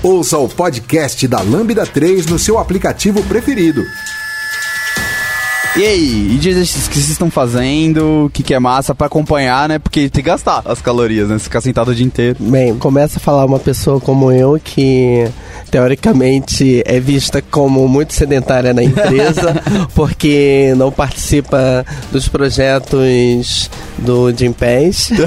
Ouça 0.02 0.38
o 0.38 0.50
podcast 0.50 1.26
da 1.28 1.42
Lambda 1.42 1.86
3 1.86 2.26
no 2.26 2.38
seu 2.38 2.60
aplicativo 2.60 3.24
preferido. 3.24 3.84
E 5.76 5.84
aí, 5.84 6.28
e 6.36 6.38
de 6.38 6.50
exercícios 6.50 6.88
que 6.88 6.94
vocês 6.96 7.10
estão 7.10 7.32
fazendo? 7.32 8.26
O 8.26 8.30
que, 8.30 8.44
que 8.44 8.54
é 8.54 8.60
massa 8.60 8.94
pra 8.94 9.08
acompanhar, 9.08 9.68
né? 9.68 9.80
Porque 9.80 10.02
tem 10.02 10.24
que 10.24 10.30
gastar 10.30 10.62
as 10.66 10.80
calorias, 10.80 11.30
né? 11.30 11.38
Você 11.40 11.46
ficar 11.46 11.62
sentado 11.62 11.90
o 11.90 11.96
dia 11.96 12.06
inteiro. 12.06 12.38
Bem, 12.40 12.78
começa 12.78 13.18
a 13.18 13.20
falar 13.20 13.44
uma 13.44 13.58
pessoa 13.58 14.00
como 14.00 14.32
eu 14.32 14.60
que 14.64 15.28
teoricamente 15.72 16.84
é 16.86 17.00
vista 17.00 17.42
como 17.42 17.88
muito 17.88 18.14
sedentária 18.14 18.72
na 18.72 18.84
empresa 18.84 19.56
porque 19.96 20.74
não 20.78 20.92
participa 20.92 21.84
dos 22.12 22.28
projetos 22.28 23.72
do 23.98 24.32
Jim 24.32 24.52
Pass. 24.54 25.10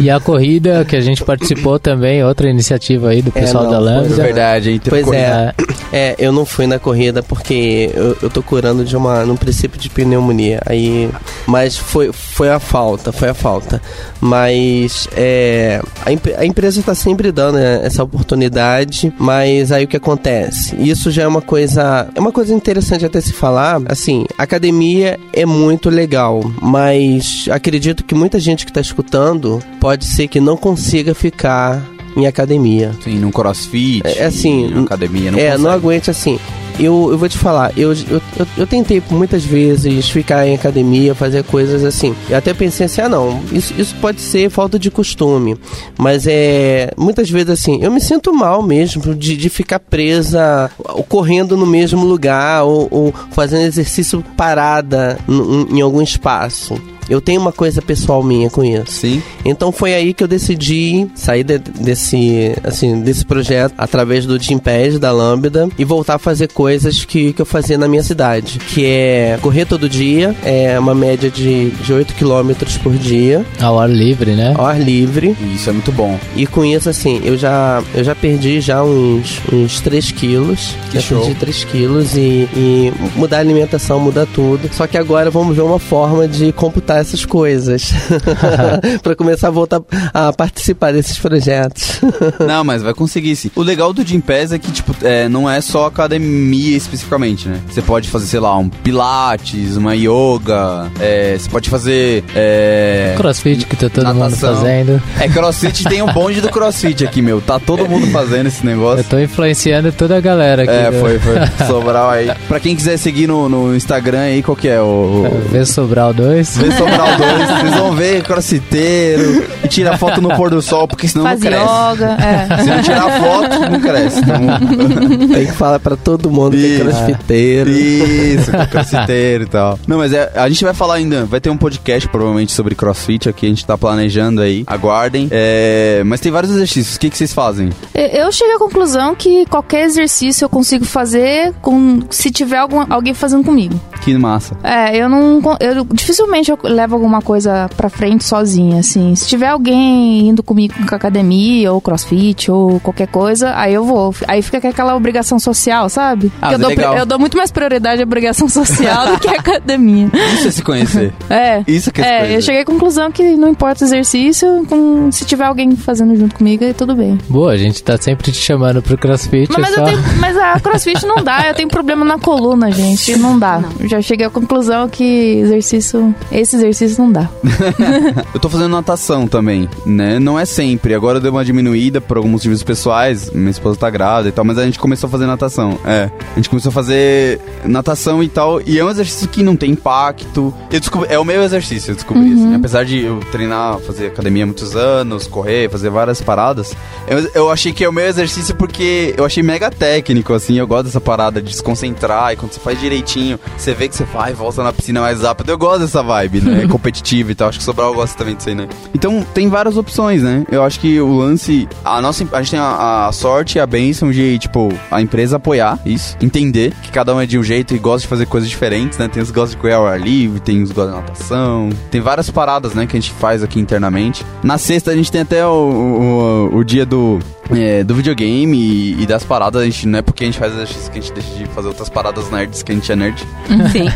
E 0.00 0.10
a 0.10 0.20
corrida 0.20 0.84
que 0.84 0.96
a 0.96 1.00
gente 1.00 1.24
participou 1.24 1.78
também, 1.78 2.22
outra 2.22 2.48
iniciativa 2.50 3.08
aí 3.10 3.22
do 3.22 3.30
É, 3.34 3.40
pessoal 3.40 3.64
não, 3.64 3.70
da 3.70 3.76
foi 3.78 3.84
Lambda. 3.86 4.14
É 4.14 4.24
verdade, 4.24 4.70
hein? 4.70 4.80
Pois 4.86 5.10
é. 5.12 5.54
É, 5.92 6.14
eu 6.18 6.32
não 6.32 6.44
fui 6.44 6.66
na 6.66 6.78
corrida 6.78 7.22
porque 7.22 7.90
eu, 7.94 8.16
eu 8.22 8.28
tô 8.30 8.42
curando 8.42 8.84
de 8.84 8.96
uma 8.96 9.13
numa, 9.14 9.24
num 9.24 9.36
princípio 9.36 9.78
de 9.78 9.88
pneumonia. 9.88 10.60
Aí, 10.66 11.08
mas 11.46 11.76
foi, 11.76 12.12
foi 12.12 12.48
a 12.50 12.58
falta, 12.58 13.12
foi 13.12 13.28
a 13.28 13.34
falta. 13.34 13.80
Mas 14.20 15.08
é, 15.16 15.80
a, 16.04 16.40
a 16.40 16.44
empresa 16.46 16.80
está 16.80 16.94
sempre 16.94 17.30
dando 17.30 17.56
né, 17.56 17.80
essa 17.84 18.02
oportunidade, 18.02 19.12
mas 19.18 19.70
aí 19.70 19.84
o 19.84 19.88
que 19.88 19.96
acontece? 19.96 20.74
Isso 20.78 21.10
já 21.10 21.22
é 21.22 21.26
uma 21.26 21.42
coisa, 21.42 22.08
é 22.14 22.20
uma 22.20 22.32
coisa 22.32 22.52
interessante 22.52 23.04
até 23.04 23.20
se 23.20 23.32
falar. 23.32 23.80
Assim, 23.86 24.24
academia 24.38 25.18
é 25.32 25.46
muito 25.46 25.88
legal, 25.90 26.40
mas 26.60 27.46
acredito 27.50 28.04
que 28.04 28.14
muita 28.14 28.40
gente 28.40 28.64
que 28.64 28.70
está 28.70 28.80
escutando 28.80 29.62
pode 29.80 30.04
ser 30.06 30.28
que 30.28 30.40
não 30.40 30.56
consiga 30.56 31.14
ficar 31.14 31.82
em 32.16 32.26
academia. 32.26 32.92
Sim, 33.02 33.18
num 33.18 33.30
crossfit. 33.30 34.02
É 34.04 34.24
assim. 34.24 34.66
Em 34.72 34.84
academia, 34.84 35.30
não 35.32 35.38
É, 35.38 35.42
consegue. 35.46 35.62
não 35.62 35.70
aguente 35.70 36.10
assim. 36.10 36.38
Eu, 36.78 37.08
eu 37.10 37.18
vou 37.18 37.28
te 37.28 37.38
falar, 37.38 37.72
eu, 37.76 37.92
eu, 37.92 38.22
eu, 38.36 38.46
eu 38.58 38.66
tentei 38.66 39.02
muitas 39.10 39.44
vezes 39.44 40.08
ficar 40.08 40.46
em 40.46 40.54
academia, 40.54 41.14
fazer 41.14 41.44
coisas 41.44 41.84
assim. 41.84 42.14
Eu 42.28 42.36
até 42.36 42.52
pensei 42.52 42.86
assim, 42.86 43.00
ah 43.00 43.08
não, 43.08 43.40
isso, 43.52 43.72
isso 43.78 43.94
pode 44.00 44.20
ser 44.20 44.50
falta 44.50 44.78
de 44.78 44.90
costume. 44.90 45.56
Mas 45.98 46.26
é. 46.26 46.90
Muitas 46.96 47.30
vezes 47.30 47.50
assim, 47.50 47.82
eu 47.82 47.90
me 47.90 48.00
sinto 48.00 48.32
mal 48.32 48.62
mesmo 48.62 49.14
de, 49.14 49.36
de 49.36 49.48
ficar 49.48 49.78
presa, 49.78 50.70
correndo 51.08 51.56
no 51.56 51.66
mesmo 51.66 52.04
lugar, 52.04 52.64
ou, 52.64 52.88
ou 52.90 53.14
fazendo 53.30 53.62
exercício 53.62 54.24
parada 54.36 55.18
em, 55.28 55.78
em 55.78 55.80
algum 55.80 56.02
espaço. 56.02 56.74
Eu 57.08 57.20
tenho 57.20 57.40
uma 57.40 57.52
coisa 57.52 57.80
pessoal 57.82 58.22
minha 58.22 58.48
com 58.50 58.64
isso. 58.64 58.84
Sim. 58.92 59.22
Então 59.44 59.70
foi 59.72 59.94
aí 59.94 60.14
que 60.14 60.22
eu 60.24 60.28
decidi 60.28 61.06
sair 61.14 61.44
de- 61.44 61.58
desse, 61.58 62.54
assim, 62.64 63.00
desse 63.00 63.24
projeto 63.24 63.74
através 63.76 64.26
do 64.26 64.38
Gympass 64.40 64.98
da 64.98 65.10
Lambda 65.12 65.68
e 65.78 65.84
voltar 65.84 66.14
a 66.14 66.18
fazer 66.18 66.48
coisas 66.48 67.04
que, 67.04 67.32
que 67.32 67.42
eu 67.42 67.46
fazia 67.46 67.76
na 67.78 67.86
minha 67.88 68.02
cidade, 68.02 68.58
que 68.58 68.84
é 68.86 69.38
correr 69.42 69.64
todo 69.66 69.88
dia, 69.88 70.34
é 70.44 70.78
uma 70.78 70.94
média 70.94 71.30
de, 71.30 71.70
de 71.70 71.92
8 71.92 72.14
km 72.14 72.52
por 72.82 72.94
dia, 72.94 73.44
Ao 73.60 73.78
ar 73.78 73.90
livre, 73.90 74.32
né? 74.32 74.54
ao 74.56 74.66
ar 74.66 74.80
livre. 74.80 75.36
Isso 75.54 75.68
é 75.70 75.72
muito 75.72 75.92
bom. 75.92 76.18
E 76.36 76.46
com 76.46 76.64
isso, 76.64 76.88
assim, 76.88 77.20
eu 77.24 77.36
já, 77.36 77.82
eu 77.94 78.02
já 78.04 78.14
perdi 78.14 78.60
já 78.60 78.82
uns, 78.82 79.40
uns 79.52 79.80
3 79.80 80.10
quilos. 80.12 80.74
Que 80.90 80.96
já 80.98 81.00
show. 81.00 81.20
perdi 81.20 81.34
3 81.34 81.64
quilos 81.64 82.16
e, 82.16 82.48
e 82.56 82.92
mudar 83.16 83.38
a 83.38 83.40
alimentação 83.40 84.00
muda 84.00 84.26
tudo. 84.26 84.68
Só 84.72 84.86
que 84.86 84.96
agora 84.96 85.30
vamos 85.30 85.54
ver 85.56 85.62
uma 85.62 85.78
forma 85.78 86.26
de 86.28 86.52
computar 86.52 86.93
essas 86.98 87.24
coisas. 87.24 87.92
pra 89.02 89.14
começar 89.14 89.48
a 89.48 89.50
voltar 89.50 89.80
a 90.12 90.32
participar 90.32 90.92
desses 90.92 91.18
projetos. 91.18 92.00
Não, 92.46 92.64
mas 92.64 92.82
vai 92.82 92.94
conseguir 92.94 93.36
sim. 93.36 93.50
O 93.54 93.62
legal 93.62 93.92
do 93.92 94.04
Gym 94.04 94.20
Pass 94.20 94.52
é 94.52 94.58
que, 94.58 94.70
tipo, 94.70 94.94
é, 95.02 95.28
não 95.28 95.48
é 95.50 95.60
só 95.60 95.86
academia 95.86 96.76
especificamente, 96.76 97.48
né? 97.48 97.60
Você 97.70 97.82
pode 97.82 98.08
fazer, 98.08 98.26
sei 98.26 98.40
lá, 98.40 98.56
um 98.56 98.68
pilates, 98.68 99.76
uma 99.76 99.94
yoga, 99.94 100.90
é, 101.00 101.36
você 101.38 101.48
pode 101.48 101.68
fazer... 101.70 102.24
É, 102.34 103.14
Crossfit 103.16 103.66
que 103.66 103.76
tá 103.76 103.88
todo 103.88 104.06
mundo 104.06 104.18
Natação. 104.18 104.54
fazendo. 104.56 105.02
é, 105.20 105.28
crossfit 105.28 105.84
tem 105.84 106.02
um 106.02 106.12
bonde 106.12 106.40
do 106.40 106.48
crossfit 106.48 107.04
aqui, 107.04 107.20
meu. 107.22 107.40
Tá 107.40 107.58
todo 107.58 107.88
mundo 107.88 108.06
fazendo 108.08 108.46
esse 108.46 108.64
negócio. 108.64 109.00
Eu 109.00 109.04
tô 109.04 109.18
influenciando 109.18 109.92
toda 109.92 110.16
a 110.16 110.20
galera 110.20 110.62
aqui. 110.62 110.72
É, 110.72 110.90
do- 110.90 111.00
foi, 111.00 111.18
foi. 111.18 111.66
Sobral 111.66 112.10
aí. 112.10 112.30
Pra 112.48 112.60
quem 112.60 112.74
quiser 112.76 112.96
seguir 112.96 113.26
no, 113.26 113.48
no 113.48 113.74
Instagram 113.74 114.20
aí, 114.20 114.42
qual 114.42 114.56
que 114.56 114.68
é? 114.68 114.80
O, 114.80 114.84
o, 114.84 115.48
Vê 115.50 115.64
Sobral 115.64 116.12
2. 116.12 116.56
Vê 116.58 116.70
Sobral 116.72 116.83
2, 116.88 117.60
vocês 117.60 117.74
vão 117.74 117.92
ver 117.92 118.22
crossfiteiro 118.22 119.46
e 119.64 119.68
tira 119.68 119.96
foto 119.96 120.20
no 120.20 120.34
pôr 120.36 120.50
do 120.50 120.60
sol, 120.62 120.86
porque 120.86 121.08
senão 121.08 121.24
Faz 121.24 121.40
não 121.40 121.50
cresce. 121.50 121.64
yoga, 121.64 122.16
é. 122.22 122.62
Se 122.62 122.70
não 122.70 122.82
tirar 122.82 123.20
foto, 123.20 123.70
não 123.70 123.80
cresce. 123.80 124.20
Então, 124.20 125.28
Tem 125.28 125.46
que 125.46 125.52
falar 125.52 125.78
pra 125.80 125.96
todo 125.96 126.30
mundo 126.30 126.56
que 126.56 126.64
é 126.64 126.68
Isso. 126.68 126.84
crossfiteiro. 126.84 127.70
Isso, 127.70 128.50
com 128.50 128.66
crossfiteiro 128.66 129.44
e 129.44 129.46
tal. 129.46 129.78
Não, 129.86 129.98
mas 129.98 130.12
é, 130.12 130.30
a 130.34 130.48
gente 130.48 130.64
vai 130.64 130.74
falar 130.74 130.94
ainda, 130.94 131.24
vai 131.24 131.40
ter 131.40 131.50
um 131.50 131.56
podcast 131.56 132.08
provavelmente 132.08 132.52
sobre 132.52 132.74
crossfit 132.74 133.28
aqui, 133.28 133.46
a 133.46 133.48
gente 133.48 133.64
tá 133.66 133.76
planejando 133.76 134.40
aí, 134.40 134.64
aguardem. 134.66 135.28
É, 135.30 136.02
mas 136.04 136.20
tem 136.20 136.30
vários 136.32 136.52
exercícios, 136.52 136.96
o 136.96 137.00
que, 137.00 137.10
que 137.10 137.16
vocês 137.16 137.32
fazem? 137.32 137.70
Eu 137.94 138.30
cheguei 138.32 138.54
à 138.54 138.58
conclusão 138.58 139.14
que 139.14 139.46
qualquer 139.46 139.84
exercício 139.84 140.44
eu 140.44 140.48
consigo 140.48 140.84
fazer 140.84 141.52
com 141.60 142.00
se 142.10 142.30
tiver 142.30 142.58
algum, 142.58 142.84
alguém 142.92 143.14
fazendo 143.14 143.44
comigo. 143.44 143.78
Que 144.04 144.16
massa. 144.18 144.56
É, 144.62 144.94
eu 144.96 145.08
não. 145.08 145.40
Eu, 145.60 145.84
dificilmente 145.92 146.50
eu 146.50 146.58
levo 146.62 146.94
alguma 146.94 147.22
coisa 147.22 147.70
pra 147.76 147.88
frente 147.88 148.22
sozinha, 148.24 148.80
assim. 148.80 149.14
Se 149.14 149.26
tiver 149.26 149.48
alguém 149.48 150.28
indo 150.28 150.42
comigo 150.42 150.74
com 150.86 150.94
academia, 150.94 151.72
ou 151.72 151.80
crossfit, 151.80 152.50
ou 152.50 152.78
qualquer 152.80 153.06
coisa, 153.08 153.52
aí 153.56 153.72
eu 153.74 153.84
vou. 153.84 154.14
Aí 154.28 154.42
fica 154.42 154.68
aquela 154.68 154.94
obrigação 154.94 155.38
social, 155.38 155.88
sabe? 155.88 156.30
Ah, 156.42 156.48
Que 156.48 156.54
eu, 156.54 156.58
mas 156.58 156.60
dou, 156.60 156.70
é 156.70 156.74
legal. 156.74 156.96
eu 156.98 157.06
dou 157.06 157.18
muito 157.18 157.36
mais 157.36 157.50
prioridade 157.50 158.02
à 158.02 158.04
obrigação 158.04 158.48
social 158.48 159.06
do 159.12 159.18
que 159.18 159.28
à 159.28 159.32
academia. 159.40 160.10
Isso 160.34 160.48
é 160.48 160.50
se 160.50 160.62
conhecer. 160.62 161.12
É. 161.30 161.64
Isso 161.66 161.90
que 161.90 162.00
é 162.00 162.04
se 162.04 162.10
É, 162.10 162.18
conhecer. 162.18 162.36
eu 162.36 162.42
cheguei 162.42 162.60
à 162.60 162.64
conclusão 162.64 163.10
que 163.10 163.36
não 163.36 163.48
importa 163.48 163.84
o 163.84 163.88
exercício, 163.88 164.66
com, 164.68 165.10
se 165.10 165.24
tiver 165.24 165.44
alguém 165.46 165.74
fazendo 165.76 166.14
junto 166.16 166.34
comigo, 166.36 166.62
aí 166.64 166.74
tudo 166.74 166.94
bem. 166.94 167.18
Boa, 167.28 167.52
a 167.52 167.56
gente 167.56 167.82
tá 167.82 167.96
sempre 167.96 168.30
te 168.30 168.38
chamando 168.38 168.82
pro 168.82 168.98
crossfit. 168.98 169.50
Mas, 169.50 169.62
mas, 169.62 169.70
é 169.70 169.72
eu 169.72 169.76
só... 169.78 169.84
tenho- 169.84 170.20
mas 170.20 170.36
a 170.36 170.60
crossfit 170.60 171.06
não 171.06 171.16
dá, 171.24 171.48
eu 171.48 171.54
tenho 171.54 171.68
problema 171.68 172.04
na 172.04 172.18
coluna, 172.18 172.70
gente. 172.70 173.16
Não 173.16 173.38
dá. 173.38 173.62
Eu 173.80 173.88
Já 173.94 174.02
cheguei 174.02 174.26
à 174.26 174.30
conclusão 174.30 174.88
que 174.88 175.04
exercício. 175.04 176.12
Esse 176.32 176.56
exercício 176.56 177.00
não 177.00 177.12
dá. 177.12 177.30
Eu 178.34 178.40
tô 178.40 178.48
fazendo 178.48 178.70
natação 178.70 179.28
também, 179.28 179.68
né? 179.86 180.18
Não 180.18 180.36
é 180.36 180.44
sempre. 180.44 180.94
Agora 180.94 181.20
deu 181.20 181.30
uma 181.30 181.44
diminuída 181.44 182.00
por 182.00 182.16
alguns 182.16 182.32
motivos 182.32 182.60
pessoais. 182.64 183.30
Minha 183.30 183.52
esposa 183.52 183.78
tá 183.78 183.88
grávida 183.88 184.30
e 184.30 184.32
tal, 184.32 184.44
mas 184.44 184.58
a 184.58 184.64
gente 184.64 184.80
começou 184.80 185.06
a 185.06 185.10
fazer 185.10 185.26
natação. 185.26 185.78
É. 185.84 186.10
A 186.32 186.34
gente 186.34 186.50
começou 186.50 186.70
a 186.70 186.72
fazer 186.72 187.40
natação 187.64 188.20
e 188.20 188.28
tal. 188.28 188.60
E 188.62 188.80
é 188.80 188.84
um 188.84 188.90
exercício 188.90 189.28
que 189.28 189.44
não 189.44 189.54
tem 189.54 189.70
impacto. 189.70 190.52
Eu 190.72 190.80
descobri, 190.80 191.12
é 191.12 191.18
o 191.18 191.24
meu 191.24 191.44
exercício, 191.44 191.92
eu 191.92 191.94
descobri. 191.94 192.32
assim. 192.32 192.54
Apesar 192.56 192.84
de 192.84 193.04
eu 193.04 193.20
treinar, 193.30 193.78
fazer 193.78 194.08
academia 194.08 194.42
há 194.42 194.46
muitos 194.46 194.74
anos, 194.74 195.28
correr, 195.28 195.70
fazer 195.70 195.88
várias 195.88 196.20
paradas, 196.20 196.74
eu, 197.06 197.30
eu 197.32 197.50
achei 197.50 197.72
que 197.72 197.84
é 197.84 197.88
o 197.88 197.92
meu 197.92 198.06
exercício 198.06 198.56
porque 198.56 199.14
eu 199.16 199.24
achei 199.24 199.42
mega 199.42 199.70
técnico, 199.70 200.32
assim. 200.32 200.58
Eu 200.58 200.66
gosto 200.66 200.86
dessa 200.86 201.00
parada 201.00 201.40
de 201.40 201.54
se 201.54 201.62
concentrar 201.62 202.32
e 202.32 202.36
quando 202.36 202.50
você 202.50 202.58
faz 202.58 202.80
direitinho, 202.80 203.38
você 203.56 203.72
vê 203.72 203.83
que 203.88 203.96
você 203.96 204.04
vai 204.04 204.30
e 204.32 204.34
volta 204.34 204.62
na 204.62 204.72
piscina 204.72 205.00
mais 205.00 205.22
rápido. 205.22 205.50
Eu 205.50 205.58
gosto 205.58 205.80
dessa 205.80 206.02
vibe, 206.02 206.40
né? 206.40 206.66
Competitiva 206.70 207.32
e 207.32 207.34
tal. 207.34 207.48
Acho 207.48 207.58
que 207.58 207.62
o 207.62 207.64
Sobral 207.64 207.94
gosta 207.94 208.16
também 208.16 208.34
disso 208.34 208.48
aí, 208.48 208.54
né? 208.54 208.68
Então 208.94 209.24
tem 209.34 209.48
várias 209.48 209.76
opções, 209.76 210.22
né? 210.22 210.44
Eu 210.50 210.62
acho 210.62 210.80
que 210.80 211.00
o 211.00 211.12
lance. 211.16 211.68
A 211.84 212.00
nossa. 212.00 212.26
A 212.32 212.42
gente 212.42 212.50
tem 212.52 212.60
a, 212.60 213.06
a 213.06 213.12
sorte 213.12 213.58
e 213.58 213.60
a 213.60 213.66
bênção 213.66 214.10
de, 214.10 214.38
tipo, 214.38 214.72
a 214.90 215.00
empresa 215.00 215.36
apoiar 215.36 215.78
isso, 215.84 216.16
entender 216.20 216.72
que 216.82 216.90
cada 216.90 217.14
um 217.14 217.20
é 217.20 217.26
de 217.26 217.38
um 217.38 217.42
jeito 217.42 217.74
e 217.74 217.78
gosta 217.78 218.02
de 218.02 218.08
fazer 218.08 218.26
coisas 218.26 218.48
diferentes, 218.48 218.98
né? 218.98 219.08
Tem 219.08 219.22
os 219.22 219.30
que 219.30 219.34
gostam 219.34 219.56
de 219.56 219.60
correr 219.60 219.74
ao 219.74 219.86
ar 219.86 220.00
livre, 220.00 220.40
tem 220.40 220.62
os 220.62 220.70
que 220.70 220.74
gostam 220.74 221.00
de 221.00 221.00
natação, 221.02 221.70
tem 221.90 222.00
várias 222.00 222.30
paradas, 222.30 222.74
né, 222.74 222.86
que 222.86 222.96
a 222.96 223.00
gente 223.00 223.12
faz 223.12 223.42
aqui 223.42 223.60
internamente. 223.60 224.24
Na 224.42 224.58
sexta 224.58 224.90
a 224.90 224.96
gente 224.96 225.10
tem 225.10 225.20
até 225.20 225.46
o, 225.46 226.50
o, 226.52 226.56
o 226.56 226.64
dia 226.64 226.84
do. 226.86 227.18
é, 227.50 227.84
do 227.84 227.94
videogame 227.94 228.56
e, 228.56 229.02
e 229.02 229.06
das 229.06 229.24
paradas, 229.24 229.62
a 229.62 229.64
gente 229.64 229.86
não 229.86 229.98
é 229.98 230.02
porque 230.02 230.24
a 230.24 230.26
gente 230.26 230.38
faz 230.38 230.52
exercício 230.54 230.90
que 230.90 230.98
a 230.98 231.02
gente 231.02 231.12
deixa 231.12 231.34
de 231.34 231.46
fazer 231.46 231.68
outras 231.68 231.88
paradas 231.88 232.30
nerds 232.30 232.62
que 232.62 232.72
a 232.72 232.74
gente 232.74 232.90
é 232.90 232.96
nerd. 232.96 233.26
Sim. 233.74 233.86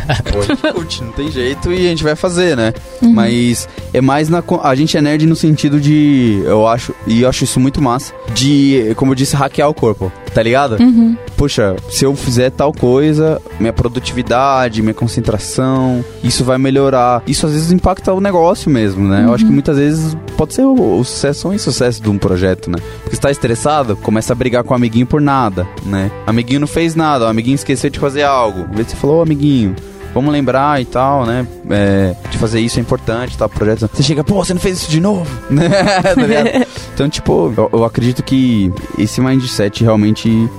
Curte, 0.73 1.03
não 1.03 1.11
tem 1.13 1.31
jeito 1.31 1.71
e 1.71 1.87
a 1.87 1.89
gente 1.89 2.03
vai 2.03 2.15
fazer, 2.15 2.57
né? 2.57 2.73
Mas 3.01 3.67
é 3.93 4.01
mais 4.01 4.27
na. 4.27 4.43
A 4.61 4.75
gente 4.75 4.97
é 4.97 5.01
nerd 5.01 5.25
no 5.25 5.35
sentido 5.37 5.79
de. 5.79 6.41
Eu 6.43 6.67
acho. 6.67 6.93
E 7.07 7.21
eu 7.21 7.29
acho 7.29 7.45
isso 7.45 7.59
muito 7.61 7.81
massa. 7.81 8.13
De, 8.33 8.93
como 8.97 9.11
eu 9.11 9.15
disse, 9.15 9.37
hackear 9.37 9.69
o 9.69 9.73
corpo. 9.73 10.11
Tá 10.33 10.43
ligado? 10.43 10.77
Poxa, 11.35 11.75
se 11.89 12.05
eu 12.05 12.15
fizer 12.15 12.49
tal 12.51 12.71
coisa, 12.71 13.41
minha 13.59 13.73
produtividade, 13.73 14.81
minha 14.81 14.93
concentração, 14.93 16.03
isso 16.23 16.43
vai 16.43 16.57
melhorar. 16.57 17.23
Isso 17.25 17.45
às 17.45 17.53
vezes 17.53 17.71
impacta 17.71 18.13
o 18.13 18.21
negócio 18.21 18.69
mesmo, 18.69 19.07
né? 19.07 19.25
Eu 19.25 19.33
acho 19.33 19.45
que 19.45 19.51
muitas 19.51 19.77
vezes 19.77 20.15
pode 20.37 20.53
ser 20.53 20.63
o, 20.63 20.99
o 20.99 21.03
sucesso 21.03 21.47
ou 21.47 21.53
insucesso 21.53 22.01
de 22.01 22.09
um 22.09 22.17
projeto, 22.17 22.69
né? 22.69 22.77
Porque 23.03 23.15
você 23.15 23.21
tá 23.21 23.31
estressado, 23.31 23.95
começa 23.95 24.33
a 24.33 24.35
brigar 24.35 24.63
com 24.63 24.73
o 24.73 24.75
amiguinho 24.75 25.05
por 25.05 25.21
nada, 25.21 25.67
né? 25.85 26.11
Amiguinho 26.27 26.59
não 26.59 26.67
fez 26.67 26.95
nada, 26.95 27.25
o 27.25 27.27
amiguinho 27.27 27.55
esqueceu 27.55 27.89
de 27.89 27.99
fazer 27.99 28.23
algo. 28.23 28.67
Vezes 28.73 28.91
você 28.91 28.97
falou, 28.97 29.19
ô 29.19 29.21
amiguinho, 29.21 29.75
vamos 30.13 30.31
lembrar 30.31 30.81
e 30.81 30.85
tal, 30.85 31.25
né? 31.25 31.45
É, 31.69 32.15
de 32.29 32.37
fazer 32.37 32.59
isso 32.59 32.79
é 32.79 32.81
importante, 32.81 33.37
tal, 33.37 33.49
projeto. 33.49 33.89
Você 33.91 34.03
chega, 34.03 34.23
pô, 34.23 34.35
você 34.35 34.53
não 34.53 34.61
fez 34.61 34.79
isso 34.79 34.91
de 34.91 34.99
novo, 34.99 35.29
né? 35.49 35.69
Tá 35.99 36.65
então, 36.93 37.09
tipo, 37.09 37.53
eu, 37.55 37.69
eu 37.71 37.83
acredito 37.83 38.23
que 38.23 38.71
esse 38.97 39.21
mindset 39.21 39.83
realmente 39.83 40.49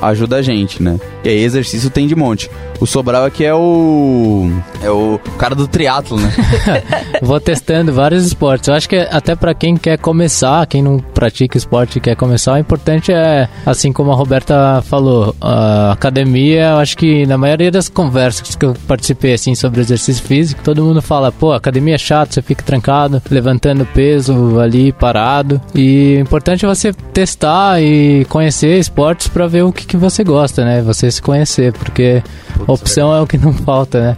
ajuda 0.00 0.36
a 0.36 0.42
gente, 0.42 0.82
né? 0.82 0.98
E 1.24 1.28
aí 1.28 1.42
exercício 1.42 1.90
tem 1.90 2.06
de 2.06 2.14
monte. 2.14 2.50
O 2.80 2.86
Sobral 2.86 3.24
aqui 3.24 3.44
é 3.44 3.54
o 3.54 4.50
É 4.82 4.90
o 4.90 5.18
cara 5.36 5.54
do 5.54 5.66
triatlo, 5.66 6.18
né? 6.18 6.32
Vou 7.22 7.40
testando 7.40 7.92
vários 7.92 8.24
esportes. 8.24 8.68
Eu 8.68 8.74
acho 8.74 8.88
que 8.88 8.96
até 8.96 9.34
para 9.34 9.54
quem 9.54 9.76
quer 9.76 9.98
começar, 9.98 10.66
quem 10.66 10.82
não 10.82 10.98
pratica 10.98 11.58
esporte 11.58 11.98
e 11.98 12.00
quer 12.00 12.14
começar, 12.14 12.54
o 12.54 12.58
importante 12.58 13.12
é, 13.12 13.48
assim 13.66 13.92
como 13.92 14.12
a 14.12 14.14
Roberta 14.14 14.82
falou, 14.82 15.34
a 15.40 15.92
academia, 15.92 16.70
eu 16.70 16.76
acho 16.78 16.96
que 16.96 17.26
na 17.26 17.36
maioria 17.36 17.70
das 17.70 17.88
conversas 17.88 18.54
que 18.54 18.64
eu 18.64 18.74
participei 18.86 19.34
assim 19.34 19.54
sobre 19.54 19.80
exercício 19.80 20.22
físico, 20.24 20.62
todo 20.62 20.84
mundo 20.84 21.02
fala, 21.02 21.32
pô, 21.32 21.52
academia 21.52 21.96
é 21.96 21.98
chato, 21.98 22.34
você 22.34 22.42
fica 22.42 22.62
trancado, 22.62 23.20
levantando 23.30 23.86
peso 23.86 24.60
ali 24.60 24.92
parado. 24.92 25.60
E 25.74 26.16
o 26.18 26.20
importante 26.20 26.64
é 26.64 26.68
você 26.68 26.92
testar 26.92 27.80
e 27.82 28.24
conhecer 28.26 28.78
esportes 28.78 29.28
para 29.28 29.46
ver 29.46 29.62
o 29.64 29.72
que, 29.72 29.86
que 29.88 29.96
você 29.96 30.22
gosta, 30.22 30.64
né? 30.64 30.82
Você 30.82 31.10
se 31.10 31.20
conhecer, 31.20 31.72
porque 31.72 32.22
opção 32.66 33.14
é 33.14 33.20
o 33.20 33.26
que 33.26 33.38
não 33.38 33.52
falta, 33.52 34.00
né? 34.00 34.16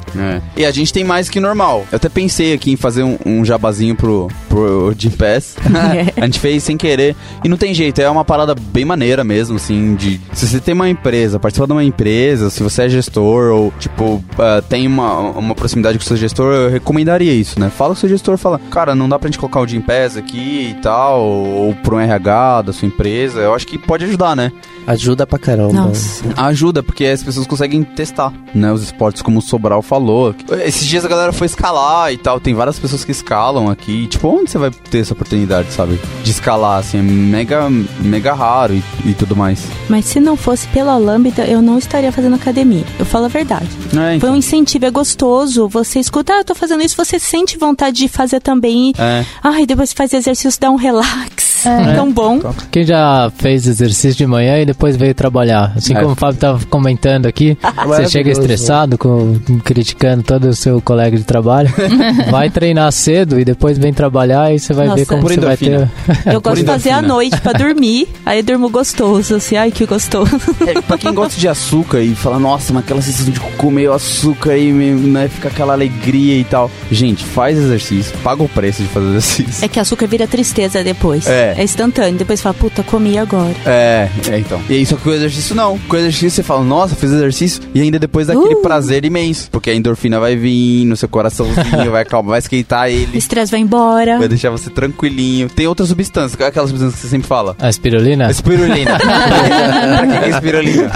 É. 0.57 0.61
E 0.63 0.67
a 0.67 0.71
gente 0.71 0.93
tem 0.93 1.05
mais 1.05 1.29
que 1.29 1.41
normal. 1.41 1.87
Eu 1.91 1.97
até 1.97 2.09
pensei 2.09 2.53
aqui 2.53 2.73
em 2.73 2.77
fazer 2.77 3.03
um, 3.05 3.17
um 3.25 3.45
jabazinho 3.45 3.95
pro, 3.95 4.29
pro 4.49 4.93
Gym 4.97 5.11
Pass. 5.11 5.57
a 6.21 6.25
gente 6.27 6.39
fez 6.39 6.63
sem 6.63 6.77
querer. 6.77 7.17
E 7.45 7.49
não 7.49 7.57
tem 7.57 7.73
jeito, 7.73 8.01
é 8.01 8.11
uma 8.11 8.25
parada 8.25 8.55
bem 8.55 8.85
maneira 8.85 9.25
mesmo, 9.25 9.57
assim, 9.57 9.95
de... 9.95 10.21
Se 10.33 10.47
você 10.47 10.61
tem 10.61 10.75
uma 10.75 10.89
empresa, 10.89 11.39
participa 11.39 11.67
de 11.67 11.73
uma 11.73 11.85
empresa, 11.85 12.51
se 12.51 12.63
você 12.63 12.83
é 12.83 12.89
gestor 12.89 13.53
ou, 13.53 13.73
tipo, 13.79 14.15
uh, 14.15 14.63
tem 14.69 14.87
uma, 14.87 15.19
uma 15.21 15.55
proximidade 15.55 15.99
com 15.99 16.05
o 16.05 16.07
seu 16.07 16.17
gestor, 16.17 16.53
eu 16.53 16.71
recomendaria 16.71 17.33
isso, 17.33 17.59
né? 17.61 17.71
Fala 17.71 17.95
com 17.95 17.99
o 17.99 18.01
seu 18.01 18.09
gestor, 18.09 18.37
fala, 18.37 18.61
cara, 18.71 18.95
não 18.95 19.09
dá 19.09 19.19
pra 19.19 19.29
gente 19.29 19.39
colocar 19.39 19.61
o 19.61 19.67
Gym 19.67 19.81
Pass 19.81 20.17
aqui 20.17 20.71
e 20.71 20.83
tal, 20.83 21.23
ou 21.23 21.75
pro 21.77 21.99
RH 21.99 22.63
da 22.63 22.73
sua 22.73 22.87
empresa. 22.87 23.41
Eu 23.41 23.55
acho 23.55 23.67
que 23.67 23.79
pode 23.79 24.05
ajudar, 24.05 24.35
né? 24.35 24.53
Ajuda 24.87 25.27
pra 25.27 25.39
caramba. 25.39 25.73
Nossa. 25.73 26.25
Ajuda, 26.37 26.83
porque 26.83 27.05
as 27.05 27.23
pessoas 27.23 27.47
conseguem 27.47 27.83
testar, 27.83 28.33
né? 28.55 28.73
Os 28.73 28.83
esportes, 28.83 29.23
como 29.23 29.39
o 29.39 29.43
Sobral 29.43 29.83
falou. 29.83 30.35
Esses 30.65 30.87
dias 30.87 31.05
a 31.05 31.09
galera 31.09 31.33
foi 31.33 31.47
escalar 31.47 32.13
e 32.13 32.17
tal. 32.17 32.41
Tem 32.41 32.55
várias 32.55 32.79
pessoas 32.79 33.05
que 33.05 33.13
escalam 33.13 33.71
aqui. 33.71 34.07
Tipo, 34.07 34.29
onde 34.29 34.51
você 34.51 34.59
vai 34.59 34.71
ter 34.71 34.99
essa 34.99 35.13
oportunidade, 35.13 35.73
sabe? 35.73 36.01
De 36.23 36.31
escalar, 36.31 36.81
assim, 36.81 36.99
é 36.99 37.03
mega, 37.03 37.69
mega 38.01 38.33
raro 38.35 38.75
e, 38.75 38.83
e 39.05 39.15
tudo 39.15 39.37
mais. 39.37 39.65
Mas 39.89 40.07
se 40.07 40.21
não 40.21 40.37
fosse 40.37 40.67
pela 40.69 40.97
Lambda, 40.97 41.45
eu 41.45 41.63
não 41.63 41.79
estaria 41.79 42.11
fazendo 42.13 42.35
academia. 42.35 42.85
Eu 42.99 43.05
falo 43.05 43.27
a 43.27 43.29
verdade. 43.29 43.69
É, 43.97 44.17
então. 44.17 44.21
Foi 44.21 44.31
um 44.31 44.37
incentivo, 44.37 44.87
é 44.87 44.91
gostoso. 44.91 45.69
Você 45.69 46.01
escuta, 46.01 46.33
ah, 46.33 46.39
eu 46.39 46.45
tô 46.45 46.55
fazendo 46.55 46.83
isso, 46.83 46.97
você 46.97 47.19
sente 47.19 47.59
vontade 47.59 47.99
de 47.99 48.09
fazer 48.09 48.41
também. 48.41 48.93
É. 48.99 49.25
Ai, 49.43 49.67
depois 49.67 49.93
faz 49.93 50.13
exercício, 50.13 50.61
dá 50.61 50.71
um 50.71 50.77
relax. 50.77 51.67
É. 51.67 51.95
Tão 51.95 52.11
bom. 52.11 52.41
Quem 52.71 52.85
já 52.85 53.31
fez 53.37 53.67
exercício 53.67 54.17
de 54.17 54.27
manhã 54.27 54.59
e 54.59 54.65
depois 54.71 54.97
veio 54.97 55.15
trabalhar? 55.15 55.73
Assim 55.77 55.95
É. 55.95 56.01
como 56.01 56.13
o 56.13 56.17
Fábio 56.17 56.39
tava 56.41 56.61
comentando 56.67 57.27
aqui, 57.27 57.57
você 57.87 58.09
chega 58.09 58.31
estressado, 58.31 58.97
com, 58.97 59.39
criticando 59.65 60.23
todo 60.23 60.45
o 60.49 60.55
seu 60.55 60.81
colega 60.81 61.17
de 61.17 61.25
trabalho, 61.25 61.71
vai 62.31 62.49
treinar 62.51 62.91
cedo 62.93 63.39
e 63.39 63.45
depois 63.45 63.79
vem 63.79 63.93
trabalhar 63.93 64.53
e 64.55 64.59
você 64.59 64.73
vai 64.73 64.87
ver 64.89 64.91
Nossa. 65.01 65.07
como 65.07 65.23
Por 65.23 65.33
você 65.33 65.41
vai 65.41 65.57
ter... 65.57 65.67
endorfina. 65.67 65.93
Eu 66.33 66.41
gosto 66.41 66.61
de 66.61 66.65
fazer 66.65 66.91
à 66.91 66.93
endorfina. 66.99 67.15
noite 67.15 67.41
pra 67.41 67.53
dormir. 67.53 68.09
Aí 68.25 68.39
eu 68.39 68.43
durmo 68.45 68.69
gostoso, 68.71 69.35
assim. 69.37 69.57
Ai, 69.57 69.71
que 69.71 69.85
gostoso. 69.87 70.31
É, 70.67 70.81
pra 70.81 70.97
quem 70.99 71.13
gosta 71.13 71.39
de 71.39 71.49
açúcar 71.49 72.01
e 72.01 72.15
fala, 72.15 72.39
nossa, 72.39 72.73
mas 72.73 72.85
aquela 72.85 73.03
sensação 73.03 73.33
de 73.33 73.41
comer 73.41 73.89
o 73.89 73.93
açúcar 73.93 74.57
e 74.57 74.73
né, 74.73 75.29
fica 75.29 75.49
aquela 75.49 75.73
alegria 75.73 76.37
e 76.39 76.45
tal. 76.45 76.71
Gente, 76.91 77.25
faz 77.25 77.59
exercício, 77.59 78.17
paga 78.23 78.43
o 78.43 78.49
preço 78.49 78.83
de 78.83 78.89
fazer 78.89 79.09
exercício. 79.09 79.65
É 79.65 79.69
que 79.69 79.79
açúcar 79.81 80.07
vira 80.07 80.27
tristeza 80.27 80.83
depois. 80.85 81.27
É. 81.27 81.55
instantâneo. 81.63 82.19
Depois 82.19 82.41
fala, 82.41 82.55
puta, 82.55 82.83
comi 82.83 83.19
agora. 83.19 83.55
É, 83.67 84.09
é 84.31 84.39
então. 84.39 84.60
E 84.69 84.75
aí, 84.75 84.87
só 84.87 84.97
que 84.97 85.09
o 85.09 85.13
exercício 85.13 85.55
não. 85.55 85.79
Com 85.89 85.97
o 85.97 85.99
exercício 85.99 86.31
você 86.31 86.43
fala, 86.43 86.63
nossa, 86.65 86.95
fiz 86.95 87.11
exercício. 87.11 87.63
E 87.75 87.81
ainda 87.81 87.99
depois 87.99 88.27
dá 88.27 88.35
aquele 88.35 88.55
Uh. 88.55 88.63
prazer 88.63 89.05
imenso. 89.05 89.49
Porque 89.51 89.71
a 89.71 89.75
endorfina 89.75 90.21
vai 90.21 90.37
vir 90.37 90.85
no 90.85 90.97
seu 90.97 91.09
coraçãozinho, 91.09 91.65
vai 91.91 92.05
calma, 92.05 92.31
vai 92.31 92.39
esquentar 92.39 92.87
O 92.87 92.91
ele. 92.91 93.19
estresse 93.19 93.51
vai 93.51 93.61
embora. 93.61 94.19
Vai 94.19 94.29
deixar 94.29 94.51
você 94.51 94.71
tranquilinho. 94.71 95.49
Tem 95.49 95.67
outras 95.67 95.89
substâncias, 95.89 96.37
qual 96.37 96.47
é 96.47 96.51
aquelas 96.51 96.71
substâncias 96.71 97.01
que 97.01 97.07
você 97.07 97.11
sempre 97.11 97.27
fala? 97.29 97.57
A 97.59 97.69
espirulina? 97.69 98.31
Espirulina. 98.31 98.99
pra 99.01 100.07
que 100.07 100.25
é 100.25 100.29
espirulina? 100.31 100.91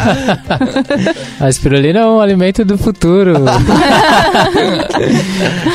A 1.41 1.49
espirulina 1.49 2.01
é 2.01 2.07
um 2.07 2.21
alimento 2.21 2.65
do 2.65 2.79
futuro. 2.79 3.33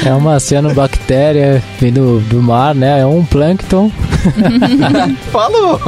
é 0.05 0.13
uma 0.13 0.39
cianobactéria 0.39 1.61
vindo 1.79 2.19
do 2.29 2.41
mar, 2.41 2.73
né? 2.75 2.99
É 3.01 3.05
um 3.05 3.23
plâncton. 3.25 3.91
Falou. 5.31 5.79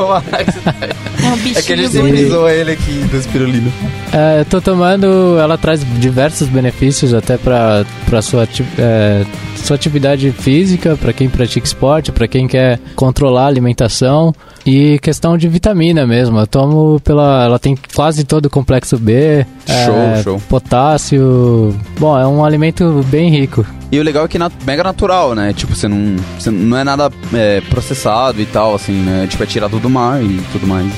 É 1.24 1.28
um 1.28 1.38
bichinho 1.38 1.58
É 1.58 1.62
zoou 1.92 2.50
ele 2.50 2.72
aqui 2.72 2.92
da 3.12 3.18
espirulina. 3.18 3.72
É, 4.14 4.42
eu 4.42 4.46
tô 4.46 4.62
tomando, 4.62 5.38
ela 5.40 5.58
traz 5.58 5.86
diversos 6.00 6.48
benefícios 6.48 7.14
até 7.14 7.38
pra, 7.38 7.86
pra 8.10 8.22
sua, 8.22 8.48
é, 8.78 9.26
sua 9.56 9.76
atividade 9.76 10.32
física, 10.32 10.98
pra 10.98 11.14
quem 11.14 11.30
pratica 11.30 11.66
esporte, 11.66 12.12
pra 12.12 12.28
quem 12.28 12.48
quer 12.48 12.80
controlar 12.96 13.44
a 13.44 13.48
alimentação 13.48 14.34
e 14.66 15.00
questão 15.00 15.38
de 15.38 15.48
vitamina 15.48 16.06
mesmo. 16.06 16.40
Eu 16.40 16.48
tomo 16.48 17.00
pela, 17.02 17.46
ela 17.46 17.60
tem 17.60 17.78
quase 17.96 18.24
todo 18.24 18.46
o 18.46 18.50
complexo 18.50 18.98
B, 18.98 19.46
Show, 19.68 19.96
é, 19.96 20.24
show. 20.24 20.42
potássio. 20.50 21.76
Bom, 22.00 22.18
é 22.20 22.28
um 22.28 22.44
alimento 22.44 23.04
bem 23.10 23.30
rico. 23.30 23.66
E 23.92 24.00
o 24.00 24.04
legal 24.04 24.24
é 24.24 24.28
que 24.28 24.38
é 24.38 24.52
mega 24.66 24.84
natural, 24.84 25.36
né? 25.36 25.52
Tipo, 25.54 25.76
você 25.76 25.88
não, 25.88 26.16
você 26.40 26.50
não 26.50 26.78
é 26.78 26.84
nada 26.84 27.12
é, 27.34 27.62
processado 27.70 28.42
e 28.42 28.46
tal, 28.46 28.74
assim, 28.74 28.94
né? 28.94 29.28
Tipo, 29.30 29.44
é 29.44 29.46
tirado 29.46 29.80
do 29.80 29.90
mar 29.90 30.24
e 30.24 30.40
tudo 30.54 30.66
mais. 30.66 30.90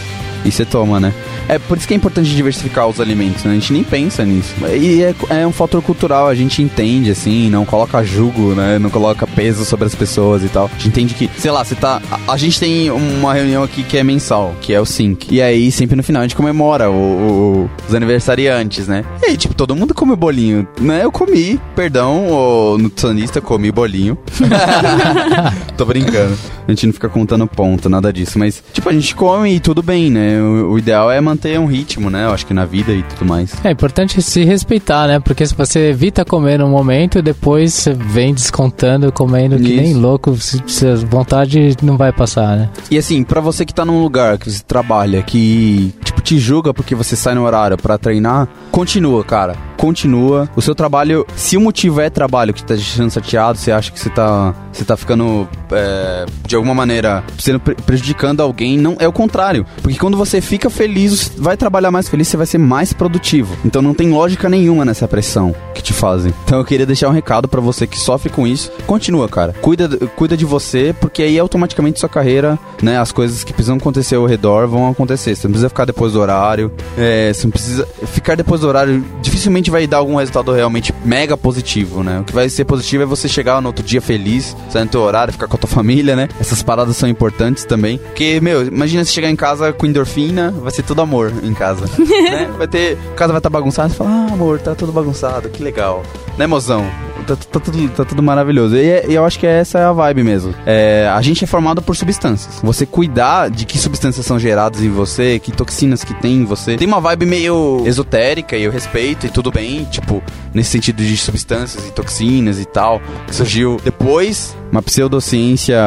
E 0.45 0.51
você 0.51 0.65
toma, 0.65 0.99
né? 0.99 1.13
É 1.47 1.59
por 1.59 1.77
isso 1.77 1.87
que 1.87 1.93
é 1.93 1.97
importante 1.97 2.33
diversificar 2.35 2.87
os 2.87 2.99
alimentos, 2.99 3.43
né? 3.43 3.51
A 3.51 3.53
gente 3.55 3.73
nem 3.73 3.83
pensa 3.83 4.23
nisso. 4.25 4.53
E 4.73 5.03
é, 5.03 5.13
é 5.29 5.47
um 5.47 5.51
fator 5.51 5.81
cultural, 5.81 6.27
a 6.27 6.35
gente 6.35 6.61
entende, 6.61 7.11
assim, 7.11 7.49
não 7.49 7.65
coloca 7.65 8.01
jugo, 8.03 8.53
né? 8.55 8.79
Não 8.79 8.89
coloca 8.89 9.27
peso 9.27 9.65
sobre 9.65 9.85
as 9.85 9.93
pessoas 9.95 10.43
e 10.43 10.47
tal. 10.47 10.65
A 10.65 10.73
gente 10.75 10.87
entende 10.87 11.13
que, 11.13 11.29
sei 11.37 11.51
lá, 11.51 11.63
você 11.63 11.75
tá. 11.75 12.01
A, 12.09 12.33
a 12.33 12.37
gente 12.37 12.59
tem 12.59 12.89
uma 12.91 13.33
reunião 13.33 13.61
aqui 13.63 13.83
que 13.83 13.97
é 13.97 14.03
mensal, 14.03 14.55
que 14.61 14.73
é 14.73 14.79
o 14.79 14.85
Sync. 14.85 15.27
E 15.33 15.41
aí, 15.41 15.71
sempre 15.71 15.95
no 15.95 16.03
final, 16.03 16.21
a 16.21 16.25
gente 16.25 16.35
comemora 16.35 16.89
o- 16.89 16.93
o- 16.93 17.69
os 17.87 17.93
aniversariantes, 17.93 18.87
né? 18.87 19.03
E 19.21 19.27
aí, 19.31 19.37
tipo, 19.37 19.53
todo 19.53 19.75
mundo 19.75 19.93
come 19.93 20.15
bolinho, 20.15 20.67
né? 20.79 21.03
Eu 21.03 21.11
comi, 21.11 21.59
perdão, 21.75 22.27
o 22.31 22.77
nutricionista, 22.77 23.41
comi 23.41 23.71
bolinho. 23.71 24.17
Tô 25.77 25.85
brincando. 25.85 26.37
A 26.67 26.71
gente 26.71 26.85
não 26.87 26.93
fica 26.93 27.09
contando 27.09 27.45
ponto, 27.47 27.89
nada 27.89 28.11
disso. 28.13 28.39
Mas, 28.39 28.63
tipo, 28.71 28.87
a 28.89 28.93
gente 28.93 29.13
come 29.15 29.55
e 29.55 29.59
tudo 29.59 29.81
bem, 29.83 30.09
né? 30.09 30.41
O, 30.41 30.71
o 30.71 30.79
ideal 30.79 31.11
é 31.11 31.19
manter 31.19 31.32
um 31.59 31.65
ritmo, 31.65 32.09
né? 32.09 32.25
Eu 32.25 32.31
acho 32.33 32.45
que 32.45 32.53
na 32.53 32.65
vida 32.65 32.91
e 32.91 33.03
tudo 33.03 33.25
mais. 33.25 33.53
É 33.63 33.71
importante 33.71 34.21
se 34.21 34.43
respeitar, 34.43 35.07
né? 35.07 35.19
Porque 35.19 35.45
se 35.45 35.53
você 35.55 35.89
evita 35.89 36.23
comer 36.25 36.59
no 36.59 36.67
momento, 36.67 37.21
depois 37.21 37.73
você 37.73 37.93
vem 37.93 38.33
descontando, 38.33 39.11
comendo 39.11 39.57
que 39.57 39.63
Isso. 39.73 39.81
nem 39.81 39.93
louco, 39.93 40.35
se, 40.37 40.61
se 40.67 40.87
a 40.87 40.95
vontade 40.95 41.75
não 41.81 41.97
vai 41.97 42.11
passar, 42.11 42.57
né? 42.57 42.69
E 42.89 42.97
assim, 42.97 43.23
pra 43.23 43.41
você 43.41 43.65
que 43.65 43.73
tá 43.73 43.83
num 43.85 44.01
lugar 44.01 44.37
que 44.37 44.49
você 44.51 44.63
trabalha, 44.63 45.21
que, 45.21 45.93
tipo, 46.03 46.21
te 46.21 46.37
julga 46.39 46.73
porque 46.73 46.95
você 46.95 47.15
sai 47.15 47.33
no 47.35 47.43
horário 47.43 47.77
pra 47.77 47.97
treinar, 47.97 48.47
continua, 48.71 49.23
cara. 49.23 49.55
Continua. 49.77 50.49
O 50.55 50.61
seu 50.61 50.73
trabalho, 50.73 51.25
se 51.35 51.57
o 51.57 51.61
motivo 51.61 51.99
é 51.99 52.09
trabalho 52.09 52.53
que 52.53 52.61
te 52.61 52.65
tá 52.65 52.73
deixando 52.73 53.11
chateado, 53.11 53.57
você 53.57 53.69
acha 53.69 53.91
que 53.91 53.99
você 53.99 54.09
tá, 54.09 54.55
você 54.71 54.85
tá 54.85 54.95
ficando, 54.95 55.45
é, 55.71 56.25
de 56.47 56.55
alguma 56.55 56.73
maneira, 56.73 57.21
sendo 57.37 57.59
pre- 57.59 57.75
prejudicando 57.75 58.39
alguém, 58.41 58.77
não, 58.77 58.95
é 58.97 59.05
o 59.07 59.11
contrário. 59.11 59.65
Porque 59.81 59.97
quando 59.99 60.15
você 60.15 60.39
fica 60.39 60.69
feliz, 60.69 61.22
vai 61.37 61.57
trabalhar 61.57 61.91
mais 61.91 62.09
feliz, 62.09 62.27
você 62.27 62.37
vai 62.37 62.45
ser 62.45 62.57
mais 62.57 62.93
produtivo. 62.93 63.55
Então 63.65 63.81
não 63.81 63.93
tem 63.93 64.11
lógica 64.11 64.49
nenhuma 64.49 64.85
nessa 64.85 65.07
pressão 65.07 65.55
que 65.73 65.81
te 65.81 65.93
fazem. 65.93 66.33
Então 66.45 66.57
eu 66.59 66.65
queria 66.65 66.85
deixar 66.85 67.09
um 67.09 67.13
recado 67.13 67.47
pra 67.47 67.61
você 67.61 67.85
que 67.87 67.97
sofre 67.97 68.29
com 68.29 68.47
isso. 68.47 68.71
Continua, 68.85 69.27
cara. 69.27 69.53
Cuida, 69.61 69.89
cuida 70.15 70.37
de 70.37 70.45
você, 70.45 70.95
porque 70.99 71.23
aí 71.23 71.37
automaticamente 71.37 71.99
sua 71.99 72.09
carreira, 72.09 72.57
né, 72.81 72.97
as 72.97 73.11
coisas 73.11 73.43
que 73.43 73.53
precisam 73.53 73.77
acontecer 73.77 74.15
ao 74.15 74.25
redor 74.25 74.67
vão 74.67 74.89
acontecer. 74.89 75.35
Você 75.35 75.47
não 75.47 75.51
precisa 75.51 75.69
ficar 75.69 75.85
depois 75.85 76.13
do 76.13 76.19
horário. 76.19 76.71
é, 76.97 77.31
você 77.33 77.45
não 77.45 77.51
precisa 77.51 77.87
ficar 78.05 78.35
depois 78.35 78.61
do 78.61 78.67
horário. 78.67 79.03
Dificilmente 79.21 79.71
vai 79.71 79.87
dar 79.87 79.97
algum 79.97 80.15
resultado 80.15 80.51
realmente 80.51 80.93
mega 81.03 81.37
positivo, 81.37 82.03
né? 82.03 82.19
O 82.19 82.23
que 82.23 82.33
vai 82.33 82.49
ser 82.49 82.65
positivo 82.65 83.03
é 83.03 83.05
você 83.05 83.27
chegar 83.27 83.61
no 83.61 83.67
outro 83.67 83.83
dia 83.83 84.01
feliz, 84.01 84.55
sair 84.69 84.83
no 84.83 84.89
teu 84.89 85.01
horário, 85.01 85.33
ficar 85.33 85.47
com 85.47 85.55
a 85.55 85.59
tua 85.59 85.69
família, 85.69 86.15
né? 86.15 86.29
Essas 86.39 86.61
paradas 86.61 86.97
são 86.97 87.07
importantes 87.09 87.65
também. 87.65 87.97
Porque, 87.97 88.39
meu, 88.41 88.65
imagina 88.67 89.03
você 89.03 89.11
chegar 89.11 89.29
em 89.29 89.35
casa 89.35 89.71
com 89.73 89.85
endorfina, 89.85 90.51
vai 90.51 90.71
ser 90.71 90.83
tudo 90.83 91.01
amor 91.01 91.12
em 91.21 91.53
casa. 91.53 91.85
né? 92.01 92.51
Vai 92.57 92.67
ter. 92.67 92.97
A 93.11 93.15
casa 93.15 93.33
vai 93.33 93.39
estar 93.39 93.49
bagunçada, 93.49 93.89
você 93.89 93.95
fala, 93.95 94.09
ah, 94.09 94.33
amor, 94.33 94.59
tá 94.59 94.75
tudo 94.75 94.91
bagunçado, 94.91 95.49
que 95.49 95.63
legal. 95.63 96.03
Né, 96.37 96.47
mozão? 96.47 96.85
Tá, 97.23 97.35
tá 97.35 97.59
tudo, 97.59 97.89
tá 97.89 98.05
tudo 98.05 98.21
maravilhoso. 98.21 98.75
E, 98.75 98.89
é- 98.89 99.05
e 99.09 99.13
eu 99.13 99.25
acho 99.25 99.39
que 99.39 99.47
essa 99.47 99.79
é 99.79 99.83
a 99.85 99.91
vibe 99.91 100.23
mesmo. 100.23 100.53
É, 100.65 101.09
a 101.13 101.21
gente 101.21 101.43
é 101.43 101.47
formado 101.47 101.81
por 101.81 101.95
substâncias. 101.95 102.59
Você 102.63 102.85
cuidar 102.85 103.49
de 103.49 103.65
que 103.65 103.77
substâncias 103.77 104.25
são 104.25 104.39
geradas 104.39 104.81
em 104.81 104.89
você, 104.89 105.39
que 105.39 105.51
toxinas 105.51 106.03
que 106.03 106.13
tem 106.13 106.37
em 106.37 106.45
você. 106.45 106.75
Tem 106.77 106.87
uma 106.87 106.99
vibe 107.01 107.25
meio 107.25 107.83
esotérica 107.85 108.55
e 108.57 108.63
eu 108.63 108.71
respeito 108.71 109.25
e 109.25 109.29
tudo 109.29 109.51
bem, 109.51 109.85
tipo, 109.85 110.21
nesse 110.53 110.71
sentido 110.71 111.03
de 111.03 111.15
substâncias 111.17 111.87
e 111.87 111.91
toxinas 111.91 112.59
e 112.59 112.65
tal, 112.65 113.01
que 113.27 113.35
surgiu 113.35 113.79
depois 113.83 114.55
uma 114.71 114.81
pseudociência, 114.81 115.77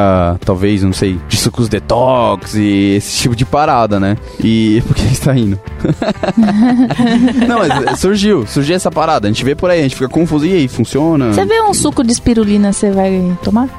talvez, 0.45 0.81
não 0.81 0.93
sei, 0.93 1.19
de 1.27 1.35
sucos 1.35 1.67
detox 1.67 2.55
e 2.55 2.95
esse 2.95 3.17
tipo 3.17 3.35
de 3.35 3.45
parada, 3.45 3.99
né? 3.99 4.17
E 4.41 4.81
por 4.87 4.95
que 4.95 5.01
você 5.01 5.25
tá 5.25 5.33
rindo? 5.33 5.59
não, 7.47 7.59
mas 7.59 7.69
é, 7.87 7.95
surgiu, 7.95 8.45
surgiu 8.47 8.75
essa 8.75 8.89
parada. 8.91 9.27
A 9.27 9.31
gente 9.31 9.43
vê 9.43 9.55
por 9.55 9.69
aí, 9.69 9.79
a 9.79 9.83
gente 9.83 9.95
fica 9.95 10.07
confuso. 10.09 10.45
E 10.45 10.53
aí, 10.53 10.67
funciona? 10.67 11.26
Você 11.33 11.45
vê 11.45 11.61
um 11.61 11.73
suco 11.73 12.03
de 12.03 12.11
espirulina, 12.11 12.73
você 12.73 12.91
vai 12.91 13.37
tomar? 13.43 13.69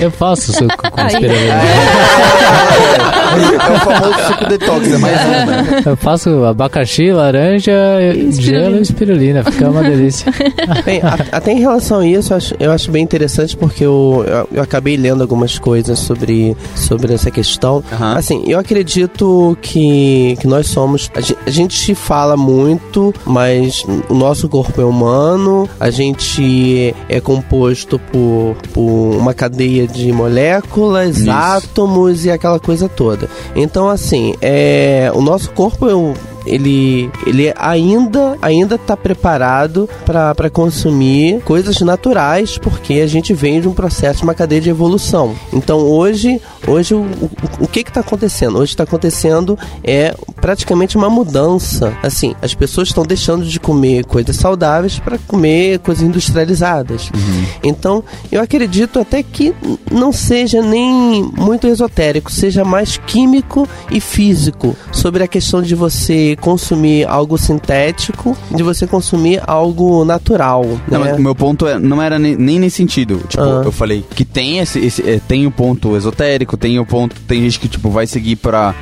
Eu 0.00 0.10
faço 0.10 0.52
suco 0.52 0.90
com 0.90 1.06
espirulina. 1.06 1.54
O 3.78 3.90
famoso 3.90 4.26
suco 4.26 4.46
detox, 4.48 4.92
é 4.92 4.98
mais 4.98 5.20
um, 5.24 5.30
né? 5.46 5.82
Eu 5.86 5.96
faço 5.96 6.44
abacaxi, 6.44 7.10
laranja, 7.12 7.72
gelo 8.30 8.76
e 8.78 8.82
espirulina. 8.82 9.44
Fica 9.44 9.70
uma 9.70 9.82
delícia. 9.82 10.32
Bem, 10.84 11.00
a- 11.02 11.26
até 11.32 11.52
em 11.52 11.60
relação 11.60 12.00
a 12.00 12.06
isso, 12.06 12.32
eu 12.32 12.36
acho, 12.36 12.54
eu 12.58 12.70
acho 12.72 12.90
bem 12.90 13.02
interessante 13.02 13.56
porque 13.56 13.84
eu, 13.84 14.24
eu, 14.26 14.48
eu 14.52 14.62
acabei 14.62 14.96
lendo 14.96 15.22
algumas 15.22 15.58
coisas 15.58 15.98
sobre, 15.98 16.56
sobre 16.74 17.14
essa 17.14 17.30
questão. 17.30 17.82
Aham. 17.92 18.16
Assim, 18.16 18.44
eu 18.46 18.58
acredito 18.58 19.56
que, 19.62 20.36
que 20.40 20.46
nós 20.46 20.66
somos. 20.66 21.10
A 21.14 21.20
gente, 21.20 21.38
a 21.46 21.50
gente 21.50 21.94
fala 21.94 22.36
muito, 22.36 23.14
mas 23.24 23.84
o 24.08 24.14
nosso 24.14 24.48
corpo 24.48 24.80
é 24.80 24.84
humano, 24.84 25.68
a 25.78 25.90
gente 25.90 26.94
é 27.08 27.20
composto 27.20 27.98
por, 27.98 28.56
por 28.72 29.16
uma 29.16 29.34
cadeia 29.34 29.86
de 29.86 30.10
moléculas, 30.12 31.18
Isso. 31.18 31.30
átomos 31.30 32.24
e 32.24 32.30
aquela 32.30 32.58
coisa 32.58 32.88
toda. 32.88 33.28
Então, 33.54 33.77
assim, 33.86 34.34
é, 34.40 35.12
o 35.14 35.20
nosso 35.20 35.50
corpo 35.52 35.86
eu, 35.86 36.14
ele, 36.48 37.10
ele 37.26 37.52
ainda 37.56 38.36
ainda 38.40 38.74
está 38.76 38.96
preparado 38.96 39.88
para 40.04 40.50
consumir 40.50 41.40
coisas 41.42 41.80
naturais, 41.80 42.58
porque 42.58 42.94
a 42.94 43.06
gente 43.06 43.34
vem 43.34 43.60
de 43.60 43.68
um 43.68 43.72
processo, 43.72 44.24
uma 44.24 44.34
cadeia 44.34 44.60
de 44.60 44.70
evolução. 44.70 45.34
Então 45.52 45.78
hoje, 45.78 46.40
hoje 46.66 46.94
o, 46.94 47.00
o, 47.00 47.30
o 47.60 47.68
que 47.68 47.80
está 47.80 48.00
acontecendo? 48.00 48.58
Hoje 48.58 48.72
está 48.72 48.84
acontecendo 48.84 49.58
é 49.84 50.14
praticamente 50.40 50.96
uma 50.96 51.10
mudança. 51.10 51.96
Assim, 52.02 52.34
as 52.40 52.54
pessoas 52.54 52.88
estão 52.88 53.04
deixando 53.04 53.44
de 53.44 53.60
comer 53.60 54.04
coisas 54.04 54.36
saudáveis 54.36 54.98
para 54.98 55.18
comer 55.18 55.78
coisas 55.80 56.02
industrializadas. 56.02 57.10
Então, 57.62 58.02
eu 58.30 58.40
acredito 58.40 58.98
até 58.98 59.22
que 59.22 59.54
não 59.90 60.12
seja 60.12 60.62
nem 60.62 61.22
muito 61.36 61.66
esotérico, 61.66 62.30
seja 62.30 62.64
mais 62.64 62.96
químico 62.96 63.68
e 63.90 64.00
físico 64.00 64.76
sobre 64.92 65.22
a 65.22 65.28
questão 65.28 65.60
de 65.62 65.74
você 65.74 66.36
consumir 66.40 67.06
algo 67.08 67.36
sintético, 67.38 68.36
de 68.54 68.62
você 68.62 68.86
consumir 68.86 69.40
algo 69.46 70.04
natural. 70.04 70.64
Não, 70.90 71.00
né? 71.00 71.10
mas 71.10 71.18
o 71.18 71.22
meu 71.22 71.34
ponto 71.34 71.66
é, 71.66 71.78
não 71.78 72.00
era 72.02 72.18
nem, 72.18 72.36
nem 72.36 72.58
nesse 72.58 72.76
sentido. 72.76 73.20
Tipo, 73.28 73.42
Ah. 73.42 73.62
eu 73.64 73.72
falei 73.72 74.04
que 74.14 74.24
tem 74.24 74.58
esse, 74.58 74.78
esse 74.78 75.08
é, 75.08 75.20
tem 75.26 75.46
o 75.46 75.50
ponto 75.50 75.96
esotérico, 75.96 76.56
tem 76.56 76.78
o 76.78 76.86
ponto, 76.86 77.14
tem 77.26 77.42
gente 77.42 77.58
que 77.60 77.68
tipo 77.68 77.90
vai 77.90 78.06
seguir 78.06 78.36
pra 78.36 78.74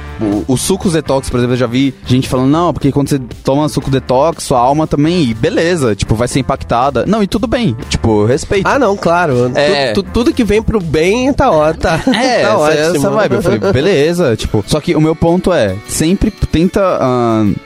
os 0.49 0.61
sucos 0.63 0.93
detox, 0.95 1.29
por 1.29 1.37
exemplo, 1.39 1.55
eu 1.55 1.59
já 1.59 1.67
vi 1.67 1.95
gente 2.07 2.27
falando 2.29 2.49
não, 2.51 2.73
porque 2.73 2.91
quando 2.91 3.09
você 3.09 3.19
toma 3.45 3.69
suco 3.69 3.91
detox, 3.91 4.45
sua 4.45 4.59
alma 4.59 4.87
também, 4.87 5.35
beleza, 5.35 5.95
tipo, 5.95 6.15
vai 6.15 6.27
ser 6.29 6.41
impactada. 6.41 7.05
Não, 7.07 7.23
e 7.23 7.27
tudo 7.27 7.47
bem. 7.47 7.77
Tipo, 7.91 8.25
respeito. 8.25 8.67
Ah, 8.67 8.79
não, 8.79 8.97
claro. 8.97 9.51
Tu- 9.51 9.59
É. 9.59 9.93
tu- 9.93 10.03
tudo 10.03 10.33
que 10.33 10.43
vem 10.45 10.63
pro 10.63 10.81
bem 10.81 11.33
tá, 11.33 11.51
ó, 11.51 11.73
tá, 11.75 12.01
É, 12.09 12.43
tá 12.43 12.49
essa, 12.49 12.57
ótimo. 12.59 12.97
essa 12.97 13.11
vibe. 13.11 13.35
Eu 13.35 13.43
falei, 13.43 13.59
beleza, 13.73 14.37
tipo. 14.37 14.65
Só 14.67 14.81
que 14.81 14.95
o 14.95 15.01
meu 15.01 15.15
ponto 15.15 15.53
é, 15.53 15.75
sempre 15.87 16.31
tenta 16.31 16.81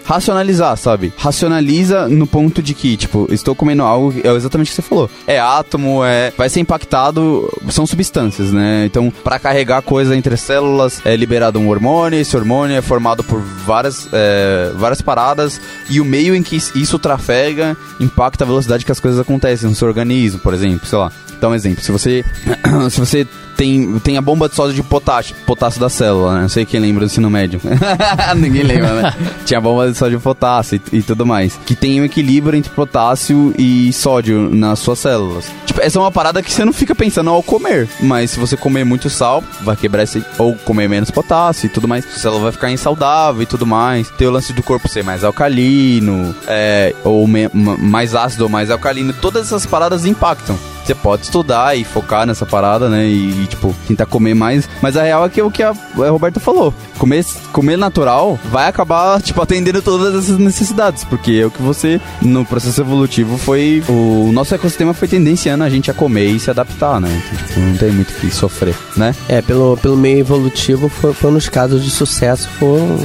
racionalizar, 0.05 0.77
sabe? 0.77 1.13
Racionaliza 1.17 2.09
no 2.09 2.27
ponto 2.27 2.63
de 2.63 2.75
que, 2.75 2.97
tipo, 2.97 3.27
estou 3.31 3.55
comendo 3.55 3.83
algo, 3.83 4.15
é 4.23 4.29
exatamente 4.35 4.69
o 4.69 4.71
que 4.71 4.77
você 4.77 4.83
falou. 4.83 5.11
É 5.27 5.39
átomo, 5.39 6.05
é. 6.05 6.33
Vai 6.37 6.49
ser 6.49 6.61
impactado, 6.61 7.49
são 7.71 7.87
substâncias, 7.87 8.53
né? 8.53 8.85
Então, 8.87 9.13
pra 9.23 9.39
carregar 9.39 9.83
coisa 9.83 10.17
entre 10.17 10.35
as 10.35 10.41
células, 10.41 11.01
é 11.05 11.15
liberado 11.17 11.59
um 11.59 11.69
hormônio, 11.69 12.19
esse 12.19 12.37
hormônio 12.37 12.77
é 12.77 12.83
formado 12.83 13.23
por 13.25 13.41
várias, 13.41 14.09
é, 14.13 14.73
várias 14.77 15.01
paradas, 15.01 15.61
e 15.89 16.01
o 16.01 16.05
meio 16.05 16.35
em 16.35 16.43
que 16.43 16.57
isso 16.57 16.99
trafega 16.99 17.77
impacta 17.99 18.45
a 18.45 18.47
velocidade 18.47 18.85
que 18.85 18.93
as 18.93 19.01
coisas 19.01 19.21
acontecem 19.21 19.69
no 19.69 19.75
seu 19.75 19.89
organismo, 19.89 20.41
por 20.41 20.55
exemplo, 20.55 20.87
sei 20.87 20.99
lá. 20.99 21.13
Dá 21.41 21.49
um 21.49 21.55
exemplo, 21.55 21.83
se 21.83 21.91
você. 21.93 22.25
se 22.91 22.99
você 23.01 23.27
tem, 23.57 23.99
tem 23.99 24.17
a 24.17 24.23
bomba 24.23 24.49
de 24.49 24.55
sódio 24.55 24.75
de 24.75 24.83
potássio, 24.83 25.35
potássio 25.47 25.79
da 25.81 25.89
célula, 25.91 26.35
né? 26.37 26.41
Não 26.43 26.49
sei 26.49 26.65
quem 26.65 26.81
lembra 26.81 27.01
do 27.01 27.07
ensino 27.07 27.29
médio. 27.29 27.61
Ninguém 28.37 28.63
lembra, 28.63 29.03
né? 29.03 29.15
Tinha 29.45 29.59
a 29.59 29.61
bomba 29.61 29.91
de 29.91 29.97
sódio 29.97 30.17
de 30.19 30.23
potássio 30.25 30.81
e, 30.93 30.99
e 30.99 31.03
tudo 31.03 31.27
mais. 31.27 31.59
Que 31.67 31.75
tem 31.75 32.01
um 32.01 32.05
equilíbrio 32.05 32.57
entre 32.59 32.71
potássio 32.73 33.55
e 33.59 33.93
sódio 33.93 34.49
nas 34.55 34.79
suas 34.79 34.99
células. 34.99 35.45
Tipo, 35.67 35.81
essa 35.83 35.99
é 35.99 36.01
uma 36.01 36.11
parada 36.11 36.43
que 36.43 36.51
você 36.51 36.65
não 36.65 36.73
fica 36.73 36.95
pensando 36.95 37.29
ao 37.31 37.43
comer. 37.43 37.87
Mas 38.01 38.31
se 38.31 38.41
você 38.41 38.57
comer 38.57 38.85
muito 38.85 39.11
sal, 39.11 39.45
vai 39.63 39.77
quebrar 39.77 40.05
esse. 40.05 40.25
Ou 40.39 40.55
comer 40.57 40.89
menos 40.89 41.11
potássio 41.11 41.67
e 41.67 41.69
tudo 41.69 41.87
mais. 41.87 42.05
Sua 42.05 42.19
célula 42.19 42.43
vai 42.45 42.53
ficar 42.53 42.71
insaudável 42.71 43.43
e 43.43 43.47
tudo 43.47 43.67
mais. 43.67 44.09
Tem 44.11 44.27
o 44.27 44.31
lance 44.31 44.53
do 44.55 44.63
corpo 44.63 44.89
ser 44.89 45.05
mais 45.05 45.23
alcalino, 45.23 46.35
é, 46.47 46.95
ou 47.05 47.27
me- 47.29 47.51
ma- 47.53 47.77
mais 47.77 48.15
ácido 48.15 48.45
ou 48.45 48.49
mais 48.51 48.71
alcalino. 48.71 49.13
Todas 49.13 49.47
essas 49.49 49.67
paradas 49.67 50.07
impactam. 50.07 50.59
Você 50.91 50.95
pode 50.97 51.23
estudar 51.23 51.77
e 51.79 51.85
focar 51.85 52.27
nessa 52.27 52.45
parada, 52.45 52.89
né? 52.89 53.07
E, 53.07 53.45
e, 53.45 53.47
tipo, 53.47 53.73
tentar 53.87 54.07
comer 54.07 54.35
mais. 54.35 54.69
Mas 54.83 54.97
a 54.97 55.05
real 55.05 55.25
é 55.25 55.29
que 55.29 55.39
é 55.39 55.45
o 55.45 55.49
que 55.49 55.63
a, 55.63 55.71
a 55.71 56.11
Roberta 56.11 56.41
falou. 56.41 56.75
Comer, 56.99 57.25
comer 57.53 57.79
natural 57.79 58.37
vai 58.51 58.67
acabar, 58.67 59.23
tipo, 59.23 59.41
atendendo 59.41 59.81
todas 59.81 60.17
essas 60.17 60.37
necessidades. 60.37 61.05
Porque 61.05 61.31
é 61.43 61.47
o 61.47 61.51
que 61.51 61.63
você, 61.63 62.01
no 62.21 62.45
processo 62.45 62.81
evolutivo, 62.81 63.39
foi. 63.39 63.85
O 63.89 64.33
nosso 64.33 64.53
ecossistema 64.53 64.93
foi 64.93 65.07
tendenciando 65.07 65.63
a 65.63 65.71
gente 65.71 65.93
a 65.93 65.95
comer 65.95 66.27
e 66.27 66.41
se 66.41 66.51
adaptar, 66.51 67.01
né? 67.01 67.23
Então, 67.25 67.47
tipo, 67.47 67.61
não 67.61 67.77
tem 67.77 67.93
muito 67.93 68.11
o 68.11 68.15
que 68.15 68.29
sofrer, 68.35 68.75
né? 68.97 69.15
É, 69.29 69.41
pelo, 69.41 69.77
pelo 69.77 69.97
meio 69.97 70.19
evolutivo, 70.19 70.89
foi, 70.89 71.15
foi 71.15 71.31
nos 71.31 71.49
casos 71.49 71.85
de 71.85 71.91
sucesso, 71.93 72.49
foram. 72.59 72.99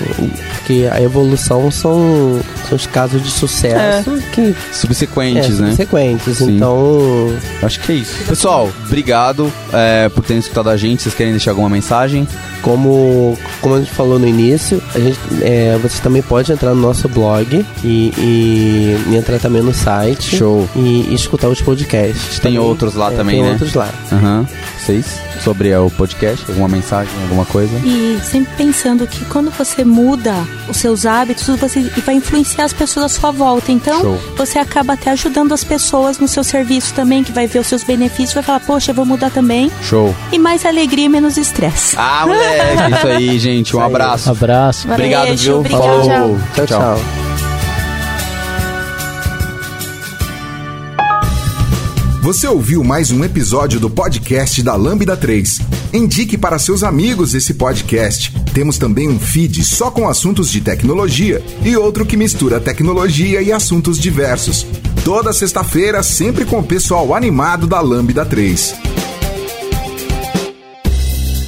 Porque 0.56 0.90
a 0.92 1.00
evolução 1.00 1.70
são, 1.70 2.42
são 2.68 2.76
os 2.76 2.88
casos 2.88 3.22
de 3.22 3.30
sucesso 3.30 4.12
que. 4.34 4.56
Subsequentes, 4.74 5.60
é, 5.60 5.62
né? 5.62 5.76
Sequentes. 5.76 6.40
Sim. 6.40 6.56
Então. 6.56 7.36
Acho 7.62 7.75
que 7.80 7.92
é 7.92 7.96
isso. 7.96 8.24
Pessoal, 8.26 8.70
obrigado 8.86 9.52
é, 9.74 10.10
por 10.10 10.24
terem 10.24 10.40
escutado 10.40 10.70
a 10.70 10.78
gente. 10.78 11.04
Vocês 11.04 11.16
querem 11.16 11.32
deixar 11.34 11.52
alguma 11.52 11.70
mensagem? 11.70 12.28
Como, 12.62 13.38
como 13.62 13.76
a 13.76 13.80
gente 13.80 13.92
falou 13.92 14.18
no 14.18 14.28
início, 14.28 14.82
a 14.96 15.00
gente, 15.00 15.20
é, 15.42 15.78
você 15.82 16.02
também 16.02 16.22
pode 16.24 16.52
entrar 16.52 16.74
no 16.74 16.82
nosso 16.82 17.08
blog 17.08 17.64
e, 17.84 18.12
e- 18.18 19.04
e 19.12 19.16
entrar 19.16 19.38
também 19.40 19.62
no 19.62 19.74
site. 19.74 20.36
Show. 20.38 20.68
E, 20.76 21.06
e 21.10 21.14
escutar 21.14 21.48
os 21.48 21.62
podcasts. 21.62 22.40
Tem 22.40 22.54
também. 22.54 22.58
outros 22.60 22.96
lá 22.96 23.12
É, 23.12 23.16
também, 23.16 23.36
tem 23.36 23.44
né? 23.46 23.52
outros 23.52 23.74
lá. 23.76 23.90
Aham. 24.12 24.48
Vocês? 24.86 25.20
Sobre 25.44 25.76
o 25.76 25.90
podcast? 25.90 26.46
Alguma 26.48 26.68
mensagem? 26.68 27.12
Alguma 27.24 27.44
coisa? 27.46 27.76
E 27.84 28.20
sempre 28.24 28.54
pensando 28.56 29.08
que 29.08 29.26
quando 29.26 29.50
você 29.50 29.84
muda 29.84 30.36
os 30.70 30.78
seus 30.78 31.08
hábitos, 31.08 31.48
você 31.58 31.82
vai 32.06 32.16
influenciar 32.16 32.66
as 32.66 32.74
pessoas 32.74 33.06
à 33.08 33.10
sua 33.10 33.32
volta. 33.32 33.72
Então, 33.72 34.00
Show. 34.00 34.20
você 34.38 34.60
acaba 34.60 34.94
até 34.94 35.10
ajudando 35.10 35.54
as 35.54 35.64
pessoas 35.64 36.20
no 36.20 36.28
seu 36.28 36.44
serviço 36.44 36.94
também, 36.94 37.24
que 37.24 37.32
vai 37.32 37.48
ver 37.48 37.60
os 37.60 37.68
seus 37.68 37.84
benefícios, 37.84 38.36
vai 38.36 38.44
falar, 38.44 38.60
poxa, 38.60 38.92
eu 38.92 38.96
vou 38.96 39.06
mudar 39.06 39.32
também. 39.32 39.72
Show. 39.82 40.16
E 40.32 40.38
mais 40.38 40.64
alegria 40.68 41.06
e 41.06 41.10
menos 41.10 41.36
estresse. 41.36 41.96
Ah, 41.98 42.26
moleque. 42.28 42.96
Isso 42.96 43.08
aí, 43.08 43.40
gente. 43.40 43.76
Um 43.76 43.82
abraço. 43.82 44.30
Abraço. 44.30 44.88
Obrigado, 44.88 45.26
Beijo, 45.30 45.44
viu? 45.44 45.60
obrigado. 45.62 45.82
Falou. 46.06 46.40
Tchau, 46.54 46.66
Tchau, 46.68 46.80
tchau. 46.80 47.25
Você 52.26 52.48
ouviu 52.48 52.84
mais 52.84 53.12
um 53.12 53.24
episódio 53.24 53.80
do 53.80 53.88
podcast 53.88 54.64
da 54.64 54.76
Lambda 54.76 55.16
3. 55.16 55.60
Indique 55.94 56.36
para 56.40 56.58
seus 56.58 56.82
amigos 56.82 57.36
esse 57.36 57.54
podcast. 57.54 58.34
Temos 58.52 58.80
também 58.80 59.08
um 59.08 59.20
feed 59.20 59.64
só 59.64 59.92
com 59.92 60.10
assuntos 60.10 60.50
de 60.50 60.60
tecnologia 60.60 61.40
e 61.64 61.78
outro 61.78 62.04
que 62.04 62.18
mistura 62.18 62.60
tecnologia 62.60 63.44
e 63.44 63.52
assuntos 63.52 64.00
diversos. 64.00 64.66
Toda 65.04 65.32
sexta-feira, 65.32 66.02
sempre 66.02 66.46
com 66.46 66.58
o 66.58 66.66
pessoal 66.66 67.14
animado 67.14 67.68
da 67.68 67.80
Lambda 67.80 68.26
3. 68.26 68.74